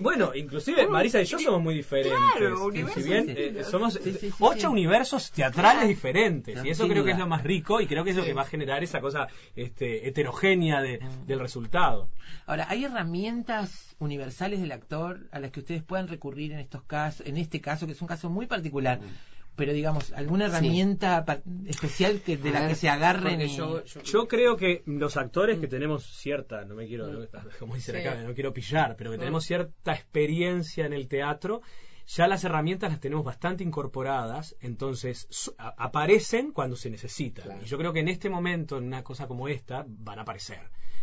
bueno, 0.00 0.32
inclusive 0.34 0.86
Marisa 0.86 1.20
y 1.20 1.24
yo 1.24 1.38
somos 1.38 1.62
muy 1.62 1.74
diferentes. 1.74 2.94
si 2.94 3.02
bien 3.02 3.64
somos 3.64 3.98
ocho 4.38 4.70
universos 4.70 5.32
teatrales 5.32 5.88
diferentes. 5.88 6.64
y 6.64 6.70
eso 6.70 6.86
creo 6.86 7.04
que 7.04 7.10
es 7.10 7.18
lo 7.18 7.26
más 7.26 7.42
rico 7.42 7.80
y 7.80 7.88
creo 7.88 8.04
que 8.04 8.10
es 8.10 8.16
lo 8.16 8.24
que 8.24 8.34
va 8.34 8.42
a 8.42 8.46
generar 8.46 8.84
esa 8.84 9.00
cosa 9.00 9.26
este, 9.56 10.06
heterogénea 10.08 10.80
de, 10.80 11.00
mm. 11.00 11.26
del 11.26 11.40
resultado. 11.40 12.08
Ahora, 12.46 12.66
¿hay 12.68 12.84
herramientas 12.84 13.96
universales 13.98 14.60
del 14.60 14.70
actor 14.70 15.26
a 15.32 15.40
las 15.40 15.50
que 15.50 15.60
ustedes 15.60 15.82
puedan 15.82 16.06
recurrir 16.06 16.52
en 16.52 16.60
estos 16.60 16.82
casos, 16.84 17.26
en 17.26 17.36
este 17.36 17.60
caso, 17.60 17.86
que 17.86 17.92
es 17.92 18.02
un 18.02 18.08
caso 18.08 18.30
muy 18.30 18.46
particular? 18.46 19.00
Mm 19.00 19.33
pero 19.56 19.72
digamos, 19.72 20.12
alguna 20.12 20.46
herramienta 20.46 21.24
especial 21.66 22.20
que 22.20 22.36
de 22.36 22.50
la 22.50 22.68
que 22.68 22.74
se 22.74 22.88
agarren. 22.88 23.40
Yo, 23.48 24.28
creo 24.28 24.56
que 24.56 24.82
los 24.86 25.16
actores 25.16 25.58
que 25.58 25.68
tenemos 25.68 26.04
cierta, 26.04 26.64
no 26.64 26.74
me 26.74 26.86
quiero, 26.86 27.28
como 27.58 27.74
dice 27.74 27.98
acá, 27.98 28.22
no 28.22 28.34
quiero 28.34 28.52
pillar, 28.52 28.96
pero 28.96 29.10
que 29.10 29.18
tenemos 29.18 29.44
cierta 29.44 29.92
experiencia 29.92 30.86
en 30.86 30.92
el 30.92 31.08
teatro, 31.08 31.62
ya 32.06 32.26
las 32.26 32.44
herramientas 32.44 32.90
las 32.90 33.00
tenemos 33.00 33.24
bastante 33.24 33.64
incorporadas, 33.64 34.56
entonces 34.60 35.52
aparecen 35.56 36.52
cuando 36.52 36.76
se 36.76 36.90
necesitan. 36.90 37.62
Y 37.62 37.64
yo 37.64 37.78
creo 37.78 37.92
que 37.92 38.00
en 38.00 38.08
este 38.08 38.28
momento, 38.28 38.78
en 38.78 38.84
una 38.84 39.02
cosa 39.02 39.26
como 39.26 39.48
esta, 39.48 39.84
van 39.86 40.18
a 40.18 40.22
aparecer. 40.22 40.60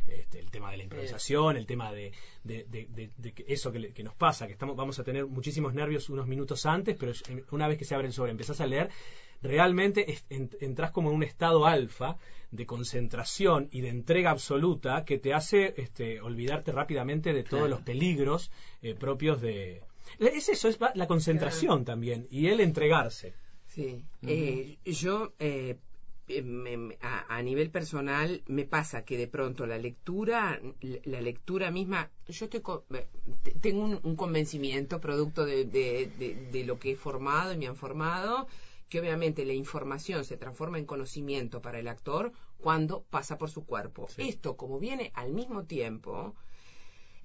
Este, 0.08 0.40
el 0.40 0.52
tema 0.52 0.72
de 0.72 0.78
la 0.78 0.84
improvisación, 0.84 1.58
el 1.58 1.66
tema 1.66 1.92
de, 1.92 2.12
eso 3.48 3.72
que, 3.72 4.04
nos 4.04 4.16
pasa, 4.16 4.48
que 4.48 4.54
estamos, 4.54 4.76
vamos 4.76 5.00
a 5.00 5.04
tener 5.04 5.26
muchísimos 5.26 5.74
nervios 5.74 6.10
unos 6.10 6.28
minutos 6.28 6.66
antes, 6.66 6.98
pero 7.00 7.14
una 7.52 7.68
vez 7.68 7.78
que 7.78 7.86
se 7.86 7.96
abre 7.96 8.08
el 8.08 8.14
sobre, 8.14 8.32
empezás 8.32 8.62
a 8.62 8.68
leer, 8.68 8.90
realmente 9.42 10.20
entras 10.30 10.92
como 10.92 11.10
en 11.10 11.16
un 11.16 11.24
estado 11.24 11.66
alfa 11.66 12.18
de 12.52 12.66
concentración 12.66 13.70
y 13.72 13.82
de 13.82 13.90
entrega 13.90 14.32
absoluta 14.32 15.06
que 15.06 15.18
te 15.18 15.34
hace 15.34 15.74
este, 15.78 16.20
olvidarte 16.22 16.72
rápidamente 16.72 17.34
de 17.34 17.44
todos 17.44 17.70
los 17.70 17.82
peligros 17.82 18.52
eh, 18.82 18.94
propios 18.94 19.42
de... 19.42 19.82
Es 20.20 20.50
eso, 20.50 20.68
es 20.68 20.78
la 20.96 21.08
concentración 21.08 21.86
también 21.86 22.28
y 22.30 22.48
el 22.48 22.60
entregarse. 22.60 23.34
Sí, 23.68 24.04
eh, 24.24 24.78
yo 24.84 25.32
eh, 25.40 25.78
Em, 26.28 26.92
a, 27.02 27.42
nivel 27.42 27.72
personal 27.72 28.42
me 28.48 28.66
pasa 28.66 29.04
que 29.04 29.18
de 29.18 29.28
pronto 29.28 29.66
la 29.66 29.78
lectura, 29.78 30.62
la 31.04 31.20
lectura 31.20 31.72
misma, 31.72 32.10
yo 32.28 32.46
estoy, 32.46 32.62
tengo 33.60 34.00
un, 34.02 34.16
convencimiento 34.16 35.02
producto 35.02 35.46
de, 35.46 36.64
lo 36.66 36.80
que 36.80 36.92
he 36.92 36.96
formado 36.96 37.54
y 37.54 37.58
me 37.58 37.68
han 37.68 37.76
formado, 37.76 38.48
que 38.88 39.00
obviamente 39.00 39.46
la 39.46 39.54
información 39.54 40.24
se 40.24 40.38
transforma 40.38 40.78
en 40.78 40.86
conocimiento 40.86 41.62
para 41.62 41.80
el 41.80 41.88
actor 41.88 42.32
cuando 42.58 43.04
pasa 43.10 43.38
por 43.38 43.50
su 43.50 43.66
cuerpo. 43.66 44.08
Esto, 44.18 44.56
como 44.56 44.80
viene 44.80 45.12
al 45.16 45.34
mismo 45.34 45.66
tiempo, 45.66 46.36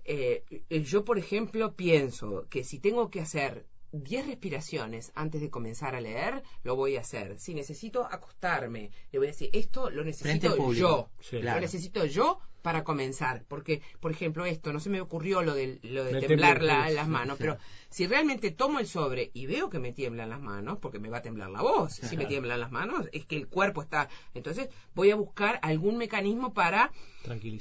eh, 0.04 0.44
yo, 0.70 1.04
por 1.04 1.18
ejemplo, 1.18 1.74
pienso 1.74 2.46
que 2.48 2.64
si 2.64 2.78
tengo 2.78 3.10
que 3.10 3.20
hacer 3.20 3.66
10 3.92 4.26
respiraciones 4.26 5.12
antes 5.14 5.40
de 5.40 5.50
comenzar 5.50 5.94
a 5.94 6.00
leer, 6.00 6.42
lo 6.62 6.76
voy 6.76 6.96
a 6.96 7.00
hacer. 7.00 7.38
Si 7.38 7.54
necesito 7.54 8.04
acostarme, 8.04 8.90
le 9.12 9.18
voy 9.18 9.28
a 9.28 9.30
decir, 9.30 9.50
esto 9.52 9.90
lo 9.90 10.04
necesito 10.04 10.72
yo. 10.72 11.10
Lo 11.32 11.60
necesito 11.60 12.04
yo 12.04 12.40
para 12.66 12.82
comenzar. 12.82 13.44
Porque, 13.46 13.80
por 14.00 14.10
ejemplo, 14.10 14.44
esto, 14.44 14.72
no 14.72 14.80
se 14.80 14.90
me 14.90 15.00
ocurrió 15.00 15.40
lo 15.40 15.54
de, 15.54 15.78
lo 15.84 16.02
de 16.02 16.20
temblar 16.20 16.64
las 16.64 17.06
manos, 17.06 17.38
pero 17.38 17.58
si 17.90 18.08
realmente 18.08 18.50
tomo 18.50 18.80
el 18.80 18.88
sobre 18.88 19.30
y 19.34 19.46
veo 19.46 19.70
que 19.70 19.78
me 19.78 19.92
tiemblan 19.92 20.30
las 20.30 20.40
manos, 20.40 20.78
porque 20.80 20.98
me 20.98 21.08
va 21.08 21.18
a 21.18 21.22
temblar 21.22 21.48
la 21.50 21.62
voz, 21.62 21.92
si 21.92 22.16
me 22.16 22.26
tiemblan 22.26 22.58
las 22.58 22.72
manos, 22.72 23.06
es 23.12 23.24
que 23.24 23.36
el 23.36 23.46
cuerpo 23.46 23.82
está. 23.82 24.08
Entonces, 24.34 24.68
voy 24.96 25.12
a 25.12 25.14
buscar 25.14 25.60
algún 25.62 25.96
mecanismo 25.96 26.54
para 26.54 26.90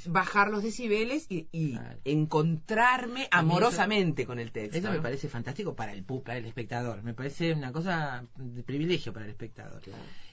bajar 0.07 0.49
los 0.49 0.63
decibeles 0.63 1.27
y, 1.29 1.77
encontrarme 2.03 3.27
amorosamente 3.29 4.25
con 4.25 4.39
el 4.39 4.51
texto. 4.51 4.79
Eso 4.79 4.89
me 4.89 5.01
parece 5.01 5.29
fantástico 5.29 5.75
para 5.75 5.93
el 5.93 6.03
para 6.03 6.39
el 6.39 6.45
espectador. 6.45 7.03
Me 7.03 7.13
parece 7.13 7.53
una 7.53 7.71
cosa 7.71 8.25
de 8.35 8.63
privilegio 8.63 9.13
para 9.13 9.25
el 9.25 9.31
espectador. 9.31 9.83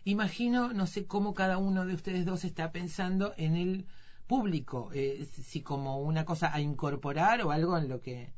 Imagino, 0.04 0.72
no 0.72 0.86
sé 0.86 1.04
cómo 1.04 1.34
cada 1.34 1.58
uno 1.58 1.84
de 1.84 1.92
ustedes 1.92 2.24
dos 2.24 2.44
está 2.44 2.72
pensando 2.72 3.34
en 3.36 3.56
el 3.56 3.86
público, 4.32 4.88
eh, 4.94 5.26
si 5.26 5.60
como 5.60 6.00
una 6.00 6.24
cosa 6.24 6.54
a 6.54 6.58
incorporar 6.58 7.42
o 7.42 7.50
algo 7.50 7.76
en 7.76 7.86
lo 7.90 8.00
que 8.00 8.32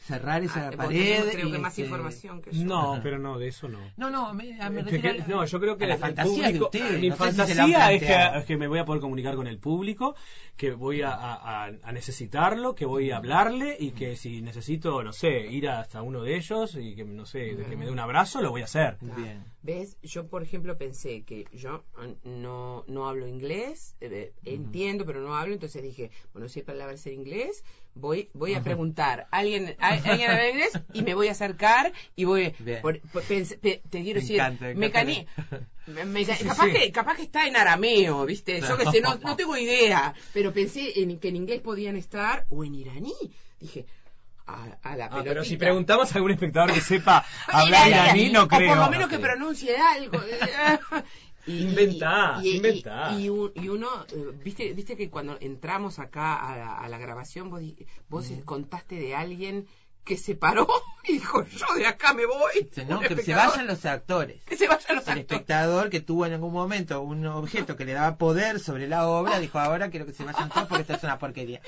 cerrar 0.00 0.42
esa 0.42 0.68
ah, 0.68 0.72
pared. 0.72 1.22
Creo 1.30 1.52
que 1.52 1.58
más 1.58 1.72
este, 1.72 1.82
información 1.82 2.42
que 2.42 2.50
yo. 2.50 2.64
No, 2.64 2.98
pero 3.00 3.20
no, 3.20 3.38
de 3.38 3.46
eso 3.46 3.68
no. 3.68 3.78
No, 3.96 4.10
no, 4.10 4.34
me, 4.34 4.58
no 5.28 5.44
yo 5.44 5.60
creo 5.60 5.76
que 5.76 5.86
la 5.86 5.98
fantasía 5.98 6.50
de 6.50 6.60
ustedes. 6.60 7.00
Mi 7.00 7.12
fantasía 7.12 7.92
es, 7.92 8.44
que, 8.44 8.56
me 8.56 8.66
voy 8.66 8.80
a 8.80 8.84
poder 8.84 9.00
comunicar 9.00 9.36
con 9.36 9.46
el 9.46 9.58
público, 9.58 10.16
que 10.56 10.72
voy 10.72 11.02
a, 11.04 11.70
necesitarlo, 11.92 12.74
que 12.74 12.86
voy 12.86 13.12
a 13.12 13.18
hablarle 13.18 13.76
y 13.78 13.92
que 13.92 14.16
si 14.16 14.42
necesito, 14.42 15.04
no 15.04 15.12
sé, 15.12 15.46
ir 15.46 15.68
hasta 15.68 16.02
uno 16.02 16.22
de 16.22 16.36
ellos 16.36 16.74
y 16.74 16.96
que, 16.96 17.04
no 17.04 17.24
sé, 17.24 17.56
que 17.68 17.76
me 17.76 17.84
dé 17.84 17.92
un 17.92 18.00
abrazo, 18.00 18.42
lo 18.42 18.50
voy 18.50 18.62
a 18.62 18.64
hacer. 18.64 18.96
Bien. 19.00 19.44
¿Ves? 19.62 19.98
Yo, 20.02 20.26
por 20.26 20.42
ejemplo, 20.42 20.78
pensé 20.78 21.22
que 21.22 21.46
yo 21.52 21.84
no, 22.24 22.84
no 22.88 23.08
hablo 23.08 23.26
inglés, 23.26 23.94
eh, 24.00 24.32
entiendo, 24.44 25.04
pero 25.04 25.20
no 25.20 25.36
hablo, 25.36 25.52
entonces 25.52 25.82
dije, 25.82 26.10
bueno, 26.32 26.48
si 26.48 26.60
hay 26.60 26.64
palabras 26.64 27.06
en 27.06 27.14
inglés, 27.14 27.62
voy 27.94 28.30
voy 28.34 28.54
a 28.54 28.62
preguntar 28.62 29.26
alguien 29.32 29.76
alguien 29.80 30.30
habla 30.30 30.48
inglés 30.48 30.72
y 30.94 31.02
me 31.02 31.14
voy 31.14 31.26
a 31.26 31.32
acercar 31.32 31.92
y 32.14 32.24
voy 32.24 32.52
te 32.52 33.80
quiero 33.90 34.20
decir 34.20 34.40
me, 34.76 36.24
capaz 36.24 36.70
que 36.70 36.92
capaz 36.92 37.16
que 37.16 37.22
está 37.22 37.48
en 37.48 37.56
arameo 37.56 38.24
viste 38.26 38.60
yo 38.60 38.76
que 38.78 38.86
sé 38.92 39.00
no, 39.00 39.16
no 39.16 39.34
tengo 39.34 39.56
idea 39.56 40.14
pero 40.32 40.52
pensé 40.52 41.00
en 41.02 41.18
que 41.18 41.28
en 41.28 41.36
inglés 41.36 41.60
podían 41.62 41.96
estar 41.96 42.46
o 42.48 42.64
en 42.64 42.76
iraní. 42.76 43.14
Dije 43.58 43.84
a, 44.82 44.96
la 44.96 45.06
ah, 45.06 45.22
pero 45.24 45.44
si 45.44 45.56
preguntamos 45.56 46.12
a 46.12 46.14
algún 46.16 46.32
espectador 46.32 46.72
que 46.72 46.80
sepa 46.80 47.24
hablar 47.48 47.88
iraní, 47.88 48.30
no 48.30 48.48
creo. 48.48 48.72
O 48.72 48.74
por 48.74 48.84
lo 48.84 48.90
menos 48.90 49.08
que 49.08 49.18
pronuncie 49.18 49.76
algo. 49.76 50.18
inventa, 51.46 52.40
y, 52.42 53.24
Y, 53.24 53.28
uno, 53.28 53.88
eh, 54.12 54.32
viste, 54.44 54.72
viste 54.72 54.96
que 54.96 55.10
cuando 55.10 55.36
entramos 55.40 55.98
acá 55.98 56.78
a 56.78 56.88
la, 56.88 56.98
grabación, 56.98 57.50
vos, 57.50 57.62
vos 58.08 58.30
contaste 58.44 58.96
de 58.96 59.14
alguien 59.14 59.66
que 60.04 60.16
se 60.16 60.34
paró 60.34 60.66
y 61.04 61.12
dijo, 61.14 61.44
yo 61.44 61.66
de 61.76 61.86
acá 61.86 62.12
me 62.12 62.26
voy. 62.26 62.70
No, 62.88 63.00
que 63.00 63.16
se 63.16 63.34
vayan 63.34 63.66
los 63.66 63.84
actores. 63.84 64.42
Que 64.44 64.56
se 64.56 64.68
vayan 64.68 64.96
los 64.96 65.08
El 65.08 65.18
espectador 65.18 65.90
que 65.90 66.00
tuvo 66.00 66.26
en 66.26 66.34
algún 66.34 66.52
momento 66.52 67.00
un 67.02 67.26
objeto 67.26 67.76
que 67.76 67.84
le 67.84 67.92
daba 67.92 68.16
poder 68.16 68.60
sobre 68.60 68.88
la 68.88 69.06
obra, 69.06 69.38
dijo, 69.38 69.58
ahora 69.58 69.90
quiero 69.90 70.06
que 70.06 70.12
se 70.12 70.24
vayan 70.24 70.48
todos 70.48 70.68
porque 70.68 70.82
esto 70.82 70.94
es 70.94 71.04
una 71.04 71.18
porquería. 71.18 71.60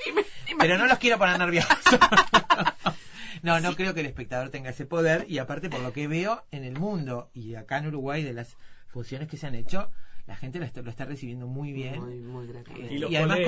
Pero 0.59 0.77
no 0.77 0.85
los 0.85 0.99
quiero 0.99 1.17
poner 1.17 1.37
nerviosos. 1.39 1.77
no, 3.41 3.59
no 3.59 3.75
creo 3.75 3.93
que 3.93 4.01
el 4.01 4.07
espectador 4.07 4.49
tenga 4.49 4.69
ese 4.69 4.85
poder 4.85 5.25
y 5.27 5.39
aparte 5.39 5.69
por 5.69 5.81
lo 5.81 5.93
que 5.93 6.07
veo 6.07 6.43
en 6.51 6.63
el 6.63 6.77
mundo 6.77 7.29
y 7.33 7.55
acá 7.55 7.77
en 7.77 7.87
Uruguay 7.87 8.23
de 8.23 8.33
las 8.33 8.55
funciones 8.87 9.27
que 9.27 9.37
se 9.37 9.47
han 9.47 9.55
hecho, 9.55 9.91
la 10.25 10.37
gente 10.37 10.57
lo 10.59 10.65
está, 10.65 11.03
recibiendo 11.05 11.47
muy 11.47 11.73
bien. 11.73 11.95
Eh, 12.07 12.97
y, 13.09 13.15
además 13.15 13.39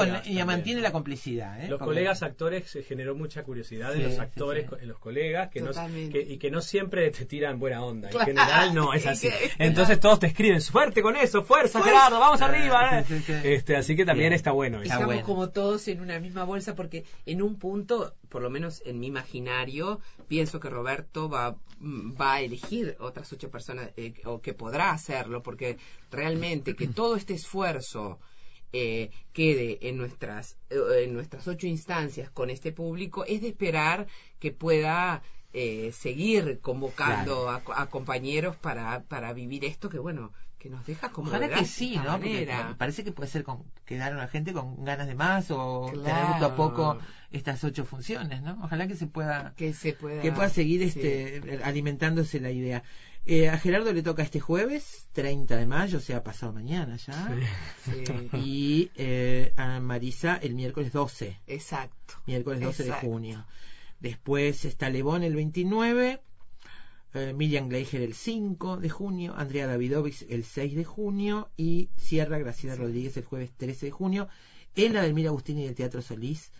mantiene 0.45 0.81
la 0.81 0.91
complicidad. 0.91 1.63
¿eh? 1.63 1.69
Los 1.69 1.79
colegas 1.79 2.21
actores 2.21 2.69
se 2.69 2.83
generó 2.83 3.15
mucha 3.15 3.43
curiosidad 3.43 3.93
de 3.93 4.03
los 4.03 4.19
actores, 4.19 4.69
los 4.83 4.99
colegas, 4.99 5.49
que, 5.49 5.61
no, 5.61 5.71
y 5.97 6.37
que 6.37 6.51
no 6.51 6.61
siempre 6.61 7.09
te 7.11 7.25
tiran 7.25 7.59
buena 7.59 7.81
onda. 7.81 8.09
En 8.09 8.19
general 8.19 8.73
no 8.73 8.93
es 8.93 9.05
así. 9.05 9.29
Entonces 9.57 10.01
todos 10.01 10.19
te 10.19 10.27
escriben, 10.27 10.59
suerte 10.59 11.01
con 11.01 11.15
eso, 11.15 11.43
fuerza, 11.43 11.81
Gerardo, 11.81 12.19
vamos 12.19 12.41
arriba. 12.41 12.99
¿eh? 12.99 13.05
Este, 13.43 13.77
así 13.77 13.95
que 13.95 14.05
también 14.05 14.33
está 14.33 14.51
bueno. 14.51 14.81
Estamos 14.81 15.21
como 15.21 15.49
todos 15.51 15.87
en 15.87 16.01
una 16.01 16.19
misma 16.19 16.43
bolsa 16.43 16.75
porque 16.75 17.05
en 17.25 17.41
un 17.41 17.57
punto, 17.57 18.15
por 18.27 18.41
lo 18.41 18.49
menos 18.49 18.81
en 18.85 18.99
mi 18.99 19.07
imaginario, 19.07 20.01
pienso 20.27 20.59
que 20.59 20.69
Roberto 20.69 21.29
va, 21.29 21.55
va 21.81 22.33
a 22.33 22.41
elegir 22.41 22.95
otras 22.99 23.31
ocho 23.33 23.49
personas 23.49 23.91
o 24.25 24.41
que 24.41 24.53
podrá 24.53 24.91
hacerlo 24.91 25.43
porque 25.43 25.77
realmente 26.11 26.75
que 26.75 26.87
todo 26.87 27.15
este 27.15 27.33
esfuerzo 27.33 28.19
eh, 28.77 29.09
quede 29.31 29.87
en 29.87 29.97
nuestras, 29.97 30.57
eh, 30.69 31.03
en 31.05 31.13
nuestras 31.13 31.47
ocho 31.47 31.65
instancias 31.65 32.29
con 32.29 32.49
este 32.49 32.73
público, 32.73 33.23
es 33.23 33.41
de 33.41 33.47
esperar 33.47 34.07
que 34.39 34.51
pueda 34.51 35.23
eh, 35.53 35.93
seguir 35.93 36.59
convocando 36.59 37.49
a, 37.49 37.85
compañeros 37.89 38.57
para, 38.57 39.03
para 39.03 39.31
vivir 39.31 39.63
esto 39.63 39.87
que, 39.87 39.97
bueno, 39.97 40.33
que 40.57 40.69
nos 40.69 40.85
deja 40.85 41.09
como 41.09 41.29
Ojalá 41.29 41.47
que 41.47 41.63
sí, 41.63 41.95
¿no? 41.95 42.19
parece 42.77 43.05
que 43.05 43.13
puede 43.13 43.29
ser 43.29 43.43
con, 43.45 43.63
quedar 43.85 44.13
la 44.13 44.27
gente 44.27 44.51
con 44.51 44.83
ganas 44.83 45.07
de 45.07 45.15
más 45.15 45.51
o 45.51 45.89
tener 45.93 46.25
poco 46.39 46.45
a 46.45 46.55
poco 46.55 46.97
estas 47.35 47.63
ocho 47.63 47.85
funciones, 47.85 48.41
¿no? 48.41 48.57
Ojalá 48.63 48.87
que 48.87 48.95
se 48.95 49.07
pueda 49.07 49.53
que 49.55 49.73
se 49.73 49.93
pueda 49.93 50.21
que 50.21 50.31
pueda 50.31 50.49
seguir 50.49 50.81
este 50.83 51.59
alimentándose 51.63 52.39
la 52.39 52.51
idea. 52.51 52.83
Eh, 53.27 53.49
a 53.49 53.57
Gerardo 53.57 53.91
le 53.91 54.03
toca 54.03 54.21
este 54.21 54.39
jueves, 54.39 55.07
30 55.13 55.57
de 55.57 55.65
mayo, 55.65 55.97
o 55.97 56.01
sea, 56.01 56.23
pasado 56.23 56.53
mañana 56.53 56.95
ya. 56.97 57.35
Y 58.33 58.91
eh, 58.95 59.51
a 59.55 59.79
Marisa 59.79 60.37
el 60.37 60.53
miércoles 60.53 60.93
12. 60.93 61.39
Exacto. 61.47 62.15
Miércoles 62.27 62.61
12 62.61 62.83
de 62.83 62.91
junio. 62.91 63.45
Después 63.99 64.63
está 64.65 64.89
Lebón 64.89 65.23
el 65.23 65.35
29. 65.35 66.21
Eh, 67.15 67.33
Miriam 67.33 67.67
Gleiger 67.67 68.01
el 68.01 68.13
5 68.13 68.77
de 68.77 68.89
junio, 68.89 69.33
Andrea 69.35 69.67
Davidovich 69.67 70.25
el 70.29 70.43
6 70.43 70.75
de 70.75 70.83
junio 70.83 71.49
y 71.57 71.89
Sierra 71.97 72.37
Graciela 72.37 72.75
Rodríguez 72.75 73.17
el 73.17 73.23
jueves 73.23 73.51
13 73.57 73.87
de 73.87 73.91
junio 73.91 74.27
en 74.75 74.93
la 74.93 75.01
del 75.01 75.13
Mira 75.13 75.29
Agustín 75.29 75.57
y 75.59 75.65
del 75.65 75.75
Teatro 75.75 76.01
Solís, 76.01 76.51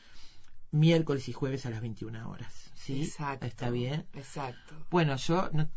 miércoles 0.71 1.27
y 1.29 1.33
jueves 1.33 1.65
a 1.65 1.69
las 1.69 1.81
21 1.81 2.29
horas. 2.29 2.71
¿sí? 2.75 3.03
Exacto. 3.03 3.45
Está 3.45 3.69
bien. 3.69 4.05
Exacto. 4.13 4.75
Bueno, 4.89 5.15
yo, 5.15 5.49
no, 5.53 5.67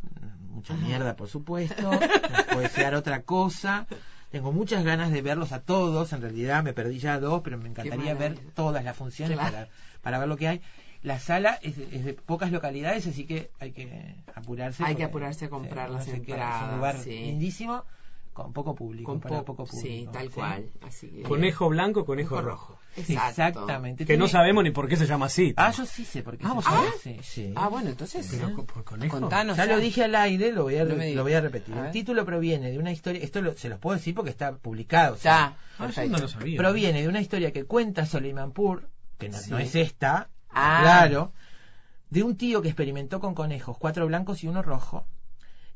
mucha 0.51 0.75
mierda, 0.75 1.17
por 1.17 1.29
supuesto, 1.29 1.91
puede 2.53 2.69
ser 2.69 2.95
otra 2.95 3.23
cosa. 3.23 3.87
Tengo 4.31 4.53
muchas 4.53 4.85
ganas 4.85 5.11
de 5.11 5.23
verlos 5.23 5.53
a 5.53 5.61
todos, 5.61 6.13
en 6.13 6.21
realidad 6.21 6.63
me 6.63 6.75
perdí 6.75 6.99
ya 6.99 7.19
dos, 7.19 7.41
pero 7.43 7.57
me 7.57 7.69
encantaría 7.69 8.15
ver 8.15 8.39
todas 8.55 8.85
las 8.85 8.95
funciones 8.95 9.39
para, 9.39 9.69
para 10.03 10.19
ver 10.19 10.29
lo 10.29 10.37
que 10.37 10.49
hay. 10.49 10.61
La 11.03 11.19
sala 11.19 11.59
es 11.63 11.77
de, 11.77 12.15
pocas 12.15 12.51
localidades, 12.51 13.07
así 13.07 13.25
que 13.25 13.51
hay 13.61 13.73
que 13.73 14.17
apurarse. 14.35 14.85
Hay 14.85 14.97
que 14.97 15.05
apurarse 15.05 15.47
a 15.47 15.49
comprar 15.49 15.91
las 15.91 16.09
entradas. 16.09 16.63
Es 16.63 16.69
un 16.69 16.77
lugar 16.77 17.07
lindísimo 17.07 17.85
con 18.43 18.53
poco 18.53 18.75
público, 18.75 19.11
con 19.11 19.21
poco 19.21 19.65
público. 19.65 19.77
Sí, 19.77 20.09
tal 20.13 20.31
cual. 20.31 20.71
conejo 21.27 21.69
blanco, 21.69 22.05
conejo 22.05 22.41
rojo. 22.41 22.79
Exactamente. 22.97 24.07
Que 24.07 24.17
no 24.17 24.29
sabemos 24.29 24.63
ni 24.63 24.71
por 24.71 24.89
qué 24.89 24.97
se 24.97 25.07
llama 25.07 25.27
así. 25.27 25.55
Ah, 25.57 25.73
yo 25.73 25.85
sí 25.85 26.05
sé 26.05 26.23
por 26.23 26.39
qué. 26.39 26.45
Vamos 26.45 26.65
a 26.69 26.81
ver. 26.81 26.93
Sí, 27.03 27.17
sí. 27.23 27.53
Ah, 27.57 27.69
bueno, 27.69 27.91
entonces. 27.91 28.29
Pero 28.31 28.65
por 28.65 28.85
conejo. 28.85 29.19
Contanos, 29.19 29.57
ya, 29.57 29.67
lo 29.67 29.81
dije 29.81 30.05
al 30.05 30.15
aire, 30.15 30.53
lo 30.53 30.63
voy 30.65 30.77
a, 30.77 30.85
lo 30.85 31.23
voy 31.23 31.33
a 31.33 31.41
repetir. 31.41 31.77
el 31.77 31.91
título 31.91 32.25
proviene 32.25 32.71
de 32.71 32.79
una 32.79 32.93
historia. 32.93 33.21
Esto 33.23 33.41
se 33.57 33.69
los 33.69 33.79
puedo 33.81 33.97
decir 33.97 34.15
porque 34.15 34.31
está 34.31 34.57
publicado. 34.57 35.17
Ya. 35.17 35.57
Ah, 35.79 35.91
no 36.09 36.19
lo 36.19 36.29
sabía. 36.29 36.59
Proviene 36.59 37.03
de 37.03 37.09
una 37.09 37.21
historia 37.21 37.53
que 37.53 37.65
cuenta 37.65 38.07
Soleimanpur, 38.07 38.89
que 39.19 39.31
no, 39.31 39.59
es 39.59 39.75
esta. 39.75 40.31
Ah. 40.51 40.79
Claro. 40.83 41.33
De 42.11 42.23
un 42.23 42.37
tío 42.37 42.63
que 42.63 42.69
experimentó 42.69 43.19
con 43.19 43.35
conejos, 43.35 43.77
cuatro 43.79 44.07
blancos 44.07 44.43
y 44.45 44.49
uno 44.49 44.63
rojo 44.63 45.07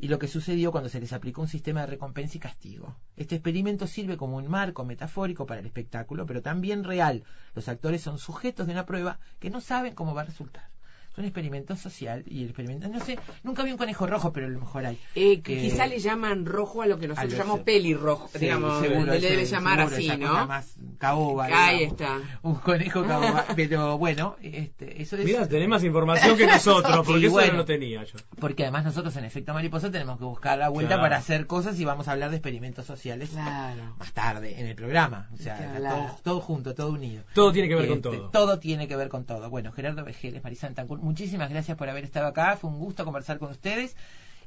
y 0.03 0.09
lo 0.09 0.19
que 0.19 0.27
sucedió 0.27 0.73
cuando 0.73 0.91
se 0.91 0.99
les 0.99 1.13
aplicó 1.13 1.43
un 1.43 1.49
sistema 1.49 1.83
de 1.83 1.87
recompensa 1.87 2.37
y 2.37 2.41
castigo. 2.41 2.97
Este 3.15 3.37
experimento 3.37 3.87
sirve 3.87 4.17
como 4.17 4.37
un 4.37 4.49
marco 4.49 4.85
metafórico 4.85 5.47
para 5.47 5.61
el 5.61 5.67
espectáculo, 5.67 6.27
pero 6.27 6.43
también 6.43 6.83
real. 6.83 7.23
Los 7.55 7.69
actores 7.69 8.03
son 8.03 8.19
sujetos 8.19 8.67
de 8.67 8.73
una 8.73 8.85
prueba 8.85 9.21
que 9.39 9.49
no 9.49 9.61
saben 9.61 9.95
cómo 9.95 10.13
va 10.13 10.23
a 10.23 10.25
resultar 10.25 10.72
es 11.13 11.19
un 11.19 11.25
experimento 11.25 11.77
social 11.77 12.25
y 12.27 12.41
el 12.43 12.47
experimento, 12.47 12.89
no 12.89 12.99
sé, 13.01 13.19
nunca 13.43 13.63
vi 13.63 13.73
un 13.73 13.77
conejo 13.77 14.07
rojo, 14.07 14.33
pero 14.33 14.47
a 14.47 14.49
lo 14.49 14.61
mejor 14.61 14.87
hay. 14.87 14.99
Eh, 15.15 15.43
que 15.43 15.61
quizá 15.61 15.87
le 15.87 15.99
llaman 15.99 16.47
rojo 16.47 16.81
a 16.81 16.87
lo 16.87 16.99
que 16.99 17.07
nosotros 17.07 17.35
llamamos 17.35 17.61
pelirrojo, 17.61 18.31
digamos, 18.39 18.81
seguro, 18.81 19.13
le 19.13 19.21
debe 19.21 19.45
llamar 19.45 19.81
así, 19.81 20.09
¿no? 20.17 20.47
más 20.47 20.75
caoba. 20.99 21.49
Ahí 21.53 21.85
está. 21.85 22.19
Un 22.41 22.55
conejo 22.55 23.03
caoba, 23.07 23.45
pero 23.55 23.99
bueno, 23.99 24.37
este, 24.41 25.03
eso 25.03 25.17
es... 25.17 25.25
Mira, 25.27 25.47
tenés 25.47 25.69
más 25.69 25.85
información 25.85 26.37
que 26.37 26.47
nosotros, 26.47 27.07
porque 27.07 27.27
eso 27.27 27.47
no 27.47 27.53
lo 27.59 27.65
tenía 27.67 28.05
yo. 28.05 28.19
Porque 28.41 28.63
además 28.63 28.85
nosotros 28.85 29.15
en 29.17 29.25
Efecto 29.27 29.53
Mariposa 29.53 29.91
tenemos 29.91 30.19
que 30.19 30.25
buscar 30.25 30.59
la 30.59 30.71
vuelta 30.71 30.99
para 30.99 31.19
hacer 31.19 31.47
cosas 31.47 31.79
y 31.79 31.85
vamos 31.85 32.09
a 32.09 32.13
hablar 32.13 32.31
de 32.31 32.37
experimentos 32.37 32.87
sociales 32.87 33.35
más 33.35 34.13
tarde 34.15 34.59
en 34.59 34.67
el 34.67 34.75
programa. 34.75 35.29
O 35.35 35.37
sea, 35.37 35.75
todo, 35.77 36.17
todo, 36.23 36.41
junto, 36.41 36.75
todo 36.75 36.91
unido. 36.91 37.23
Todo 37.35 37.53
tiene 37.53 37.69
que 37.69 37.75
ver 37.75 37.89
con 37.89 37.99
este, 37.99 38.09
todo. 38.09 38.31
Todo 38.31 38.59
tiene 38.59 38.89
que 38.89 38.97
ver 38.97 39.11
con 39.11 39.25
todo. 39.25 39.51
Bueno, 39.51 39.73
Gerardo 39.73 40.05
Vejeles, 40.05 40.43
Marisanta 40.43 40.87
muchísimas 41.03 41.51
gracias 41.51 41.77
por 41.77 41.89
haber 41.89 42.05
estado 42.05 42.27
acá, 42.27 42.57
fue 42.57 42.71
un 42.71 42.79
gusto 42.79 43.05
conversar 43.05 43.39
con 43.39 43.51
ustedes 43.51 43.97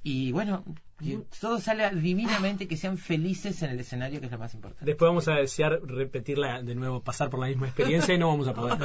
y 0.07 0.31
bueno, 0.31 0.63
que 0.99 1.17
todo 1.41 1.59
sale 1.59 1.89
divinamente, 1.89 2.67
que 2.67 2.77
sean 2.77 2.99
felices 2.99 3.63
en 3.63 3.71
el 3.71 3.79
escenario, 3.79 4.19
que 4.19 4.27
es 4.27 4.31
lo 4.31 4.37
más 4.37 4.53
importante. 4.53 4.85
Después 4.85 5.09
vamos 5.09 5.27
a 5.27 5.33
desear 5.33 5.79
repetirla 5.83 6.61
de 6.61 6.75
nuevo, 6.75 7.01
pasar 7.01 7.31
por 7.31 7.39
la 7.39 7.47
misma 7.47 7.65
experiencia 7.65 8.13
y 8.13 8.19
no 8.19 8.27
vamos 8.27 8.47
a 8.47 8.53
poder. 8.53 8.77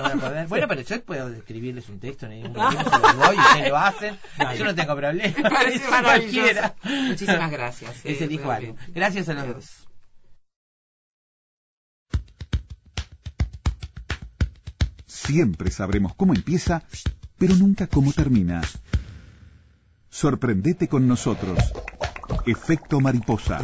Bueno, 0.49 0.67
pero 0.67 0.81
yo 0.81 1.05
puedo 1.05 1.29
escribirles 1.29 1.91
un 1.91 2.01
texto, 2.01 2.27
ningún 2.27 2.55
problema, 2.55 2.85
se 2.85 2.99
lo 2.99 3.13
doy, 3.13 3.37
ustedes 3.37 3.69
lo 3.69 3.77
hacen, 3.77 4.19
yo 4.57 4.65
no 4.65 4.75
tengo 4.75 4.97
problema. 4.97 5.51
cualquiera. 6.03 6.75
Muchísimas 6.85 7.51
gracias. 7.51 8.01
Ese 8.03 8.27
dijo 8.27 8.51
algo. 8.51 8.77
Gracias 8.89 9.29
a 9.29 9.35
los 9.35 9.47
dos. 9.47 9.87
Siempre 15.05 15.71
sabremos 15.71 16.15
cómo 16.15 16.33
empieza 16.33 16.83
pero 17.41 17.57
nunca 17.57 17.87
cómo 17.87 18.13
termina. 18.13 18.61
Sorprendete 20.11 20.89
con 20.89 21.09
nosotros. 21.09 21.59
Efecto 22.45 23.01
mariposa. 23.01 23.61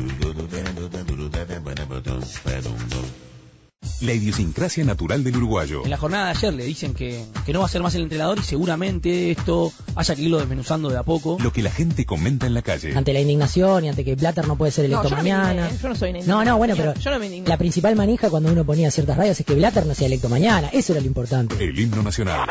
La 4.01 4.12
idiosincrasia 4.12 4.85
natural 4.85 5.22
del 5.24 5.37
uruguayo. 5.37 5.85
En 5.85 5.91
la 5.91 5.99
jornada 5.99 6.27
de 6.27 6.31
ayer 6.31 6.55
le 6.55 6.64
dicen 6.64 6.95
que, 6.95 7.24
no 7.53 7.61
va 7.61 7.66
a 7.66 7.68
ser 7.68 7.83
más 7.83 7.95
el 7.95 8.03
entrenador 8.03 8.39
y 8.39 8.43
seguramente 8.43 9.31
esto 9.31 9.72
haya 9.95 10.14
que 10.14 10.22
irlo 10.22 10.39
desmenuzando 10.39 10.89
de 10.89 10.97
a 10.97 11.03
poco. 11.03 11.37
Lo 11.41 11.53
que 11.53 11.62
la 11.62 11.70
gente 11.70 12.07
comenta 12.07 12.47
en 12.47 12.55
la 12.55 12.62
calle. 12.62 12.97
Ante 12.97 13.12
la 13.12 13.20
indignación 13.20 13.85
y 13.85 13.89
ante 13.91 14.05
que 14.05 14.14
Blatter 14.14 14.49
no 14.49 14.57
puede 14.57 14.72
ser 14.72 14.87
electo 14.87 15.11
mañana. 15.11 15.68
No 15.70 15.79
yo 15.79 15.89
no 15.91 15.95
soy 15.95 16.12
No, 16.24 16.45
no, 16.45 16.57
bueno, 16.57 16.74
pero 16.77 16.95
la 17.47 17.59
principal 17.59 17.95
manija 17.95 18.31
cuando 18.31 18.51
uno 18.51 18.64
ponía 18.64 18.91
ciertas 18.91 19.18
radios 19.18 19.39
es 19.39 19.45
que 19.45 19.55
Blatter 19.55 19.85
no 19.85 19.95
sea 19.95 20.07
electo 20.07 20.31
mañana. 20.31 20.68
Eso 20.72 20.95
era 20.95 21.01
lo 21.03 21.07
importante. 21.07 21.62
El 21.62 21.79
himno 21.79 22.03
nacional. 22.03 22.49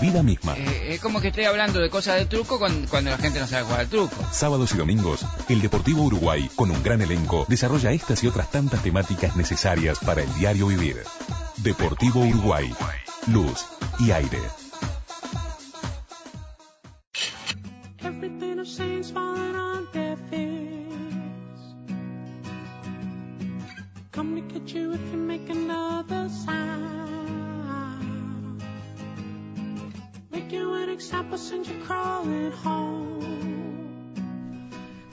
Vida 0.00 0.22
misma. 0.22 0.56
Eh, 0.56 0.94
es 0.94 1.00
como 1.00 1.20
que 1.20 1.28
estoy 1.28 1.44
hablando 1.44 1.80
de 1.80 1.90
cosas 1.90 2.16
de 2.16 2.26
truco 2.26 2.58
cuando, 2.58 3.10
la 3.10 3.18
gente 3.18 3.40
no 3.40 3.46
sabe 3.46 3.64
jugar 3.64 3.80
al 3.80 3.88
truco. 3.88 4.14
Sábados 4.32 4.72
y 4.74 4.78
domingos, 4.78 5.24
el 5.48 5.60
Deportivo 5.60 6.02
Uruguay, 6.02 6.50
con 6.56 6.70
un 6.70 6.82
gran 6.82 7.02
elenco, 7.02 7.46
desarrolla 7.48 7.92
estas 7.92 8.22
y 8.24 8.26
otras 8.26 8.50
tantas 8.50 8.82
temáticas 8.82 9.36
necesarias 9.36 9.98
para 9.98 10.22
el 10.22 10.34
diario 10.34 10.66
vivir. 10.66 10.96
Deportivo 11.58 12.20
Uruguay, 12.20 12.72
luz 13.26 13.66
y 13.98 14.10
aire. 14.10 14.38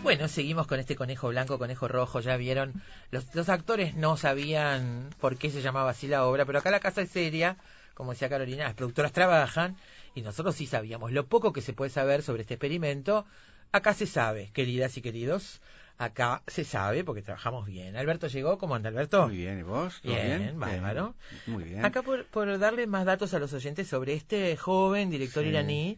Bueno, 0.03 0.28
seguimos 0.30 0.67
con 0.67 0.80
este 0.80 0.95
conejo 0.95 1.28
blanco, 1.30 1.59
conejo 1.59 1.88
rojo, 1.88 2.21
ya 2.21 2.38
vieron. 2.38 2.82
Los, 3.11 3.36
los, 3.36 3.49
actores 3.49 3.95
no 3.95 4.15
sabían 4.15 5.09
por 5.19 5.38
qué 5.38 5.49
se 5.49 5.61
llamaba 5.61 5.89
así 5.89 6.07
la 6.07 6.25
obra, 6.25 6.45
pero 6.45 6.59
acá 6.59 6.71
la 6.71 6.80
casa 6.80 7.01
es 7.01 7.09
seria, 7.09 7.57
como 7.93 8.11
decía 8.11 8.30
Carolina, 8.30 8.63
las 8.63 8.73
productoras 8.75 9.11
trabajan 9.11 9.75
y 10.15 10.21
nosotros 10.21 10.55
sí 10.55 10.65
sabíamos. 10.65 11.11
Lo 11.11 11.28
poco 11.28 11.51
que 11.51 11.61
se 11.61 11.73
puede 11.73 11.91
saber 11.91 12.23
sobre 12.23 12.43
este 12.43 12.53
experimento, 12.53 13.25
acá 13.71 13.93
se 13.93 14.07
sabe, 14.07 14.51
queridas 14.53 14.95
y 14.97 15.01
queridos. 15.01 15.61
Acá 15.99 16.43
se 16.45 16.63
sabe 16.63 17.03
porque 17.03 17.23
trabajamos 17.23 17.65
bien. 17.65 17.95
Alberto 17.95 18.27
llegó, 18.27 18.59
¿cómo 18.59 18.75
anda 18.75 18.89
Alberto? 18.89 19.27
Muy 19.27 19.37
bien, 19.37 19.59
¿y 19.59 19.63
vos? 19.63 19.99
bien, 20.03 20.39
bien, 20.39 20.59
bárbaro. 20.59 21.15
Muy 21.47 21.63
bien. 21.63 21.83
Acá 21.83 22.03
por, 22.03 22.25
por, 22.25 22.59
darle 22.59 22.85
más 22.85 23.05
datos 23.05 23.33
a 23.33 23.39
los 23.39 23.51
oyentes 23.53 23.87
sobre 23.87 24.13
este 24.13 24.55
joven 24.57 25.09
director 25.09 25.43
iraní 25.43 25.97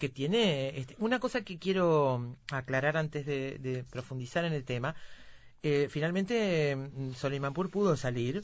que 0.00 0.08
tiene 0.08 0.78
este, 0.78 0.96
una 0.98 1.20
cosa 1.20 1.42
que 1.42 1.58
quiero 1.58 2.36
aclarar 2.50 2.96
antes 2.96 3.24
de, 3.24 3.84
profundizar 3.90 4.44
en 4.44 4.52
el 4.52 4.64
tema. 4.64 4.94
Eh, 5.62 5.88
finalmente, 5.90 6.74
mm, 6.74 7.12
Soleimanpur 7.12 7.70
pudo 7.70 7.96
salir, 7.96 8.42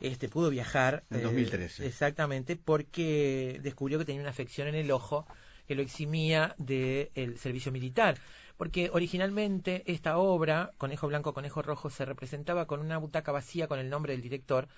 este, 0.00 0.28
pudo 0.28 0.50
viajar. 0.50 1.04
En 1.10 1.22
2013. 1.22 1.84
Eh, 1.84 1.86
exactamente, 1.86 2.56
porque 2.56 3.58
descubrió 3.62 3.98
que 3.98 4.04
tenía 4.04 4.20
una 4.20 4.30
afección 4.30 4.68
en 4.68 4.74
el 4.74 4.90
ojo 4.90 5.26
que 5.66 5.74
lo 5.74 5.82
eximía 5.82 6.54
del 6.58 7.38
servicio 7.38 7.72
militar 7.72 8.16
porque 8.56 8.90
originalmente 8.92 9.82
esta 9.86 10.18
obra, 10.18 10.72
Conejo 10.78 11.08
Blanco, 11.08 11.34
Conejo 11.34 11.62
Rojo, 11.62 11.90
se 11.90 12.04
representaba 12.04 12.66
con 12.66 12.80
una 12.80 12.98
butaca 12.98 13.32
vacía 13.32 13.68
con 13.68 13.78
el 13.78 13.90
nombre 13.90 14.12
del 14.12 14.22
director, 14.22 14.68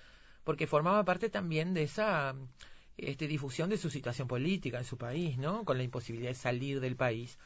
porque 0.43 0.67
formaba 0.67 1.05
parte 1.05 1.29
también 1.29 1.73
de 1.73 1.83
esa 1.83 2.35
este, 2.97 3.27
difusión 3.27 3.69
de 3.69 3.77
su 3.77 3.89
situación 3.89 4.27
política 4.27 4.77
en 4.77 4.85
su 4.85 4.97
país, 4.97 5.37
¿no? 5.37 5.63
Con 5.63 5.77
la 5.77 5.83
imposibilidad 5.83 6.31
de 6.31 6.35
salir 6.35 6.79
del 6.81 6.95
país 6.95 7.37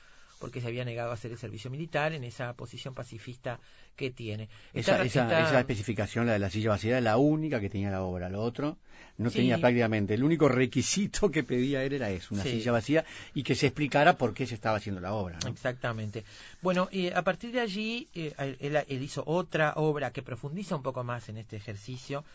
porque 0.44 0.60
se 0.60 0.68
había 0.68 0.84
negado 0.84 1.12
a 1.12 1.14
hacer 1.14 1.32
el 1.32 1.38
servicio 1.38 1.72
militar 1.72 2.12
en 2.12 2.26
esa 2.26 2.52
posición 2.52 2.94
pacifista 2.94 3.62
que 3.96 4.12
tiene. 4.12 4.50
Esa, 4.74 5.02
esa, 5.02 5.58
especificación, 5.58 6.26
la 6.26 6.34
de 6.34 6.40
la 6.40 6.50
silla 6.50 6.72
vacía, 6.72 6.92
era 6.92 7.00
la 7.00 7.16
única 7.16 7.62
que 7.62 7.70
tenía 7.70 7.90
la 7.90 8.02
obra. 8.02 8.28
Lo 8.28 8.42
otro 8.42 8.76
no 9.18 9.32
tenía 9.32 9.58
prácticamente. 9.58 10.16
El 10.16 10.22
único 10.22 10.50
requisito 10.50 11.32
que 11.32 11.44
pedía 11.44 11.86
él 11.86 11.94
era 11.94 12.10
eso, 12.10 12.36
una 12.36 12.44
silla 12.44 12.74
vacía 12.74 13.06
y 13.34 13.44
que 13.44 13.56
se 13.56 13.68
explicara 13.68 14.18
por 14.18 14.34
qué 14.34 14.46
se 14.46 14.56
estaba 14.56 14.76
haciendo 14.76 15.00
la 15.00 15.14
obra. 15.14 15.40
Exactamente. 15.48 16.26
Bueno, 16.62 16.90
y 16.92 17.08
a 17.08 17.22
partir 17.22 17.54
de 17.54 17.62
allí, 17.62 18.10
eh, 18.14 18.34
él, 18.60 19.02
hizo 19.02 19.24
otra 19.26 19.76
obra 19.78 20.12
que 20.12 20.24
profundiza 20.24 20.76
un 20.76 20.84
poco 20.84 21.06
más 21.06 21.30
en 21.30 21.38
este 21.38 21.56
ejercicio. 21.56 22.26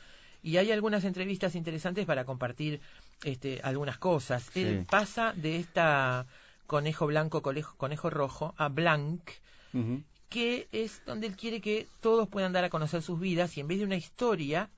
Y 0.43 0.57
hay 0.57 0.73
algunas 0.73 1.05
entrevistas 1.05 1.55
interesantes 1.55 2.07
para 2.07 2.25
compartir 2.25 2.81
este, 3.23 3.61
algunas 3.63 3.99
cosas. 3.99 4.51
Él 4.55 4.87
pasa 4.89 5.35
de 5.37 5.57
esta 5.57 6.25
conejo 6.69 7.07
blanco, 7.07 7.43
conejo, 7.43 8.11
rojo, 8.11 8.55
a 8.59 8.69
Blanc, 8.69 9.23
que 10.29 10.69
es 10.71 11.03
donde 11.07 11.27
él 11.27 11.35
quiere 11.35 11.61
que 11.63 11.89
todos 12.01 12.29
puedan 12.29 12.53
dar 12.53 12.63
a 12.63 12.71
conocer 12.71 13.01
sus 13.03 13.19
vidas 13.19 13.57
y 13.57 13.61
en 13.61 13.69
vez 13.69 13.79
de 13.79 13.87
una 13.87 13.97
historia, 13.97 14.69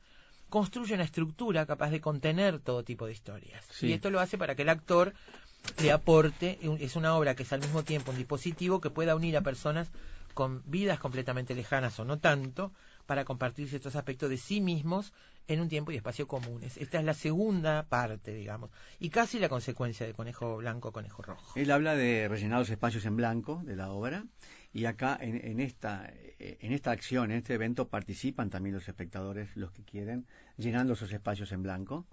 construye 0.49 0.95
una 0.95 1.03
estructura 1.03 1.66
capaz 1.66 1.91
de 1.91 2.01
contener 2.01 2.61
todo 2.61 2.84
tipo 2.84 3.07
de 3.07 3.12
historias. 3.12 3.64
Y 3.82 3.93
esto 3.93 4.09
lo 4.11 4.20
hace 4.20 4.38
para 4.38 4.55
que 4.55 4.62
el 4.62 4.68
actor 4.68 5.14
le 5.82 5.91
aporte, 5.91 6.61
es 6.78 6.95
una 6.95 7.16
obra 7.16 7.34
que 7.34 7.43
es 7.43 7.53
al 7.53 7.61
mismo 7.61 7.82
tiempo 7.82 8.12
un 8.12 8.18
dispositivo 8.18 8.80
que 8.80 8.91
pueda 8.91 9.16
unir 9.16 9.36
a 9.36 9.43
personas 9.43 9.91
con 10.32 10.62
vidas 10.66 11.01
completamente 11.01 11.57
lejanas 11.57 11.99
o 11.99 12.05
no 12.05 12.20
tanto, 12.20 12.72
para 13.11 13.24
compartir 13.24 13.68
ciertos 13.68 13.96
aspectos 13.96 14.30
de 14.30 14.36
sí 14.36 14.61
mismos 14.61 15.12
en 15.48 15.61
un 15.61 15.68
tiempo 15.68 15.90
y 15.90 15.96
espacio 15.96 16.28
comunes. 16.28 16.76
Esta 16.76 17.00
es 17.00 17.04
la 17.04 17.12
segunda 17.12 17.82
parte, 17.88 18.32
digamos, 18.32 18.70
y 19.00 19.11
casi 19.11 19.40
la 19.40 19.48
consecuencia 19.48 20.06
de 20.06 20.14
Conejo 20.14 20.58
Blanco, 20.58 20.92
Conejo 20.92 21.20
Rojo. 21.20 21.58
Él 21.58 21.72
habla 21.72 21.96
de 21.96 22.28
rellenar 22.28 22.61
los 22.61 22.70
espacios 22.70 23.04
en 23.06 23.16
blanco 23.16 23.62
de 23.64 23.74
la 23.74 23.90
obra, 23.90 24.26
y 24.72 24.84
acá 24.84 25.18
en, 25.20 25.58
esta, 25.58 26.08
en 26.38 26.72
esta 26.72 26.92
acción, 26.92 27.32
en 27.32 27.38
este 27.38 27.54
evento, 27.54 27.88
participan 27.88 28.48
también 28.48 28.76
los 28.76 28.86
espectadores, 28.86 29.56
los 29.56 29.72
que 29.72 29.82
quieren, 29.82 30.24
llenando 30.56 30.92
esos 30.92 31.11
espacios 31.12 31.50
en 31.50 31.64
blanco 31.64 32.06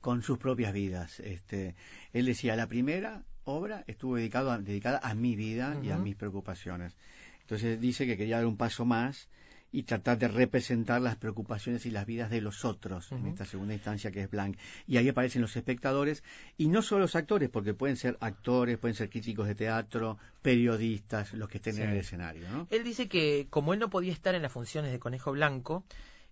con 0.00 0.22
sus 0.22 0.38
propias 0.38 0.72
vidas. 0.72 1.18
Este, 1.18 1.74
él 2.12 2.26
decía, 2.26 2.54
la 2.54 2.68
primera 2.68 3.24
obra 3.42 3.82
estuvo 3.88 4.14
dedicado 4.14 4.56
dedicada 4.58 5.00
a 5.02 5.16
mi 5.16 5.34
vida 5.34 5.76
y 5.82 5.90
a 5.90 5.98
mis 5.98 6.14
preocupaciones. 6.14 6.96
Entonces 7.40 7.80
dice 7.80 8.06
que 8.06 8.16
quería 8.16 8.36
dar 8.36 8.46
un 8.46 8.56
paso 8.56 8.84
más 8.84 9.28
y 9.70 9.82
tratar 9.82 10.18
de 10.18 10.28
representar 10.28 11.02
las 11.02 11.16
preocupaciones 11.16 11.84
y 11.84 11.90
las 11.90 12.06
vidas 12.06 12.30
de 12.30 12.40
los 12.40 12.64
otros 12.64 13.12
en 13.12 13.26
esta 13.26 13.44
segunda 13.44 13.74
instancia 13.74 14.10
que 14.10 14.22
es 14.22 14.30
Blanc. 14.30 14.56
Y 14.86 14.96
ahí 14.96 15.08
aparecen 15.08 15.42
los 15.42 15.54
espectadores 15.56 16.22
y 16.56 16.68
no 16.68 16.80
solo 16.80 17.02
los 17.02 17.16
actores, 17.16 17.50
porque 17.50 17.74
pueden 17.74 17.96
ser 17.96 18.16
actores, 18.20 18.78
pueden 18.78 18.94
ser 18.94 19.10
críticos 19.10 19.46
de 19.46 19.54
teatro, 19.54 20.18
periodistas, 20.40 21.34
los 21.34 21.48
que 21.48 21.58
estén 21.58 21.78
en 21.78 21.90
el 21.90 21.98
escenario. 21.98 22.48
¿no? 22.50 22.66
Él 22.70 22.82
dice 22.82 23.08
que 23.08 23.46
como 23.50 23.74
él 23.74 23.80
no 23.80 23.90
podía 23.90 24.12
estar 24.12 24.34
en 24.34 24.42
las 24.42 24.52
funciones 24.52 24.90
de 24.90 24.98
Conejo 24.98 25.32
Blanco, 25.32 25.84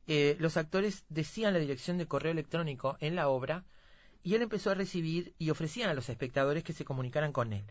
eh, 0.06 0.36
los 0.38 0.56
actores 0.56 1.04
decían 1.08 1.52
la 1.52 1.58
dirección 1.58 1.98
de 1.98 2.06
correo 2.06 2.32
electrónico 2.32 2.96
en 3.00 3.16
la 3.16 3.28
obra 3.28 3.64
y 4.22 4.34
él 4.34 4.42
empezó 4.42 4.70
a 4.70 4.74
recibir 4.74 5.34
y 5.38 5.50
ofrecían 5.50 5.90
a 5.90 5.94
los 5.94 6.08
espectadores 6.08 6.64
que 6.64 6.72
se 6.72 6.84
comunicaran 6.84 7.32
con 7.32 7.52
él. 7.52 7.64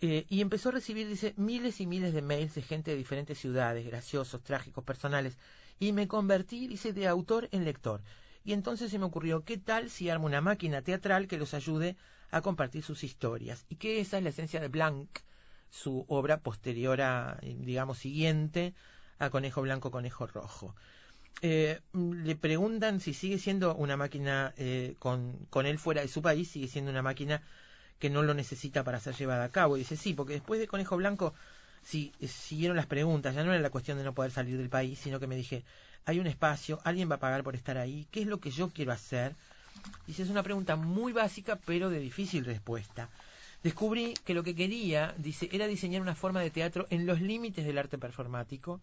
Eh, 0.00 0.26
y 0.28 0.40
empezó 0.40 0.70
a 0.70 0.72
recibir, 0.72 1.08
dice, 1.08 1.34
miles 1.36 1.80
y 1.80 1.86
miles 1.86 2.12
de 2.12 2.22
mails 2.22 2.54
de 2.54 2.62
gente 2.62 2.90
de 2.90 2.96
diferentes 2.96 3.38
ciudades, 3.38 3.86
graciosos, 3.86 4.42
trágicos, 4.42 4.84
personales. 4.84 5.38
Y 5.78 5.92
me 5.92 6.08
convertí, 6.08 6.66
dice, 6.66 6.92
de 6.92 7.06
autor 7.06 7.48
en 7.52 7.64
lector. 7.64 8.02
Y 8.44 8.52
entonces 8.52 8.90
se 8.90 8.98
me 8.98 9.04
ocurrió, 9.04 9.44
¿qué 9.44 9.58
tal 9.58 9.90
si 9.90 10.10
armo 10.10 10.26
una 10.26 10.40
máquina 10.40 10.82
teatral 10.82 11.28
que 11.28 11.38
los 11.38 11.54
ayude 11.54 11.96
a 12.30 12.40
compartir 12.40 12.82
sus 12.82 13.04
historias? 13.04 13.64
Y 13.68 13.76
que 13.76 14.00
esa 14.00 14.18
es 14.18 14.24
la 14.24 14.30
esencia 14.30 14.60
de 14.60 14.68
Blanc, 14.68 15.08
su 15.70 16.04
obra 16.08 16.40
posterior 16.40 17.00
a, 17.00 17.38
digamos, 17.42 17.98
siguiente 17.98 18.74
a 19.18 19.30
Conejo 19.30 19.62
Blanco, 19.62 19.90
Conejo 19.90 20.26
Rojo. 20.26 20.74
Eh, 21.40 21.80
le 21.92 22.36
preguntan 22.36 23.00
si 23.00 23.14
sigue 23.14 23.38
siendo 23.38 23.74
una 23.74 23.96
máquina 23.96 24.52
eh, 24.56 24.96
con, 24.98 25.46
con 25.50 25.66
él 25.66 25.78
fuera 25.78 26.02
de 26.02 26.08
su 26.08 26.22
país, 26.22 26.50
sigue 26.50 26.68
siendo 26.68 26.90
una 26.90 27.02
máquina 27.02 27.42
que 28.02 28.10
no 28.10 28.24
lo 28.24 28.34
necesita 28.34 28.82
para 28.82 28.98
ser 28.98 29.14
llevada 29.14 29.44
a 29.44 29.48
cabo. 29.48 29.76
Y 29.76 29.80
dice, 29.80 29.96
sí, 29.96 30.12
porque 30.12 30.32
después 30.32 30.58
de 30.58 30.66
Conejo 30.66 30.96
Blanco, 30.96 31.34
si 31.84 32.10
siguieron 32.26 32.76
las 32.76 32.86
preguntas, 32.86 33.32
ya 33.32 33.44
no 33.44 33.52
era 33.52 33.62
la 33.62 33.70
cuestión 33.70 33.96
de 33.96 34.02
no 34.02 34.12
poder 34.12 34.32
salir 34.32 34.58
del 34.58 34.68
país, 34.68 34.98
sino 34.98 35.20
que 35.20 35.28
me 35.28 35.36
dije, 35.36 35.62
hay 36.04 36.18
un 36.18 36.26
espacio, 36.26 36.80
alguien 36.82 37.08
va 37.08 37.14
a 37.14 37.20
pagar 37.20 37.44
por 37.44 37.54
estar 37.54 37.78
ahí, 37.78 38.08
¿qué 38.10 38.22
es 38.22 38.26
lo 38.26 38.40
que 38.40 38.50
yo 38.50 38.70
quiero 38.70 38.90
hacer? 38.90 39.36
Dice, 40.04 40.24
es 40.24 40.30
una 40.30 40.42
pregunta 40.42 40.74
muy 40.74 41.12
básica, 41.12 41.60
pero 41.64 41.90
de 41.90 42.00
difícil 42.00 42.44
respuesta. 42.44 43.08
Descubrí 43.62 44.14
que 44.24 44.34
lo 44.34 44.42
que 44.42 44.56
quería, 44.56 45.14
dice, 45.16 45.48
era 45.52 45.68
diseñar 45.68 46.02
una 46.02 46.16
forma 46.16 46.40
de 46.40 46.50
teatro 46.50 46.88
en 46.90 47.06
los 47.06 47.20
límites 47.20 47.64
del 47.64 47.78
arte 47.78 47.98
performático 47.98 48.80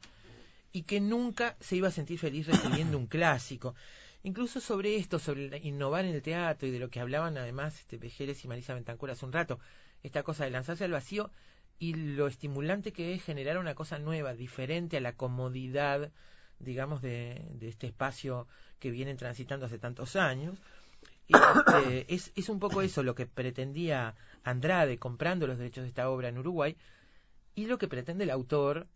y 0.71 0.83
que 0.83 1.01
nunca 1.01 1.57
se 1.59 1.75
iba 1.75 1.89
a 1.89 1.91
sentir 1.91 2.19
feliz 2.19 2.47
recibiendo 2.47 2.97
un 2.97 3.07
clásico. 3.07 3.75
Incluso 4.23 4.59
sobre 4.59 4.97
esto, 4.97 5.17
sobre 5.17 5.57
innovar 5.59 6.05
en 6.05 6.13
el 6.13 6.21
teatro 6.21 6.67
y 6.67 6.71
de 6.71 6.79
lo 6.79 6.89
que 6.89 6.99
hablaban 6.99 7.37
además 7.37 7.79
este, 7.79 7.97
Vejeres 7.97 8.43
y 8.43 8.47
Marisa 8.47 8.73
Bentancur 8.73 9.11
hace 9.11 9.25
un 9.25 9.31
rato, 9.31 9.59
esta 10.03 10.23
cosa 10.23 10.43
de 10.43 10.51
lanzarse 10.51 10.83
al 10.83 10.91
vacío 10.91 11.31
y 11.79 11.93
lo 11.93 12.27
estimulante 12.27 12.91
que 12.91 13.13
es 13.13 13.23
generar 13.23 13.57
una 13.57 13.75
cosa 13.75 13.97
nueva, 13.97 14.33
diferente 14.33 14.97
a 14.97 15.01
la 15.01 15.15
comodidad, 15.15 16.11
digamos, 16.59 17.01
de, 17.01 17.47
este 17.61 17.87
espacio 17.87 18.47
que 18.79 18.91
vienen 18.91 19.15
transitando 19.15 19.65
hace 19.65 19.79
tantos 19.79 20.17
años. 20.17 20.59
Este, 21.27 22.13
es, 22.13 22.33
es 22.35 22.49
un 22.49 22.59
poco 22.59 22.81
eso 22.81 23.03
lo 23.03 23.15
que 23.15 23.27
pretendía 23.27 24.15
Andrade 24.43 24.97
comprando 24.97 25.47
los 25.47 25.57
derechos 25.57 25.83
de 25.83 25.89
esta 25.89 26.09
obra 26.09 26.27
en 26.27 26.39
Uruguay 26.39 26.75
y 27.55 27.67
lo 27.67 27.77
que 27.77 27.87
pretende 27.87 28.25
el 28.25 28.31
autor 28.31 28.87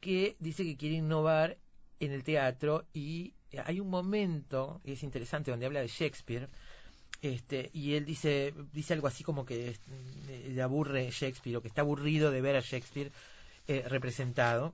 que 0.00 0.36
dice 0.40 0.64
que 0.64 0.76
quiere 0.76 0.96
innovar 0.96 1.58
en 2.00 2.12
el 2.12 2.24
teatro 2.24 2.86
y 2.92 3.34
hay 3.64 3.80
un 3.80 3.88
momento, 3.88 4.80
y 4.84 4.92
es 4.92 5.02
interesante, 5.02 5.50
donde 5.50 5.66
habla 5.66 5.80
de 5.80 5.88
Shakespeare, 5.88 6.48
este, 7.22 7.70
y 7.74 7.94
él 7.94 8.06
dice, 8.06 8.54
dice 8.72 8.94
algo 8.94 9.06
así 9.06 9.24
como 9.24 9.44
que 9.44 9.76
le 10.48 10.62
aburre 10.62 11.10
Shakespeare, 11.10 11.56
o 11.56 11.62
que 11.62 11.68
está 11.68 11.82
aburrido 11.82 12.30
de 12.30 12.40
ver 12.40 12.56
a 12.56 12.60
Shakespeare 12.60 13.12
eh, 13.68 13.84
representado. 13.86 14.72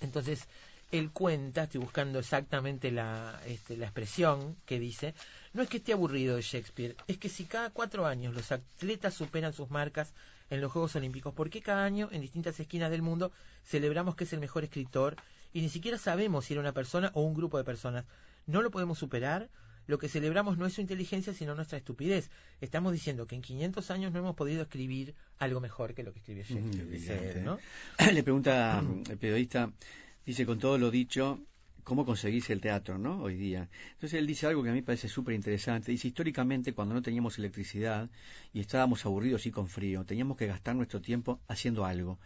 Entonces, 0.00 0.48
él 0.90 1.10
cuenta, 1.12 1.64
estoy 1.64 1.80
buscando 1.80 2.18
exactamente 2.18 2.90
la, 2.90 3.40
este, 3.46 3.76
la 3.76 3.86
expresión 3.86 4.56
que 4.64 4.80
dice, 4.80 5.14
no 5.52 5.62
es 5.62 5.68
que 5.68 5.76
esté 5.76 5.92
aburrido 5.92 6.36
de 6.36 6.42
Shakespeare, 6.42 6.96
es 7.06 7.18
que 7.18 7.28
si 7.28 7.44
cada 7.44 7.70
cuatro 7.70 8.06
años 8.06 8.34
los 8.34 8.50
atletas 8.50 9.14
superan 9.14 9.52
sus 9.52 9.70
marcas 9.70 10.14
en 10.48 10.60
los 10.60 10.72
Juegos 10.72 10.96
Olímpicos, 10.96 11.32
¿por 11.34 11.50
qué 11.50 11.60
cada 11.60 11.84
año 11.84 12.08
en 12.10 12.22
distintas 12.22 12.58
esquinas 12.58 12.90
del 12.90 13.02
mundo 13.02 13.30
celebramos 13.64 14.16
que 14.16 14.24
es 14.24 14.32
el 14.32 14.40
mejor 14.40 14.64
escritor 14.64 15.16
y 15.52 15.62
ni 15.62 15.68
siquiera 15.68 15.98
sabemos 15.98 16.44
si 16.44 16.54
era 16.54 16.60
una 16.60 16.72
persona 16.72 17.10
o 17.14 17.22
un 17.22 17.34
grupo 17.34 17.58
de 17.58 17.64
personas? 17.64 18.04
¿No 18.46 18.62
lo 18.62 18.70
podemos 18.70 18.98
superar? 18.98 19.50
Lo 19.86 19.98
que 19.98 20.08
celebramos 20.08 20.56
no 20.56 20.66
es 20.66 20.74
su 20.74 20.80
inteligencia, 20.80 21.34
sino 21.34 21.54
nuestra 21.54 21.78
estupidez. 21.78 22.30
Estamos 22.60 22.92
diciendo 22.92 23.26
que 23.26 23.34
en 23.34 23.42
500 23.42 23.90
años 23.90 24.12
no 24.12 24.20
hemos 24.20 24.36
podido 24.36 24.62
escribir 24.62 25.14
algo 25.38 25.60
mejor 25.60 25.94
que 25.94 26.04
lo 26.04 26.12
que 26.12 26.20
escribió 26.20 26.44
Shakespeare. 26.44 27.42
¿no? 27.42 27.58
Le 28.12 28.22
pregunta 28.22 28.84
el 29.08 29.18
periodista, 29.18 29.72
dice, 30.24 30.46
con 30.46 30.60
todo 30.60 30.78
lo 30.78 30.92
dicho, 30.92 31.40
¿cómo 31.82 32.04
conseguís 32.04 32.50
el 32.50 32.60
teatro, 32.60 32.98
no? 32.98 33.20
Hoy 33.22 33.34
día. 33.34 33.68
Entonces 33.94 34.18
él 34.20 34.26
dice 34.28 34.46
algo 34.46 34.62
que 34.62 34.68
a 34.68 34.72
mí 34.72 34.78
me 34.78 34.86
parece 34.86 35.08
súper 35.08 35.34
interesante. 35.34 35.90
Dice, 35.90 36.06
históricamente, 36.06 36.72
cuando 36.72 36.94
no 36.94 37.02
teníamos 37.02 37.38
electricidad 37.38 38.08
y 38.52 38.60
estábamos 38.60 39.04
aburridos 39.06 39.46
y 39.46 39.50
con 39.50 39.66
frío, 39.66 40.04
teníamos 40.04 40.36
que 40.36 40.46
gastar 40.46 40.76
nuestro 40.76 41.00
tiempo 41.00 41.40
haciendo 41.48 41.84
algo. 41.84 42.20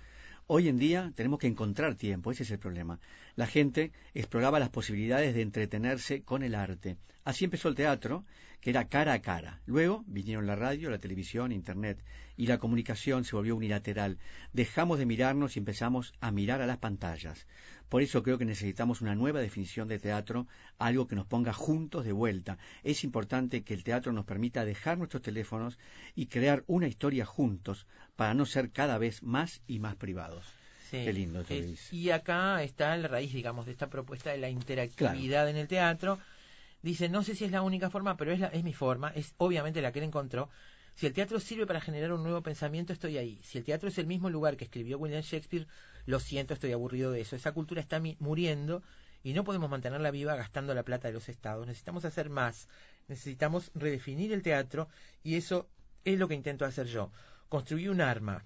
Hoy 0.46 0.68
en 0.68 0.78
día 0.78 1.10
tenemos 1.14 1.38
que 1.38 1.46
encontrar 1.46 1.94
tiempo, 1.94 2.30
ese 2.30 2.42
es 2.42 2.50
el 2.50 2.58
problema. 2.58 3.00
La 3.34 3.46
gente 3.46 3.92
exploraba 4.12 4.58
las 4.58 4.68
posibilidades 4.68 5.34
de 5.34 5.40
entretenerse 5.40 6.22
con 6.22 6.42
el 6.42 6.54
arte. 6.54 6.98
Así 7.24 7.44
empezó 7.44 7.68
el 7.68 7.74
teatro, 7.74 8.24
que 8.60 8.70
era 8.70 8.88
cara 8.88 9.14
a 9.14 9.22
cara. 9.22 9.60
Luego 9.66 10.04
vinieron 10.06 10.46
la 10.46 10.56
radio, 10.56 10.90
la 10.90 10.98
televisión, 10.98 11.52
Internet, 11.52 12.02
y 12.36 12.46
la 12.46 12.58
comunicación 12.58 13.24
se 13.24 13.36
volvió 13.36 13.56
unilateral. 13.56 14.18
Dejamos 14.52 14.98
de 14.98 15.06
mirarnos 15.06 15.56
y 15.56 15.58
empezamos 15.58 16.12
a 16.20 16.30
mirar 16.30 16.60
a 16.60 16.66
las 16.66 16.78
pantallas. 16.78 17.46
Por 17.88 18.02
eso 18.02 18.22
creo 18.22 18.38
que 18.38 18.44
necesitamos 18.44 19.00
una 19.00 19.14
nueva 19.14 19.40
definición 19.40 19.88
de 19.88 19.98
teatro, 19.98 20.46
algo 20.78 21.06
que 21.06 21.14
nos 21.14 21.26
ponga 21.26 21.52
juntos 21.52 22.04
de 22.04 22.12
vuelta. 22.12 22.58
Es 22.82 23.04
importante 23.04 23.62
que 23.62 23.74
el 23.74 23.84
teatro 23.84 24.12
nos 24.12 24.24
permita 24.24 24.64
dejar 24.64 24.98
nuestros 24.98 25.22
teléfonos 25.22 25.78
y 26.14 26.26
crear 26.26 26.64
una 26.66 26.88
historia 26.88 27.24
juntos 27.24 27.86
para 28.16 28.34
no 28.34 28.46
ser 28.46 28.70
cada 28.70 28.98
vez 28.98 29.22
más 29.22 29.62
y 29.66 29.78
más 29.78 29.96
privados. 29.96 30.46
Qué 30.90 31.12
lindo 31.12 31.40
esto 31.40 31.94
Y 31.94 32.10
acá 32.10 32.62
está 32.62 32.96
la 32.96 33.08
raíz, 33.08 33.32
digamos, 33.32 33.66
de 33.66 33.72
esta 33.72 33.88
propuesta 33.88 34.30
de 34.30 34.38
la 34.38 34.48
interactividad 34.48 35.48
en 35.48 35.56
el 35.56 35.66
teatro. 35.66 36.18
Dice, 36.84 37.08
no 37.08 37.22
sé 37.22 37.34
si 37.34 37.46
es 37.46 37.50
la 37.50 37.62
única 37.62 37.88
forma, 37.88 38.18
pero 38.18 38.30
es, 38.30 38.40
la, 38.40 38.48
es 38.48 38.62
mi 38.62 38.74
forma, 38.74 39.08
es 39.08 39.32
obviamente 39.38 39.80
la 39.80 39.90
que 39.90 40.00
él 40.00 40.04
encontró. 40.04 40.50
Si 40.94 41.06
el 41.06 41.14
teatro 41.14 41.40
sirve 41.40 41.66
para 41.66 41.80
generar 41.80 42.12
un 42.12 42.22
nuevo 42.22 42.42
pensamiento, 42.42 42.92
estoy 42.92 43.16
ahí. 43.16 43.40
Si 43.42 43.56
el 43.56 43.64
teatro 43.64 43.88
es 43.88 43.96
el 43.96 44.06
mismo 44.06 44.28
lugar 44.28 44.58
que 44.58 44.64
escribió 44.64 44.98
William 44.98 45.22
Shakespeare, 45.22 45.66
lo 46.04 46.20
siento, 46.20 46.52
estoy 46.52 46.72
aburrido 46.72 47.10
de 47.10 47.22
eso. 47.22 47.36
Esa 47.36 47.52
cultura 47.52 47.80
está 47.80 48.02
muriendo 48.18 48.82
y 49.22 49.32
no 49.32 49.44
podemos 49.44 49.70
mantenerla 49.70 50.10
viva 50.10 50.36
gastando 50.36 50.74
la 50.74 50.82
plata 50.82 51.08
de 51.08 51.14
los 51.14 51.30
estados. 51.30 51.66
Necesitamos 51.66 52.04
hacer 52.04 52.28
más. 52.28 52.68
Necesitamos 53.08 53.70
redefinir 53.74 54.34
el 54.34 54.42
teatro 54.42 54.88
y 55.22 55.36
eso 55.36 55.70
es 56.04 56.18
lo 56.18 56.28
que 56.28 56.34
intento 56.34 56.66
hacer 56.66 56.86
yo. 56.86 57.10
Construir 57.48 57.88
un 57.88 58.02
arma. 58.02 58.44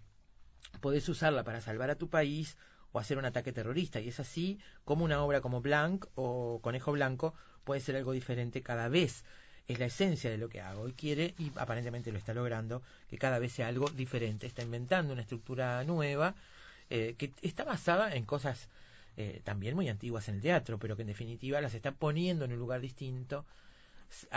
Podés 0.80 1.08
usarla 1.08 1.42
para 1.42 1.60
salvar 1.60 1.90
a 1.90 1.98
tu 1.98 2.08
país 2.08 2.56
o 2.92 3.00
hacer 3.00 3.18
un 3.18 3.24
ataque 3.24 3.52
terrorista. 3.52 3.98
Y 3.98 4.08
es 4.10 4.20
así 4.20 4.60
como 4.84 5.04
una 5.04 5.24
obra 5.24 5.40
como 5.40 5.60
Blanc 5.60 6.06
o 6.14 6.60
Conejo 6.62 6.92
Blanco 6.92 7.34
puede 7.68 7.82
ser 7.82 7.96
algo 7.96 8.12
diferente 8.12 8.62
cada 8.62 8.88
vez 8.88 9.24
es 9.66 9.78
la 9.78 9.84
esencia 9.84 10.30
de 10.30 10.38
lo 10.38 10.48
que 10.48 10.62
hago 10.62 10.88
y 10.88 10.94
quiere, 10.94 11.34
y 11.36 11.52
aparentemente 11.56 12.10
lo 12.10 12.16
está 12.16 12.32
logrando, 12.32 12.80
que 13.10 13.18
cada 13.18 13.38
vez 13.38 13.52
sea 13.52 13.68
algo 13.68 13.90
diferente. 13.90 14.46
Está 14.46 14.62
inventando 14.62 15.12
una 15.12 15.20
estructura 15.20 15.84
nueva 15.84 16.34
eh, 16.88 17.14
que 17.18 17.34
está 17.42 17.64
basada 17.64 18.14
en 18.14 18.24
cosas 18.24 18.70
eh, 19.18 19.42
también 19.44 19.74
muy 19.74 19.90
antiguas 19.90 20.30
en 20.30 20.36
el 20.36 20.40
teatro, 20.40 20.78
pero 20.78 20.96
que 20.96 21.02
en 21.02 21.08
definitiva 21.08 21.60
las 21.60 21.74
está 21.74 21.92
poniendo 21.92 22.46
en 22.46 22.54
un 22.54 22.58
lugar 22.58 22.80
distinto, 22.80 23.44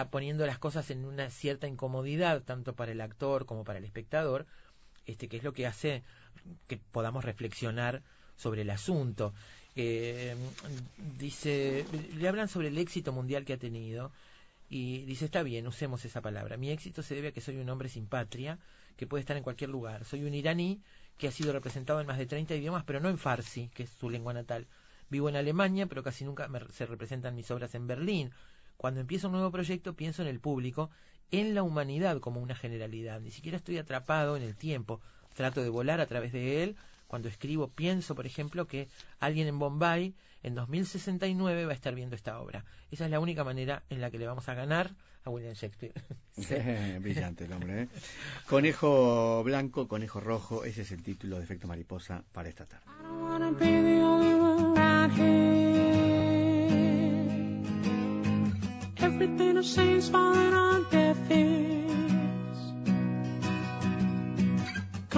poniendo 0.10 0.46
las 0.46 0.60
cosas 0.60 0.92
en 0.92 1.06
una 1.06 1.30
cierta 1.30 1.68
incomodidad, 1.68 2.44
tanto 2.44 2.76
para 2.76 2.92
el 2.92 3.00
actor 3.00 3.46
como 3.46 3.64
para 3.64 3.80
el 3.80 3.86
espectador, 3.86 4.46
este, 5.06 5.30
que 5.30 5.38
es 5.38 5.44
lo 5.44 5.54
que 5.54 5.68
hace 5.68 6.04
que 6.68 6.82
podamos 6.92 7.24
reflexionar 7.24 8.02
sobre 8.36 8.64
el 8.64 8.70
asunto. 8.70 9.34
Eh, 9.76 10.36
dice, 11.18 11.86
le 12.18 12.28
hablan 12.28 12.48
sobre 12.48 12.68
el 12.68 12.78
éxito 12.78 13.14
mundial 13.14 13.46
que 13.46 13.54
ha 13.54 13.58
tenido 13.58 14.12
y 14.70 15.04
dice, 15.06 15.26
está 15.26 15.44
bien, 15.44 15.68
usemos 15.68 16.06
esa 16.06 16.22
palabra. 16.22 16.58
Mi 16.58 16.72
éxito 16.72 17.04
se 17.04 17.16
debe 17.16 17.30
a 17.30 17.32
que 17.32 17.42
soy 17.42 17.58
un 17.58 17.70
hombre 17.70 17.90
sin 17.90 18.08
patria, 18.08 18.58
que 18.96 19.08
puede 19.08 19.22
estar 19.22 19.36
en 19.36 19.44
cualquier 19.44 19.70
lugar. 19.70 20.06
Soy 20.06 20.24
un 20.24 20.34
iraní 20.34 20.82
que 21.18 21.28
ha 21.28 21.32
sido 21.32 21.54
representado 21.54 22.00
en 22.02 22.08
más 22.08 22.18
de 22.18 22.26
30 22.26 22.56
idiomas, 22.56 22.84
pero 22.86 23.00
no 23.00 23.10
en 23.10 23.18
farsi, 23.18 23.70
que 23.74 23.84
es 23.84 23.90
su 23.90 24.10
lengua 24.10 24.34
natal. 24.34 24.68
Vivo 25.10 25.28
en 25.28 25.36
Alemania, 25.36 25.88
pero 25.88 26.04
casi 26.04 26.24
nunca 26.24 26.50
se 26.72 26.86
representan 26.86 27.36
mis 27.36 27.52
obras 27.52 27.76
en 27.76 27.86
Berlín. 27.86 28.32
Cuando 28.78 29.02
empiezo 29.02 29.28
un 29.28 29.34
nuevo 29.34 29.52
proyecto, 29.52 29.94
pienso 29.94 30.22
en 30.22 30.30
el 30.30 30.40
público, 30.40 30.90
en 31.32 31.54
la 31.54 31.64
humanidad 31.64 32.20
como 32.20 32.42
una 32.42 32.56
generalidad. 32.56 33.20
Ni 33.20 33.32
siquiera 33.32 33.58
estoy 33.58 33.78
atrapado 33.78 34.38
en 34.38 34.44
el 34.44 34.56
tiempo. 34.56 35.02
Trato 35.34 35.62
de 35.62 35.70
volar 35.70 36.00
a 36.02 36.08
través 36.08 36.32
de 36.32 36.64
él. 36.64 36.76
Cuando 37.12 37.28
escribo, 37.28 37.68
pienso, 37.68 38.16
por 38.16 38.26
ejemplo, 38.26 38.68
que 38.68 38.88
alguien 39.20 39.46
en 39.46 39.60
Bombay 39.60 40.16
en 40.44 40.56
2069 40.56 41.66
va 41.66 41.74
a 41.74 41.76
estar 41.76 41.94
viendo 41.94 42.16
esta 42.16 42.40
obra. 42.40 42.64
Esa 42.90 43.04
es 43.04 43.12
la 43.12 43.20
única 43.20 43.44
manera 43.44 43.84
en 43.90 44.00
la 44.00 44.10
que 44.10 44.18
le 44.18 44.28
vamos 44.28 44.48
a 44.48 44.54
ganar 44.54 44.92
a 45.26 45.30
William 45.30 45.54
Shakespeare. 45.54 45.92
Brillante 47.02 47.44
el 47.44 47.52
hombre. 47.52 47.82
¿eh? 47.82 47.88
Conejo 48.48 49.44
blanco, 49.44 49.90
conejo 49.90 50.22
rojo, 50.22 50.64
ese 50.64 50.84
es 50.84 50.94
el 50.94 51.04
título 51.04 51.36
de 51.36 51.44
Efecto 51.44 51.68
Mariposa 51.68 52.24
para 52.32 52.48
esta 52.48 52.66
tarde. 52.66 52.86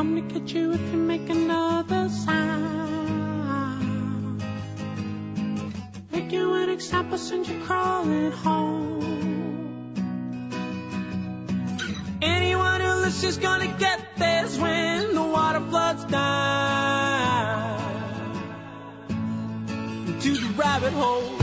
Come 0.04 0.16
to 0.16 0.22
get 0.34 0.54
you 0.54 0.74
if 0.74 0.82
you 0.92 0.98
make 0.98 1.30
another 1.30 2.10
sound. 2.10 3.64
Make 6.12 6.30
you 6.30 6.56
an 6.56 6.70
example, 6.70 7.18
send 7.18 7.48
you 7.48 7.58
crawling 7.62 8.34
home. 8.34 9.00
Anyone 12.22 12.82
who 12.82 12.94
listens 12.96 13.38
gonna 13.38 13.74
get 13.80 14.18
this 14.18 14.58
when 14.58 15.16
the 15.16 15.24
water 15.24 15.62
floods 15.70 16.04
down 16.04 17.80
into 20.08 20.34
the 20.34 20.54
rabbit 20.58 20.92
hole. 20.92 21.43